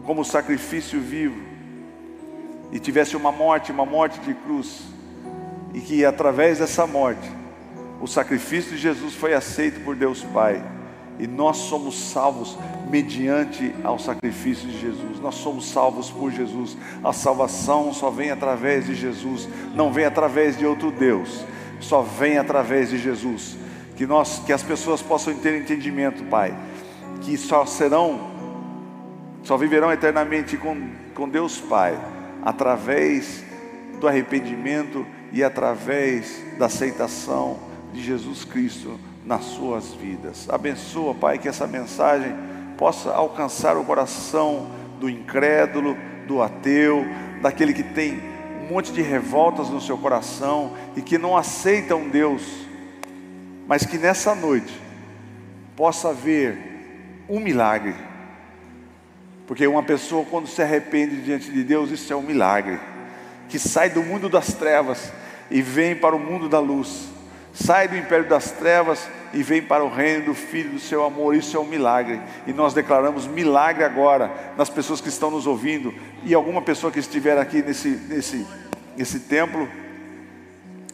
como 0.05 0.24
sacrifício 0.24 0.99
vivo, 0.99 1.39
e 2.72 2.80
tivesse 2.80 3.16
uma 3.16 3.32
morte, 3.32 3.72
uma 3.72 3.86
morte 3.86 4.20
de 4.22 4.34
cruz, 4.34 4.97
e 5.74 5.80
que 5.80 6.05
através 6.05 6.59
dessa 6.59 6.88
morte, 6.88 7.30
o 8.01 8.07
sacrifício 8.07 8.72
de 8.72 8.78
Jesus 8.78 9.15
foi 9.15 9.34
aceito 9.34 9.84
por 9.84 9.95
Deus 9.95 10.24
Pai, 10.24 10.63
e 11.20 11.26
nós 11.26 11.57
somos 11.57 11.97
salvos 12.11 12.57
mediante 12.89 13.74
ao 13.84 13.97
sacrifício 13.97 14.68
de 14.68 14.80
Jesus. 14.80 15.20
Nós 15.20 15.36
somos 15.36 15.68
salvos 15.68 16.11
por 16.11 16.32
Jesus. 16.32 16.78
A 17.03 17.11
salvação 17.11 17.91
só 17.91 18.11
vem 18.11 18.30
através 18.30 18.86
de 18.86 18.93
Jesus, 18.93 19.49
não 19.74 19.91
vem 19.91 20.05
através 20.05 20.55
de 20.57 20.65
outro 20.65 20.91
Deus. 20.91 21.43
Só 21.80 22.01
vem 22.01 22.38
através 22.38 22.91
de 22.91 22.99
Jesus. 22.99 23.57
Que 23.95 24.05
nós, 24.05 24.43
que 24.45 24.53
as 24.53 24.61
pessoas 24.61 25.01
possam 25.01 25.34
ter 25.34 25.59
entendimento, 25.59 26.24
Pai, 26.26 26.55
que 27.22 27.36
só 27.36 27.65
serão, 27.65 28.30
só 29.41 29.57
viverão 29.57 29.91
eternamente 29.91 30.55
com, 30.55 30.89
com 31.15 31.28
Deus 31.28 31.57
Pai 31.57 31.99
através 32.43 33.43
do 34.00 34.08
arrependimento 34.08 35.06
e 35.32 35.43
através 35.43 36.43
da 36.58 36.68
aceitação 36.68 37.60
de 37.93 38.04
Jesus 38.04 38.43
Cristo 38.43 39.00
nas 39.26 39.43
suas 39.43 39.93
vidas. 39.93 40.50
Abençoa, 40.50 41.14
Pai, 41.14 41.38
que 41.38 41.48
essa 41.48 41.68
mensagem 41.68 42.34
possa 42.78 43.12
alcançar 43.12 43.76
o 43.76 43.84
coração 43.84 44.68
do 45.00 45.10
incrédulo, 45.10 45.98
do 46.28 46.41
ateu, 46.41 47.06
daquele 47.41 47.74
que 47.74 47.84
tem 47.84 48.22
um 48.62 48.74
monte 48.74 48.91
de 48.91 49.02
revoltas 49.02 49.70
no 49.70 49.82
seu 49.82 49.98
coração 49.98 50.74
e 50.95 51.02
que 51.02 51.18
não 51.18 51.36
aceita 51.36 51.95
um 51.95 52.10
Deus, 52.10 52.43
mas 53.68 53.86
que 53.86 53.98
nessa 53.98 54.34
noite 54.36 54.74
possa 55.76 56.14
ver 56.14 56.58
um 57.30 57.39
milagre. 57.39 57.95
Porque 59.45 59.66
uma 59.66 59.84
pessoa, 59.84 60.26
quando 60.26 60.48
se 60.48 60.62
arrepende 60.62 61.22
diante 61.22 61.50
de 61.52 61.64
Deus, 61.64 61.89
isso 61.89 62.12
é 62.12 62.16
um 62.16 62.22
milagre. 62.22 62.80
Que 63.50 63.60
sai 63.60 63.89
do 63.89 64.04
mundo 64.04 64.30
das 64.30 64.54
trevas 64.54 65.12
e 65.50 65.62
vem 65.62 65.95
para 65.95 66.16
o 66.16 66.20
mundo 66.20 66.50
da 66.50 66.60
luz 66.60 67.18
sai 67.64 67.88
do 67.88 67.98
império 67.98 68.28
das 68.28 68.52
trevas 68.52 69.08
e 69.34 69.41
vem 69.41 69.62
para 69.62 69.84
o 69.84 69.89
reino 69.89 70.26
do 70.26 70.34
Filho 70.36 70.72
do 70.72 70.80
seu 70.80 71.04
amor. 71.04 71.36
Isso 71.36 71.58
é 71.58 71.60
um 71.60 71.66
milagre. 71.66 72.22
E 72.45 72.54
nós 72.54 72.74
declaramos 72.74 73.26
milagre 73.26 73.84
agora 73.84 74.54
nas 74.56 74.70
pessoas 74.70 75.02
que 75.02 75.10
estão 75.10 75.32
nos 75.32 75.48
ouvindo 75.48 75.93
e 76.24 76.34
alguma 76.34 76.62
pessoa 76.62 76.91
que 76.91 77.00
estiver 77.00 77.38
aqui 77.38 77.62
nesse, 77.62 77.89
nesse, 77.89 78.45
nesse 78.95 79.22
templo, 79.22 79.68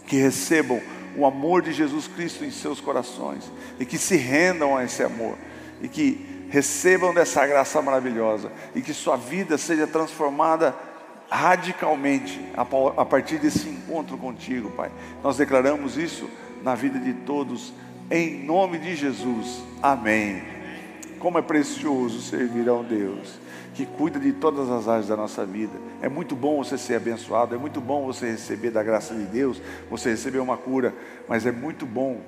que 0.08 0.16
recebam 0.18 0.82
o 1.18 1.26
amor 1.26 1.62
de 1.62 1.74
Jesus 1.74 2.08
Cristo 2.08 2.46
em 2.46 2.52
seus 2.52 2.80
corações 2.80 3.52
e 3.80 3.86
que 3.86 3.98
se 3.98 4.16
rendam 4.16 4.76
a 4.76 4.84
esse 4.84 5.04
amor 5.04 5.38
e 5.82 5.88
que 5.88 6.48
recebam 6.50 7.14
dessa 7.14 7.46
graça 7.46 7.82
maravilhosa 7.82 8.52
e 8.74 8.82
que 8.82 8.94
sua 8.94 9.16
vida 9.16 9.58
seja 9.58 9.86
transformada 9.86 10.76
radicalmente 11.30 12.40
a 12.56 13.06
partir 13.06 13.38
desse 13.38 13.68
encontro 13.68 14.18
contigo, 14.18 14.70
Pai. 14.72 14.92
Nós 15.24 15.38
declaramos 15.38 15.98
isso 15.98 16.30
na 16.64 16.76
vida 16.76 17.00
de 17.00 17.14
todos, 17.14 17.74
em 18.10 18.44
nome 18.44 18.78
de 18.78 18.96
Jesus. 18.96 19.64
Amém. 19.82 20.44
Como 21.20 21.38
é 21.38 21.42
precioso 21.42 22.22
servir 22.22 22.68
a 22.70 22.74
um 22.74 22.84
Deus 22.84 23.44
que 23.74 23.86
cuida 23.86 24.20
de 24.20 24.32
todas 24.32 24.70
as 24.70 24.88
áreas 24.88 25.08
da 25.08 25.18
nossa 25.18 25.46
vida. 25.46 25.74
É 26.02 26.08
muito 26.08 26.36
bom 26.36 26.64
você 26.64 26.78
ser 26.78 26.96
abençoado, 26.96 27.56
é 27.56 27.58
muito 27.58 27.82
bom 27.82 28.06
você 28.06 28.32
receber 28.32 28.70
da 28.70 28.84
graça 28.84 29.14
de 29.16 29.24
Deus, 29.24 29.62
você 29.90 30.12
receber 30.12 30.40
uma 30.40 30.58
cura, 30.58 30.94
mas 31.28 31.46
é 31.46 31.52
muito 31.52 31.86
bom, 31.86 32.22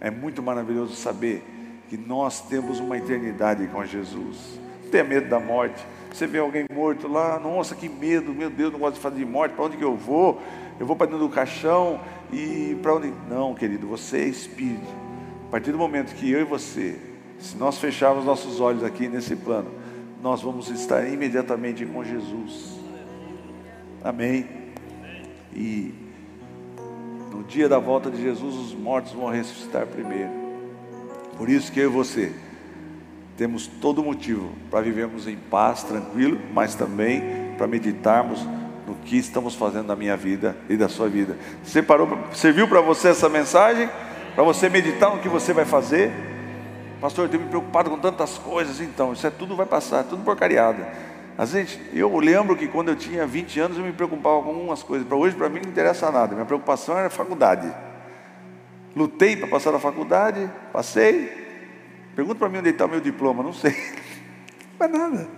é 0.00 0.10
muito 0.10 0.42
maravilhoso 0.42 0.96
saber 0.96 1.44
que 1.88 1.96
nós 1.96 2.40
temos 2.40 2.80
uma 2.80 2.96
eternidade 2.96 3.66
com 3.68 3.84
Jesus. 3.84 4.58
Não 4.84 4.90
tenha 4.90 5.04
medo 5.04 5.28
da 5.28 5.38
morte. 5.38 5.84
Você 6.18 6.26
vê 6.26 6.40
alguém 6.40 6.66
morto 6.74 7.06
lá, 7.06 7.38
nossa, 7.38 7.76
que 7.76 7.88
medo, 7.88 8.34
meu 8.34 8.50
Deus, 8.50 8.72
não 8.72 8.80
gosto 8.80 8.96
de 8.96 9.00
falar 9.00 9.14
de 9.14 9.24
morte, 9.24 9.54
para 9.54 9.64
onde 9.66 9.76
que 9.76 9.84
eu 9.84 9.94
vou? 9.94 10.42
Eu 10.80 10.84
vou 10.84 10.96
para 10.96 11.06
dentro 11.06 11.20
do 11.20 11.32
caixão 11.32 12.00
e 12.32 12.76
para 12.82 12.96
onde? 12.96 13.12
Não, 13.30 13.54
querido, 13.54 13.86
você 13.86 14.22
é 14.22 14.24
espírito. 14.24 14.88
A 15.46 15.50
partir 15.52 15.70
do 15.70 15.78
momento 15.78 16.12
que 16.16 16.28
eu 16.28 16.40
e 16.40 16.44
você, 16.44 16.98
se 17.38 17.56
nós 17.56 17.78
fecharmos 17.78 18.24
nossos 18.24 18.58
olhos 18.58 18.82
aqui 18.82 19.06
nesse 19.06 19.36
plano, 19.36 19.70
nós 20.20 20.42
vamos 20.42 20.68
estar 20.70 21.06
imediatamente 21.06 21.86
com 21.86 22.02
Jesus. 22.02 22.80
Amém. 24.02 24.44
E 25.54 25.94
no 27.30 27.44
dia 27.44 27.68
da 27.68 27.78
volta 27.78 28.10
de 28.10 28.20
Jesus, 28.20 28.56
os 28.56 28.74
mortos 28.74 29.12
vão 29.12 29.30
ressuscitar 29.30 29.86
primeiro. 29.86 30.32
Por 31.36 31.48
isso 31.48 31.70
que 31.70 31.78
eu 31.78 31.88
e 31.88 31.92
você 31.92 32.34
temos 33.38 33.68
todo 33.68 34.02
motivo 34.02 34.50
para 34.68 34.80
vivermos 34.80 35.28
em 35.28 35.36
paz, 35.36 35.84
tranquilo, 35.84 36.40
mas 36.52 36.74
também 36.74 37.54
para 37.56 37.68
meditarmos 37.68 38.44
no 38.84 38.96
que 38.96 39.16
estamos 39.16 39.54
fazendo 39.54 39.86
na 39.86 39.94
minha 39.94 40.16
vida 40.16 40.56
e 40.68 40.76
da 40.76 40.88
sua 40.88 41.08
vida. 41.08 41.38
Separou, 41.62 42.18
serviu 42.32 42.66
para 42.66 42.80
você 42.80 43.08
essa 43.08 43.28
mensagem? 43.28 43.88
Para 44.34 44.42
você 44.42 44.68
meditar 44.68 45.14
no 45.14 45.22
que 45.22 45.28
você 45.28 45.52
vai 45.52 45.64
fazer? 45.64 46.10
Pastor, 47.00 47.26
eu 47.26 47.28
tenho 47.28 47.44
me 47.44 47.48
preocupado 47.48 47.88
com 47.88 47.98
tantas 47.98 48.38
coisas, 48.38 48.80
então, 48.80 49.12
isso 49.12 49.24
é 49.24 49.30
tudo 49.30 49.54
vai 49.54 49.66
passar, 49.66 50.02
tudo 50.02 50.24
porcariada. 50.24 50.88
A 51.38 51.44
gente, 51.44 51.80
eu 51.94 52.18
lembro 52.18 52.56
que 52.56 52.66
quando 52.66 52.88
eu 52.88 52.96
tinha 52.96 53.24
20 53.24 53.60
anos 53.60 53.78
eu 53.78 53.84
me 53.84 53.92
preocupava 53.92 54.42
com 54.42 54.48
algumas 54.48 54.82
coisas. 54.82 55.06
Para 55.06 55.16
hoje, 55.16 55.36
para 55.36 55.48
mim, 55.48 55.60
não 55.62 55.70
interessa 55.70 56.10
nada. 56.10 56.34
Minha 56.34 56.44
preocupação 56.44 56.98
era 56.98 57.06
a 57.06 57.10
faculdade. 57.10 57.72
Lutei 58.96 59.36
para 59.36 59.46
passar 59.46 59.70
na 59.70 59.78
faculdade, 59.78 60.50
passei. 60.72 61.47
Pergunta 62.18 62.36
para 62.36 62.48
mim 62.48 62.58
onde 62.58 62.70
está 62.70 62.84
o 62.84 62.88
meu 62.88 63.00
diploma, 63.00 63.44
não 63.44 63.52
sei. 63.52 63.70
Não 64.76 64.86
é 64.86 64.88
nada. 64.88 65.28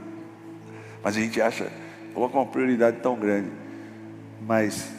Mas 1.02 1.14
a 1.14 1.20
gente 1.20 1.38
acha 1.38 1.70
coloca 2.14 2.34
uma 2.38 2.46
prioridade 2.46 3.00
tão 3.02 3.16
grande. 3.16 3.50
Mas 4.46 4.90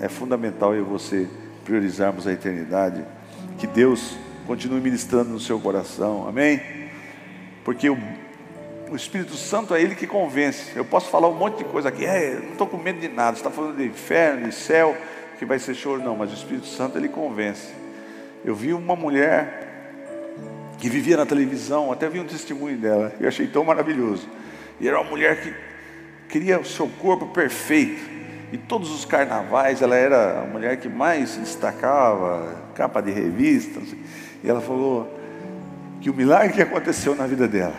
é 0.00 0.08
fundamental 0.08 0.74
eu 0.74 0.80
e 0.80 0.84
você 0.84 1.28
priorizarmos 1.62 2.26
a 2.26 2.32
eternidade. 2.32 3.04
Que 3.58 3.66
Deus 3.66 4.16
continue 4.46 4.80
ministrando 4.80 5.28
no 5.28 5.38
seu 5.38 5.60
coração, 5.60 6.26
amém? 6.26 6.58
Porque 7.66 7.90
o, 7.90 7.98
o 8.90 8.96
Espírito 8.96 9.34
Santo 9.34 9.74
é 9.74 9.82
Ele 9.82 9.94
que 9.94 10.06
convence. 10.06 10.74
Eu 10.74 10.86
posso 10.86 11.10
falar 11.10 11.28
um 11.28 11.34
monte 11.34 11.58
de 11.58 11.64
coisa 11.64 11.90
aqui, 11.90 12.06
é, 12.06 12.40
não 12.42 12.52
estou 12.52 12.66
com 12.66 12.78
medo 12.78 12.98
de 12.98 13.08
nada, 13.08 13.36
você 13.36 13.40
está 13.40 13.50
falando 13.50 13.76
de 13.76 13.84
inferno, 13.84 14.48
de 14.48 14.54
céu, 14.54 14.96
que 15.38 15.44
vai 15.44 15.58
ser 15.58 15.74
choro, 15.74 16.02
não, 16.02 16.16
mas 16.16 16.30
o 16.30 16.34
Espírito 16.34 16.66
Santo 16.66 16.96
Ele 16.96 17.10
convence. 17.10 17.74
Eu 18.42 18.54
vi 18.54 18.72
uma 18.72 18.96
mulher 18.96 19.67
que 20.78 20.88
vivia 20.88 21.16
na 21.16 21.26
televisão, 21.26 21.92
até 21.92 22.08
vi 22.08 22.20
um 22.20 22.24
testemunho 22.24 22.78
dela, 22.78 23.12
eu 23.20 23.28
achei 23.28 23.46
tão 23.46 23.64
maravilhoso. 23.64 24.28
E 24.80 24.86
era 24.86 25.00
uma 25.00 25.10
mulher 25.10 25.42
que 25.42 25.52
queria 26.28 26.60
o 26.60 26.64
seu 26.64 26.88
corpo 27.00 27.26
perfeito. 27.26 28.18
E 28.52 28.56
todos 28.56 28.90
os 28.90 29.04
carnavais 29.04 29.82
ela 29.82 29.96
era 29.96 30.40
a 30.40 30.44
mulher 30.44 30.78
que 30.78 30.88
mais 30.88 31.30
se 31.30 31.40
destacava, 31.40 32.56
capa 32.74 33.02
de 33.02 33.10
revista. 33.10 33.80
E 34.42 34.48
ela 34.48 34.60
falou 34.60 35.12
que 36.00 36.08
o 36.08 36.14
milagre 36.14 36.54
que 36.54 36.62
aconteceu 36.62 37.14
na 37.14 37.26
vida 37.26 37.48
dela, 37.48 37.74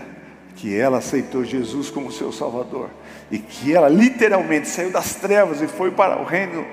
que 0.55 0.77
ela 0.77 0.97
aceitou 0.97 1.43
Jesus 1.43 1.89
como 1.89 2.11
seu 2.11 2.31
Salvador 2.31 2.89
e 3.31 3.39
que 3.39 3.73
ela 3.73 3.87
literalmente 3.87 4.67
saiu 4.67 4.91
das 4.91 5.15
trevas 5.15 5.61
e 5.61 5.67
foi 5.67 5.89
para 5.89 6.19
o 6.19 6.25
reino 6.25 6.65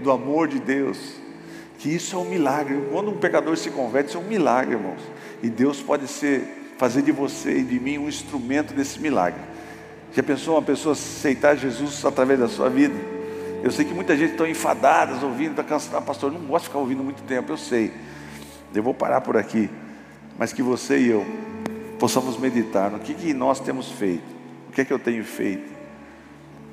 do 0.00 0.10
amor 0.10 0.48
de 0.48 0.58
Deus. 0.58 1.23
Que 1.84 1.94
isso 1.94 2.16
é 2.16 2.18
um 2.18 2.24
milagre. 2.24 2.82
Quando 2.90 3.10
um 3.10 3.18
pecador 3.18 3.54
se 3.58 3.68
converte, 3.68 4.08
isso 4.08 4.16
é 4.16 4.20
um 4.22 4.24
milagre, 4.24 4.74
irmãos. 4.74 5.02
E 5.42 5.50
Deus 5.50 5.82
pode 5.82 6.08
ser 6.08 6.72
fazer 6.78 7.02
de 7.02 7.12
você 7.12 7.58
e 7.58 7.62
de 7.62 7.78
mim 7.78 7.98
um 7.98 8.08
instrumento 8.08 8.72
desse 8.72 8.98
milagre. 8.98 9.42
Já 10.14 10.22
pensou 10.22 10.54
uma 10.54 10.62
pessoa 10.62 10.94
aceitar 10.94 11.56
Jesus 11.56 12.02
através 12.02 12.40
da 12.40 12.48
sua 12.48 12.70
vida? 12.70 12.94
Eu 13.62 13.70
sei 13.70 13.84
que 13.84 13.92
muita 13.92 14.16
gente 14.16 14.32
está 14.32 14.48
enfadada, 14.48 15.26
ouvindo, 15.26 15.50
está 15.50 15.62
cansada. 15.62 15.98
Ah, 15.98 16.00
pastor, 16.00 16.32
não 16.32 16.40
gosto 16.46 16.62
de 16.62 16.68
ficar 16.68 16.78
ouvindo 16.78 17.04
muito 17.04 17.22
tempo, 17.24 17.52
eu 17.52 17.58
sei. 17.58 17.92
Eu 18.74 18.82
vou 18.82 18.94
parar 18.94 19.20
por 19.20 19.36
aqui. 19.36 19.68
Mas 20.38 20.54
que 20.54 20.62
você 20.62 20.98
e 20.98 21.08
eu 21.08 21.26
possamos 21.98 22.38
meditar 22.38 22.90
no 22.90 22.98
que, 22.98 23.12
que 23.12 23.34
nós 23.34 23.60
temos 23.60 23.92
feito, 23.92 24.24
o 24.70 24.72
que 24.72 24.80
é 24.80 24.86
que 24.86 24.92
eu 24.92 24.98
tenho 24.98 25.22
feito. 25.22 25.70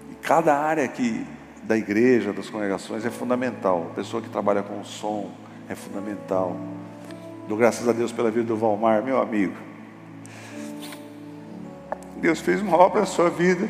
E 0.09 0.16
cada 0.22 0.57
área 0.57 0.86
aqui 0.86 1.28
da 1.72 1.78
igreja, 1.78 2.34
das 2.34 2.49
congregações 2.49 3.05
é 3.05 3.09
fundamental. 3.09 3.88
A 3.91 3.95
pessoa 3.95 4.22
que 4.22 4.28
trabalha 4.28 4.61
com 4.61 4.82
o 4.82 4.84
som 4.84 5.32
é 5.69 5.74
fundamental. 5.74 6.57
Dou 7.47 7.57
graças 7.57 7.88
a 7.88 7.93
Deus 7.93 8.11
pela 8.11 8.30
vida 8.30 8.47
do 8.47 8.57
Valmar, 8.57 9.01
meu 9.01 9.22
amigo. 9.22 9.55
Deus 12.17 12.41
fez 12.41 12.61
uma 12.61 12.76
obra 12.76 12.99
na 12.99 13.05
sua 13.05 13.30
vida. 13.30 13.69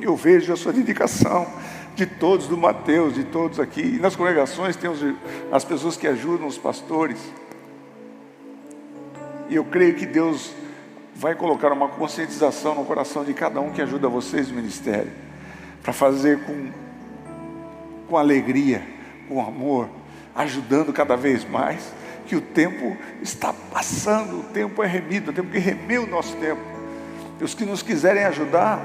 Eu 0.00 0.16
vejo 0.16 0.54
a 0.54 0.56
sua 0.56 0.72
dedicação 0.72 1.46
de 1.94 2.06
todos, 2.06 2.48
do 2.48 2.56
Mateus, 2.56 3.12
de 3.12 3.24
todos 3.24 3.60
aqui. 3.60 3.96
E 3.96 3.98
nas 3.98 4.16
congregações 4.16 4.74
tem 4.74 4.90
as 5.52 5.64
pessoas 5.66 5.98
que 5.98 6.06
ajudam 6.06 6.46
os 6.46 6.56
pastores. 6.56 7.18
E 9.50 9.54
eu 9.54 9.66
creio 9.66 9.96
que 9.96 10.06
Deus 10.06 10.54
vai 11.14 11.34
colocar 11.34 11.70
uma 11.72 11.88
conscientização 11.88 12.74
no 12.74 12.86
coração 12.86 13.22
de 13.22 13.34
cada 13.34 13.60
um 13.60 13.70
que 13.70 13.82
ajuda 13.82 14.08
vocês 14.08 14.48
no 14.48 14.56
ministério, 14.56 15.12
para 15.82 15.92
fazer 15.92 16.40
com, 16.40 16.83
com 18.08 18.16
alegria, 18.16 18.82
com 19.28 19.40
amor, 19.40 19.88
ajudando 20.34 20.92
cada 20.92 21.16
vez 21.16 21.44
mais 21.48 21.92
que 22.26 22.36
o 22.36 22.40
tempo 22.40 22.96
está 23.22 23.52
passando, 23.52 24.40
o 24.40 24.42
tempo 24.44 24.82
é 24.82 24.86
remido, 24.86 25.32
temos 25.32 25.52
que 25.52 25.58
remer 25.58 26.02
o 26.02 26.06
nosso 26.06 26.34
tempo. 26.36 26.60
E 27.40 27.44
os 27.44 27.54
que 27.54 27.64
nos 27.64 27.82
quiserem 27.82 28.24
ajudar, 28.24 28.80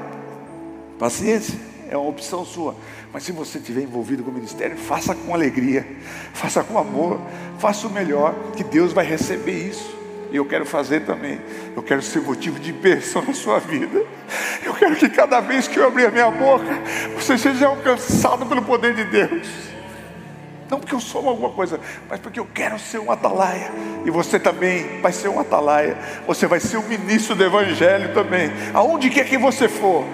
paciência, 0.98 1.58
é 1.90 1.98
uma 1.98 2.10
opção 2.10 2.46
sua. 2.46 2.76
Mas 3.12 3.24
se 3.24 3.32
você 3.32 3.58
estiver 3.58 3.82
envolvido 3.82 4.24
com 4.24 4.30
o 4.30 4.34
ministério, 4.34 4.78
faça 4.78 5.16
com 5.16 5.34
alegria, 5.34 5.86
faça 6.34 6.64
com 6.64 6.78
amor, 6.78 7.20
faça 7.58 7.88
o 7.88 7.90
melhor, 7.90 8.36
que 8.56 8.64
Deus 8.64 8.94
vai 8.94 9.06
receber 9.06 9.70
isso. 9.70 9.98
E 10.32 10.36
eu 10.36 10.46
quero 10.46 10.66
fazer 10.66 11.06
também. 11.06 11.42
Eu 11.76 11.82
quero 11.82 12.04
ser 12.04 12.22
motivo 12.22 12.60
de 12.60 12.72
bênção 12.72 13.24
na 13.24 13.34
sua 13.34 13.60
vida. 13.60 14.06
Eu 14.64 14.76
quero 14.76 14.96
que 14.96 15.10
cada 15.10 15.40
vez 15.40 15.68
que 15.68 15.80
eu 15.80 15.88
abrir 15.88 16.06
a 16.06 16.12
minha 16.12 16.30
boca, 16.30 16.66
você 17.30 17.38
seja 17.38 17.68
alcançado 17.68 18.44
pelo 18.48 18.64
poder 18.64 18.96
de 18.96 19.04
Deus. 19.04 19.48
Não 20.68 20.80
porque 20.80 20.96
eu 20.96 21.00
sou 21.00 21.28
alguma 21.28 21.50
coisa, 21.50 21.80
mas 22.10 22.20
porque 22.20 22.40
eu 22.40 22.48
quero 22.52 22.80
ser 22.80 23.00
um 23.00 23.12
atalaia. 23.12 23.72
E 24.04 24.10
você 24.10 24.40
também 24.40 25.00
vai 25.00 25.12
ser 25.12 25.28
um 25.28 25.40
atalaia. 25.40 25.96
Você 26.26 26.48
vai 26.48 26.60
ser 26.60 26.78
um 26.78 26.88
ministro 26.88 27.36
do 27.36 27.44
Evangelho 27.44 28.14
também. 28.14 28.52
Aonde 28.74 29.10
quer 29.12 29.26
que 29.26 29.38
você 29.38 29.68
for, 29.68 30.06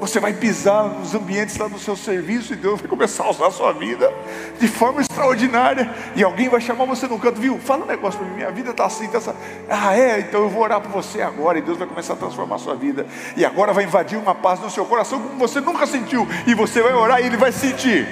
você 0.00 0.20
vai 0.20 0.34
pisar 0.34 0.84
nos 0.84 1.14
ambientes 1.14 1.56
lá 1.56 1.68
do 1.68 1.78
seu 1.78 1.96
serviço 1.96 2.52
e 2.52 2.56
Deus 2.56 2.80
vai 2.80 2.88
começar 2.88 3.24
a 3.24 3.30
usar 3.30 3.46
a 3.46 3.50
sua 3.50 3.72
vida 3.72 4.12
de 4.58 4.68
forma 4.68 5.00
extraordinária. 5.00 5.90
E 6.14 6.22
alguém 6.22 6.48
vai 6.48 6.60
chamar 6.60 6.84
você 6.84 7.06
no 7.06 7.18
canto, 7.18 7.40
viu? 7.40 7.58
Fala 7.58 7.84
um 7.84 7.86
negócio 7.86 8.18
para 8.18 8.28
mim, 8.28 8.36
minha 8.36 8.50
vida 8.50 8.70
está 8.70 8.84
assim, 8.84 9.08
tá 9.08 9.18
assim. 9.18 9.32
Ah, 9.68 9.96
é? 9.96 10.20
Então 10.20 10.42
eu 10.42 10.50
vou 10.50 10.62
orar 10.62 10.80
por 10.80 10.90
você 10.90 11.22
agora. 11.22 11.58
E 11.58 11.62
Deus 11.62 11.78
vai 11.78 11.86
começar 11.86 12.12
a 12.12 12.16
transformar 12.16 12.56
a 12.56 12.58
sua 12.58 12.74
vida. 12.74 13.06
E 13.36 13.44
agora 13.44 13.72
vai 13.72 13.84
invadir 13.84 14.18
uma 14.18 14.34
paz 14.34 14.60
no 14.60 14.70
seu 14.70 14.84
coração 14.84 15.20
como 15.20 15.38
você 15.38 15.60
nunca 15.60 15.86
sentiu. 15.86 16.28
E 16.46 16.54
você 16.54 16.82
vai 16.82 16.92
orar 16.92 17.20
e 17.20 17.26
ele 17.26 17.36
vai 17.36 17.52
sentir. 17.52 18.06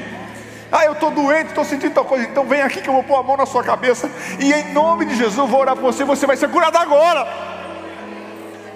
Ah, 0.73 0.87
eu 0.87 0.93
estou 0.93 1.11
doente, 1.11 1.49
estou 1.49 1.65
sentindo 1.65 1.95
tal 1.95 2.05
coisa. 2.05 2.25
Então 2.25 2.45
vem 2.47 2.63
aqui 2.63 2.81
que 2.81 2.89
eu 2.89 2.95
vou 2.95 3.05
pôr 3.05 3.17
a 3.17 3.23
mão 3.23 3.37
na 3.37 3.47
sua 3.47 3.63
cabeça. 3.63 4.11
E 4.41 4.53
em 4.53 4.73
nome 4.73 5.05
de 5.05 5.17
Jesus 5.17 5.37
eu 5.37 5.47
vou 5.47 5.61
orar 5.61 5.77
por 5.77 5.83
você. 5.83 6.03
Você 6.03 6.27
vai 6.27 6.37
ser 6.37 6.49
curado 6.49 6.77
agora. 6.77 7.29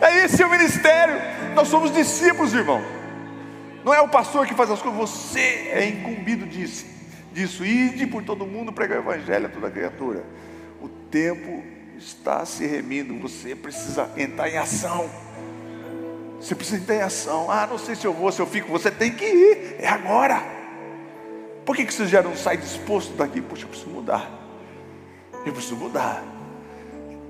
É 0.00 0.24
esse 0.24 0.44
o 0.44 0.50
ministério. 0.50 1.20
Nós 1.54 1.68
somos 1.68 1.90
discípulos, 1.90 2.52
irmão. 2.54 2.97
Não 3.85 3.95
é 3.95 4.01
o 4.01 4.09
pastor 4.09 4.47
que 4.47 4.55
faz 4.55 4.70
as 4.70 4.83
coisas, 4.83 4.99
você 4.99 5.41
é 5.72 5.89
incumbido 5.89 6.47
disso. 6.47 6.85
disso. 7.33 7.64
Ide 7.64 8.07
por 8.07 8.22
todo 8.22 8.47
mundo, 8.47 8.72
pregar 8.72 8.99
o 8.99 9.03
evangelho 9.03 9.47
a 9.47 9.49
toda 9.49 9.70
criatura. 9.70 10.24
O 10.81 10.89
tempo 10.89 11.62
está 11.97 12.45
se 12.45 12.66
remindo, 12.66 13.18
você 13.18 13.55
precisa 13.55 14.11
entrar 14.16 14.49
em 14.49 14.57
ação. 14.57 15.09
Você 16.41 16.55
precisa 16.55 16.79
entrar 16.79 16.97
em 16.97 17.03
ação. 17.03 17.51
Ah, 17.51 17.66
não 17.66 17.79
sei 17.79 17.95
se 17.95 18.07
eu 18.07 18.12
vou, 18.12 18.31
se 18.31 18.41
eu 18.41 18.47
fico. 18.47 18.70
Você 18.70 18.91
tem 18.91 19.12
que 19.12 19.24
ir, 19.24 19.76
é 19.79 19.89
agora. 19.89 20.43
Por 21.64 21.76
que, 21.76 21.85
que 21.85 21.93
você 21.93 22.07
já 22.07 22.22
não 22.22 22.35
sai 22.37 22.57
disposto 22.57 23.12
daqui? 23.14 23.41
Poxa, 23.41 23.64
eu 23.64 23.68
preciso 23.68 23.91
mudar. 23.91 24.31
Eu 25.45 25.53
preciso 25.53 25.76
mudar. 25.76 26.24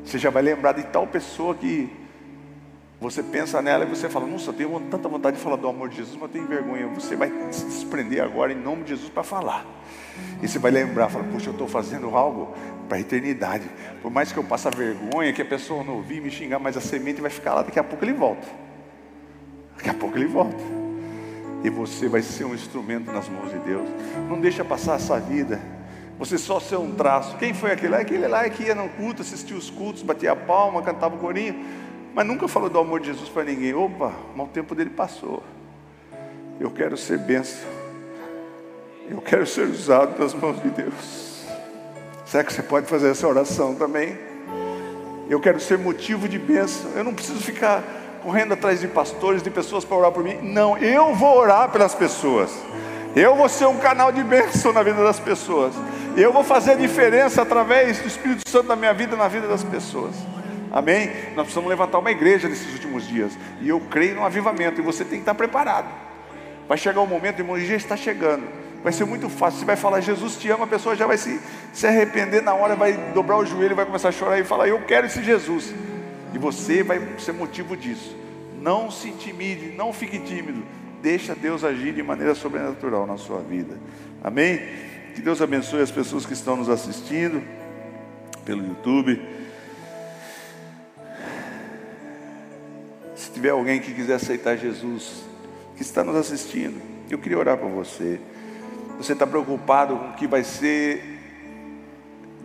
Você 0.04 0.18
já 0.18 0.30
vai 0.30 0.42
lembrar 0.42 0.72
de 0.72 0.84
tal 0.84 1.06
pessoa 1.06 1.54
que 1.54 1.90
você 3.00 3.22
pensa 3.22 3.62
nela 3.62 3.84
e 3.84 3.86
você 3.86 4.08
fala, 4.08 4.26
nossa, 4.26 4.50
eu 4.50 4.54
tenho 4.54 4.80
tanta 4.90 5.08
vontade 5.08 5.36
de 5.36 5.42
falar 5.42 5.54
do 5.54 5.68
amor 5.68 5.88
de 5.88 5.96
Jesus, 5.96 6.14
mas 6.14 6.22
eu 6.22 6.28
tenho 6.28 6.46
vergonha. 6.46 6.88
Você 6.88 7.14
vai 7.14 7.32
se 7.52 7.64
desprender 7.64 8.22
agora 8.22 8.52
em 8.52 8.56
nome 8.56 8.82
de 8.82 8.90
Jesus 8.90 9.08
para 9.08 9.22
falar. 9.22 9.64
E 10.42 10.48
você 10.48 10.58
vai 10.58 10.72
lembrar, 10.72 11.08
fala, 11.08 11.24
puxa, 11.24 11.48
eu 11.48 11.52
estou 11.52 11.68
fazendo 11.68 12.16
algo 12.16 12.52
para 12.88 12.96
a 12.96 13.00
eternidade. 13.00 13.70
Por 14.02 14.10
mais 14.10 14.32
que 14.32 14.38
eu 14.38 14.42
passe 14.42 14.68
vergonha, 14.70 15.32
que 15.32 15.40
a 15.40 15.44
pessoa 15.44 15.84
não 15.84 15.94
ouvir 15.94 16.20
me 16.20 16.28
xingar, 16.28 16.58
mas 16.58 16.76
a 16.76 16.80
semente 16.80 17.20
vai 17.20 17.30
ficar 17.30 17.54
lá, 17.54 17.62
daqui 17.62 17.78
a 17.78 17.84
pouco 17.84 18.04
ele 18.04 18.14
volta. 18.14 18.48
Daqui 19.76 19.90
a 19.90 19.94
pouco 19.94 20.18
ele 20.18 20.26
volta. 20.26 20.58
E 21.62 21.70
você 21.70 22.08
vai 22.08 22.22
ser 22.22 22.46
um 22.46 22.54
instrumento 22.54 23.12
nas 23.12 23.28
mãos 23.28 23.52
de 23.52 23.58
Deus. 23.60 23.88
Não 24.28 24.40
deixa 24.40 24.64
passar 24.64 24.96
essa 24.96 25.20
vida. 25.20 25.60
Você 26.18 26.36
só 26.36 26.58
ser 26.58 26.76
um 26.76 26.92
traço. 26.96 27.36
Quem 27.36 27.54
foi 27.54 27.70
aquele? 27.70 27.94
Aquele 27.94 28.26
lá 28.26 28.48
que 28.50 28.64
ia 28.64 28.74
no 28.74 28.88
culto, 28.88 29.22
assistia 29.22 29.56
os 29.56 29.70
cultos, 29.70 30.02
batia 30.02 30.32
a 30.32 30.36
palma, 30.36 30.82
cantava 30.82 31.14
o 31.14 31.18
corinho 31.18 31.86
mas 32.18 32.26
nunca 32.26 32.48
falou 32.48 32.68
do 32.68 32.76
amor 32.80 32.98
de 32.98 33.06
Jesus 33.06 33.28
para 33.28 33.44
ninguém. 33.44 33.72
Opa, 33.72 34.12
o 34.36 34.46
tempo 34.48 34.74
dele 34.74 34.90
passou. 34.90 35.40
Eu 36.58 36.68
quero 36.68 36.96
ser 36.96 37.16
benção. 37.16 37.70
Eu 39.08 39.20
quero 39.20 39.46
ser 39.46 39.68
usado 39.68 40.20
nas 40.20 40.34
mãos 40.34 40.60
de 40.60 40.68
Deus. 40.68 41.44
Será 42.26 42.42
que 42.42 42.52
você 42.52 42.60
pode 42.60 42.88
fazer 42.88 43.10
essa 43.10 43.24
oração 43.28 43.76
também? 43.76 44.18
Eu 45.30 45.38
quero 45.38 45.60
ser 45.60 45.78
motivo 45.78 46.28
de 46.28 46.40
bênção. 46.40 46.90
Eu 46.96 47.04
não 47.04 47.14
preciso 47.14 47.38
ficar 47.38 47.84
correndo 48.20 48.54
atrás 48.54 48.80
de 48.80 48.88
pastores, 48.88 49.40
de 49.40 49.48
pessoas 49.48 49.84
para 49.84 49.96
orar 49.96 50.10
por 50.10 50.24
mim. 50.24 50.38
Não, 50.42 50.76
eu 50.76 51.14
vou 51.14 51.38
orar 51.38 51.70
pelas 51.70 51.94
pessoas. 51.94 52.50
Eu 53.14 53.36
vou 53.36 53.48
ser 53.48 53.66
um 53.66 53.78
canal 53.78 54.10
de 54.10 54.24
bênção 54.24 54.72
na 54.72 54.82
vida 54.82 55.04
das 55.04 55.20
pessoas. 55.20 55.72
Eu 56.16 56.32
vou 56.32 56.42
fazer 56.42 56.72
a 56.72 56.74
diferença 56.74 57.42
através 57.42 58.00
do 58.00 58.08
Espírito 58.08 58.42
Santo 58.50 58.66
na 58.66 58.74
minha 58.74 58.92
vida, 58.92 59.14
na 59.14 59.28
vida 59.28 59.46
das 59.46 59.62
pessoas. 59.62 60.16
Amém? 60.70 61.10
Nós 61.34 61.44
precisamos 61.44 61.68
levantar 61.68 61.98
uma 61.98 62.10
igreja 62.10 62.48
nesses 62.48 62.72
últimos 62.72 63.06
dias. 63.06 63.38
E 63.60 63.68
eu 63.68 63.80
creio 63.80 64.14
no 64.14 64.24
avivamento. 64.24 64.80
E 64.80 64.84
você 64.84 65.04
tem 65.04 65.18
que 65.18 65.22
estar 65.22 65.34
preparado. 65.34 65.88
Vai 66.68 66.76
chegar 66.76 67.00
o 67.00 67.04
um 67.04 67.06
momento, 67.06 67.38
irmão, 67.38 67.58
já 67.58 67.74
está 67.74 67.96
chegando. 67.96 68.44
Vai 68.82 68.92
ser 68.92 69.04
muito 69.04 69.28
fácil. 69.28 69.60
Você 69.60 69.64
vai 69.64 69.76
falar, 69.76 70.00
Jesus 70.00 70.36
te 70.36 70.50
ama, 70.50 70.64
a 70.64 70.68
pessoa 70.68 70.94
já 70.94 71.06
vai 71.06 71.16
se, 71.16 71.40
se 71.72 71.86
arrepender 71.86 72.42
na 72.42 72.54
hora, 72.54 72.76
vai 72.76 72.92
dobrar 73.12 73.38
o 73.38 73.46
joelho, 73.46 73.74
vai 73.74 73.86
começar 73.86 74.10
a 74.10 74.12
chorar 74.12 74.38
e 74.38 74.44
falar, 74.44 74.68
eu 74.68 74.80
quero 74.82 75.06
esse 75.06 75.22
Jesus. 75.22 75.74
E 76.32 76.38
você 76.38 76.82
vai 76.82 77.00
ser 77.18 77.32
motivo 77.32 77.76
disso. 77.76 78.16
Não 78.60 78.90
se 78.90 79.08
intimide, 79.08 79.72
não 79.76 79.92
fique 79.92 80.18
tímido. 80.18 80.62
Deixa 81.02 81.34
Deus 81.34 81.64
agir 81.64 81.94
de 81.94 82.02
maneira 82.02 82.34
sobrenatural 82.34 83.06
na 83.06 83.16
sua 83.16 83.40
vida. 83.40 83.78
Amém? 84.22 84.60
Que 85.14 85.22
Deus 85.22 85.40
abençoe 85.40 85.80
as 85.80 85.90
pessoas 85.90 86.26
que 86.26 86.32
estão 86.32 86.56
nos 86.56 86.68
assistindo 86.68 87.42
pelo 88.44 88.64
YouTube. 88.64 89.20
Se 93.18 93.32
tiver 93.32 93.50
alguém 93.50 93.80
que 93.80 93.92
quiser 93.92 94.14
aceitar 94.14 94.56
Jesus, 94.56 95.24
que 95.74 95.82
está 95.82 96.04
nos 96.04 96.14
assistindo, 96.14 96.80
eu 97.10 97.18
queria 97.18 97.36
orar 97.36 97.58
por 97.58 97.68
você. 97.68 98.20
Você 98.96 99.12
está 99.12 99.26
preocupado 99.26 99.96
com 99.96 100.10
o 100.10 100.12
que 100.14 100.28
vai 100.28 100.44
ser 100.44 101.18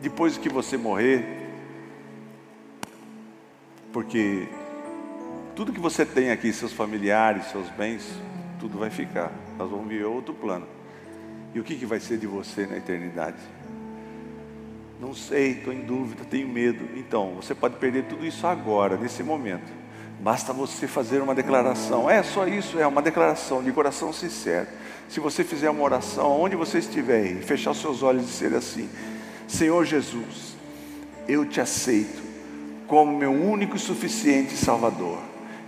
depois 0.02 0.36
que 0.36 0.50
você 0.50 0.76
morrer? 0.76 1.24
Porque 3.92 4.48
tudo 5.56 5.72
que 5.72 5.80
você 5.80 6.08
tem 6.08 6.32
aqui, 6.32 6.52
seus 6.52 6.74
familiares, 6.74 7.46
seus 7.52 7.70
bens, 7.70 8.20
tudo 8.60 8.80
vai 8.80 8.90
ficar. 8.90 9.32
Nós 9.60 9.70
vamos 9.70 9.88
viver 9.88 10.06
outro 10.06 10.34
plano. 10.34 10.66
E 11.54 11.60
o 11.60 11.64
que, 11.64 11.76
que 11.76 11.86
vai 11.86 12.00
ser 12.00 12.18
de 12.18 12.26
você 12.26 12.66
na 12.66 12.78
eternidade? 12.78 13.38
Não 15.00 15.14
sei, 15.14 15.52
estou 15.52 15.72
em 15.72 15.82
dúvida, 15.82 16.26
tenho 16.26 16.48
medo. 16.48 16.98
Então, 16.98 17.36
você 17.36 17.54
pode 17.54 17.76
perder 17.76 18.06
tudo 18.06 18.26
isso 18.26 18.48
agora, 18.48 18.98
nesse 18.98 19.22
momento. 19.22 19.83
Basta 20.24 20.54
você 20.54 20.88
fazer 20.88 21.22
uma 21.22 21.36
declaração. 21.36 22.10
É 22.10 22.24
só 22.24 22.48
isso, 22.48 22.80
é 22.80 22.88
uma 22.88 23.02
declaração 23.02 23.62
de 23.62 23.74
coração 23.74 24.14
sincero. 24.14 24.68
Se 25.10 25.20
você 25.20 25.44
fizer 25.44 25.70
uma 25.70 25.84
oração, 25.84 26.40
onde 26.40 26.56
você 26.56 26.78
estiver, 26.78 27.26
e 27.26 27.42
fechar 27.42 27.72
os 27.72 27.82
seus 27.82 28.02
olhos 28.02 28.30
e 28.30 28.32
ser 28.32 28.54
assim: 28.54 28.90
Senhor 29.50 29.84
Jesus, 29.84 30.56
eu 31.28 31.44
te 31.46 31.60
aceito 31.60 32.24
como 32.88 33.18
meu 33.18 33.34
único 33.34 33.76
e 33.76 33.80
suficiente 33.80 34.56
Salvador. 34.56 35.20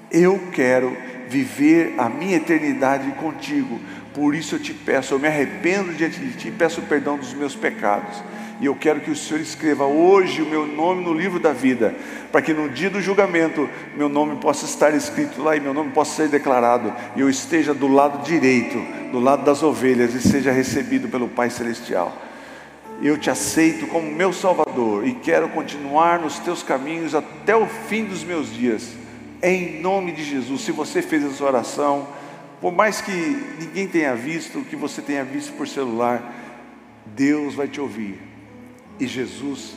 Eu 0.09 0.39
quero 0.53 0.95
viver 1.27 1.95
a 1.97 2.07
minha 2.07 2.37
eternidade 2.37 3.11
contigo. 3.11 3.77
Por 4.13 4.33
isso 4.33 4.55
eu 4.55 4.59
te 4.59 4.73
peço, 4.73 5.13
eu 5.13 5.19
me 5.19 5.27
arrependo 5.27 5.93
diante 5.93 6.17
de 6.17 6.31
ti, 6.31 6.49
peço 6.49 6.81
perdão 6.83 7.17
dos 7.17 7.33
meus 7.33 7.57
pecados 7.57 8.23
e 8.59 8.65
eu 8.67 8.75
quero 8.75 9.01
que 9.01 9.11
o 9.11 9.15
Senhor 9.15 9.41
escreva 9.41 9.85
hoje 9.85 10.41
o 10.41 10.45
meu 10.45 10.65
nome 10.65 11.03
no 11.03 11.13
livro 11.13 11.39
da 11.39 11.51
vida, 11.51 11.93
para 12.31 12.41
que 12.41 12.53
no 12.53 12.69
dia 12.69 12.89
do 12.89 13.01
julgamento 13.01 13.69
meu 13.95 14.07
nome 14.07 14.37
possa 14.37 14.65
estar 14.65 14.93
escrito 14.93 15.41
lá 15.41 15.55
e 15.55 15.59
meu 15.59 15.73
nome 15.73 15.91
possa 15.91 16.23
ser 16.23 16.29
declarado, 16.29 16.93
e 17.15 17.19
eu 17.19 17.29
esteja 17.29 17.73
do 17.73 17.87
lado 17.87 18.23
direito, 18.23 18.77
do 19.11 19.19
lado 19.19 19.43
das 19.43 19.61
ovelhas, 19.61 20.13
e 20.13 20.21
seja 20.21 20.51
recebido 20.51 21.09
pelo 21.09 21.27
Pai 21.27 21.49
Celestial. 21.49 22.15
Eu 23.01 23.17
te 23.17 23.29
aceito 23.29 23.87
como 23.87 24.09
meu 24.09 24.31
Salvador 24.31 25.05
e 25.05 25.13
quero 25.15 25.49
continuar 25.49 26.19
nos 26.19 26.39
teus 26.39 26.63
caminhos 26.63 27.13
até 27.13 27.53
o 27.53 27.65
fim 27.65 28.05
dos 28.05 28.23
meus 28.23 28.53
dias, 28.53 28.93
em 29.43 29.81
nome 29.81 30.13
de 30.13 30.23
Jesus. 30.23 30.61
Se 30.61 30.71
você 30.71 31.01
fez 31.01 31.25
essa 31.25 31.43
oração, 31.43 32.07
por 32.61 32.71
mais 32.71 33.01
que 33.01 33.11
ninguém 33.59 33.85
tenha 33.85 34.15
visto, 34.15 34.61
que 34.61 34.77
você 34.77 35.01
tenha 35.01 35.25
visto 35.25 35.51
por 35.57 35.67
celular, 35.67 36.33
Deus 37.05 37.53
vai 37.53 37.67
te 37.67 37.81
ouvir 37.81 38.24
e 38.99 39.07
Jesus 39.07 39.75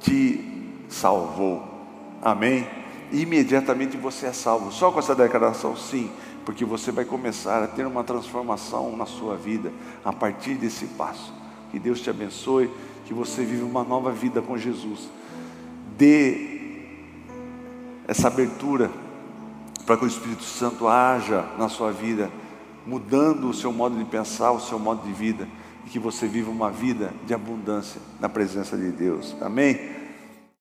te 0.00 0.74
salvou. 0.88 1.62
Amém? 2.20 2.66
E 3.10 3.22
imediatamente 3.22 3.96
você 3.96 4.26
é 4.26 4.32
salvo. 4.32 4.72
Só 4.72 4.90
com 4.90 4.98
essa 4.98 5.14
declaração, 5.14 5.76
sim, 5.76 6.10
porque 6.44 6.64
você 6.64 6.90
vai 6.90 7.04
começar 7.04 7.62
a 7.62 7.66
ter 7.66 7.86
uma 7.86 8.04
transformação 8.04 8.96
na 8.96 9.06
sua 9.06 9.36
vida 9.36 9.72
a 10.04 10.12
partir 10.12 10.54
desse 10.54 10.86
passo. 10.86 11.32
Que 11.70 11.78
Deus 11.78 12.00
te 12.00 12.10
abençoe, 12.10 12.70
que 13.06 13.14
você 13.14 13.44
viva 13.44 13.64
uma 13.64 13.84
nova 13.84 14.12
vida 14.12 14.42
com 14.42 14.56
Jesus. 14.56 15.08
Dê 15.96 16.50
essa 18.06 18.28
abertura 18.28 18.90
para 19.86 19.96
que 19.96 20.04
o 20.04 20.08
Espírito 20.08 20.44
Santo 20.44 20.88
haja 20.88 21.44
na 21.58 21.68
sua 21.68 21.92
vida, 21.92 22.30
mudando 22.86 23.48
o 23.48 23.54
seu 23.54 23.72
modo 23.72 23.96
de 23.96 24.04
pensar, 24.04 24.52
o 24.52 24.60
seu 24.60 24.78
modo 24.78 25.02
de 25.02 25.12
vida 25.12 25.46
e 25.84 25.90
que 25.90 25.98
você 25.98 26.26
viva 26.26 26.50
uma 26.50 26.70
vida 26.70 27.12
de 27.26 27.34
abundância 27.34 28.00
na 28.20 28.28
presença 28.28 28.76
de 28.76 28.90
Deus. 28.90 29.36
Amém? 29.40 30.01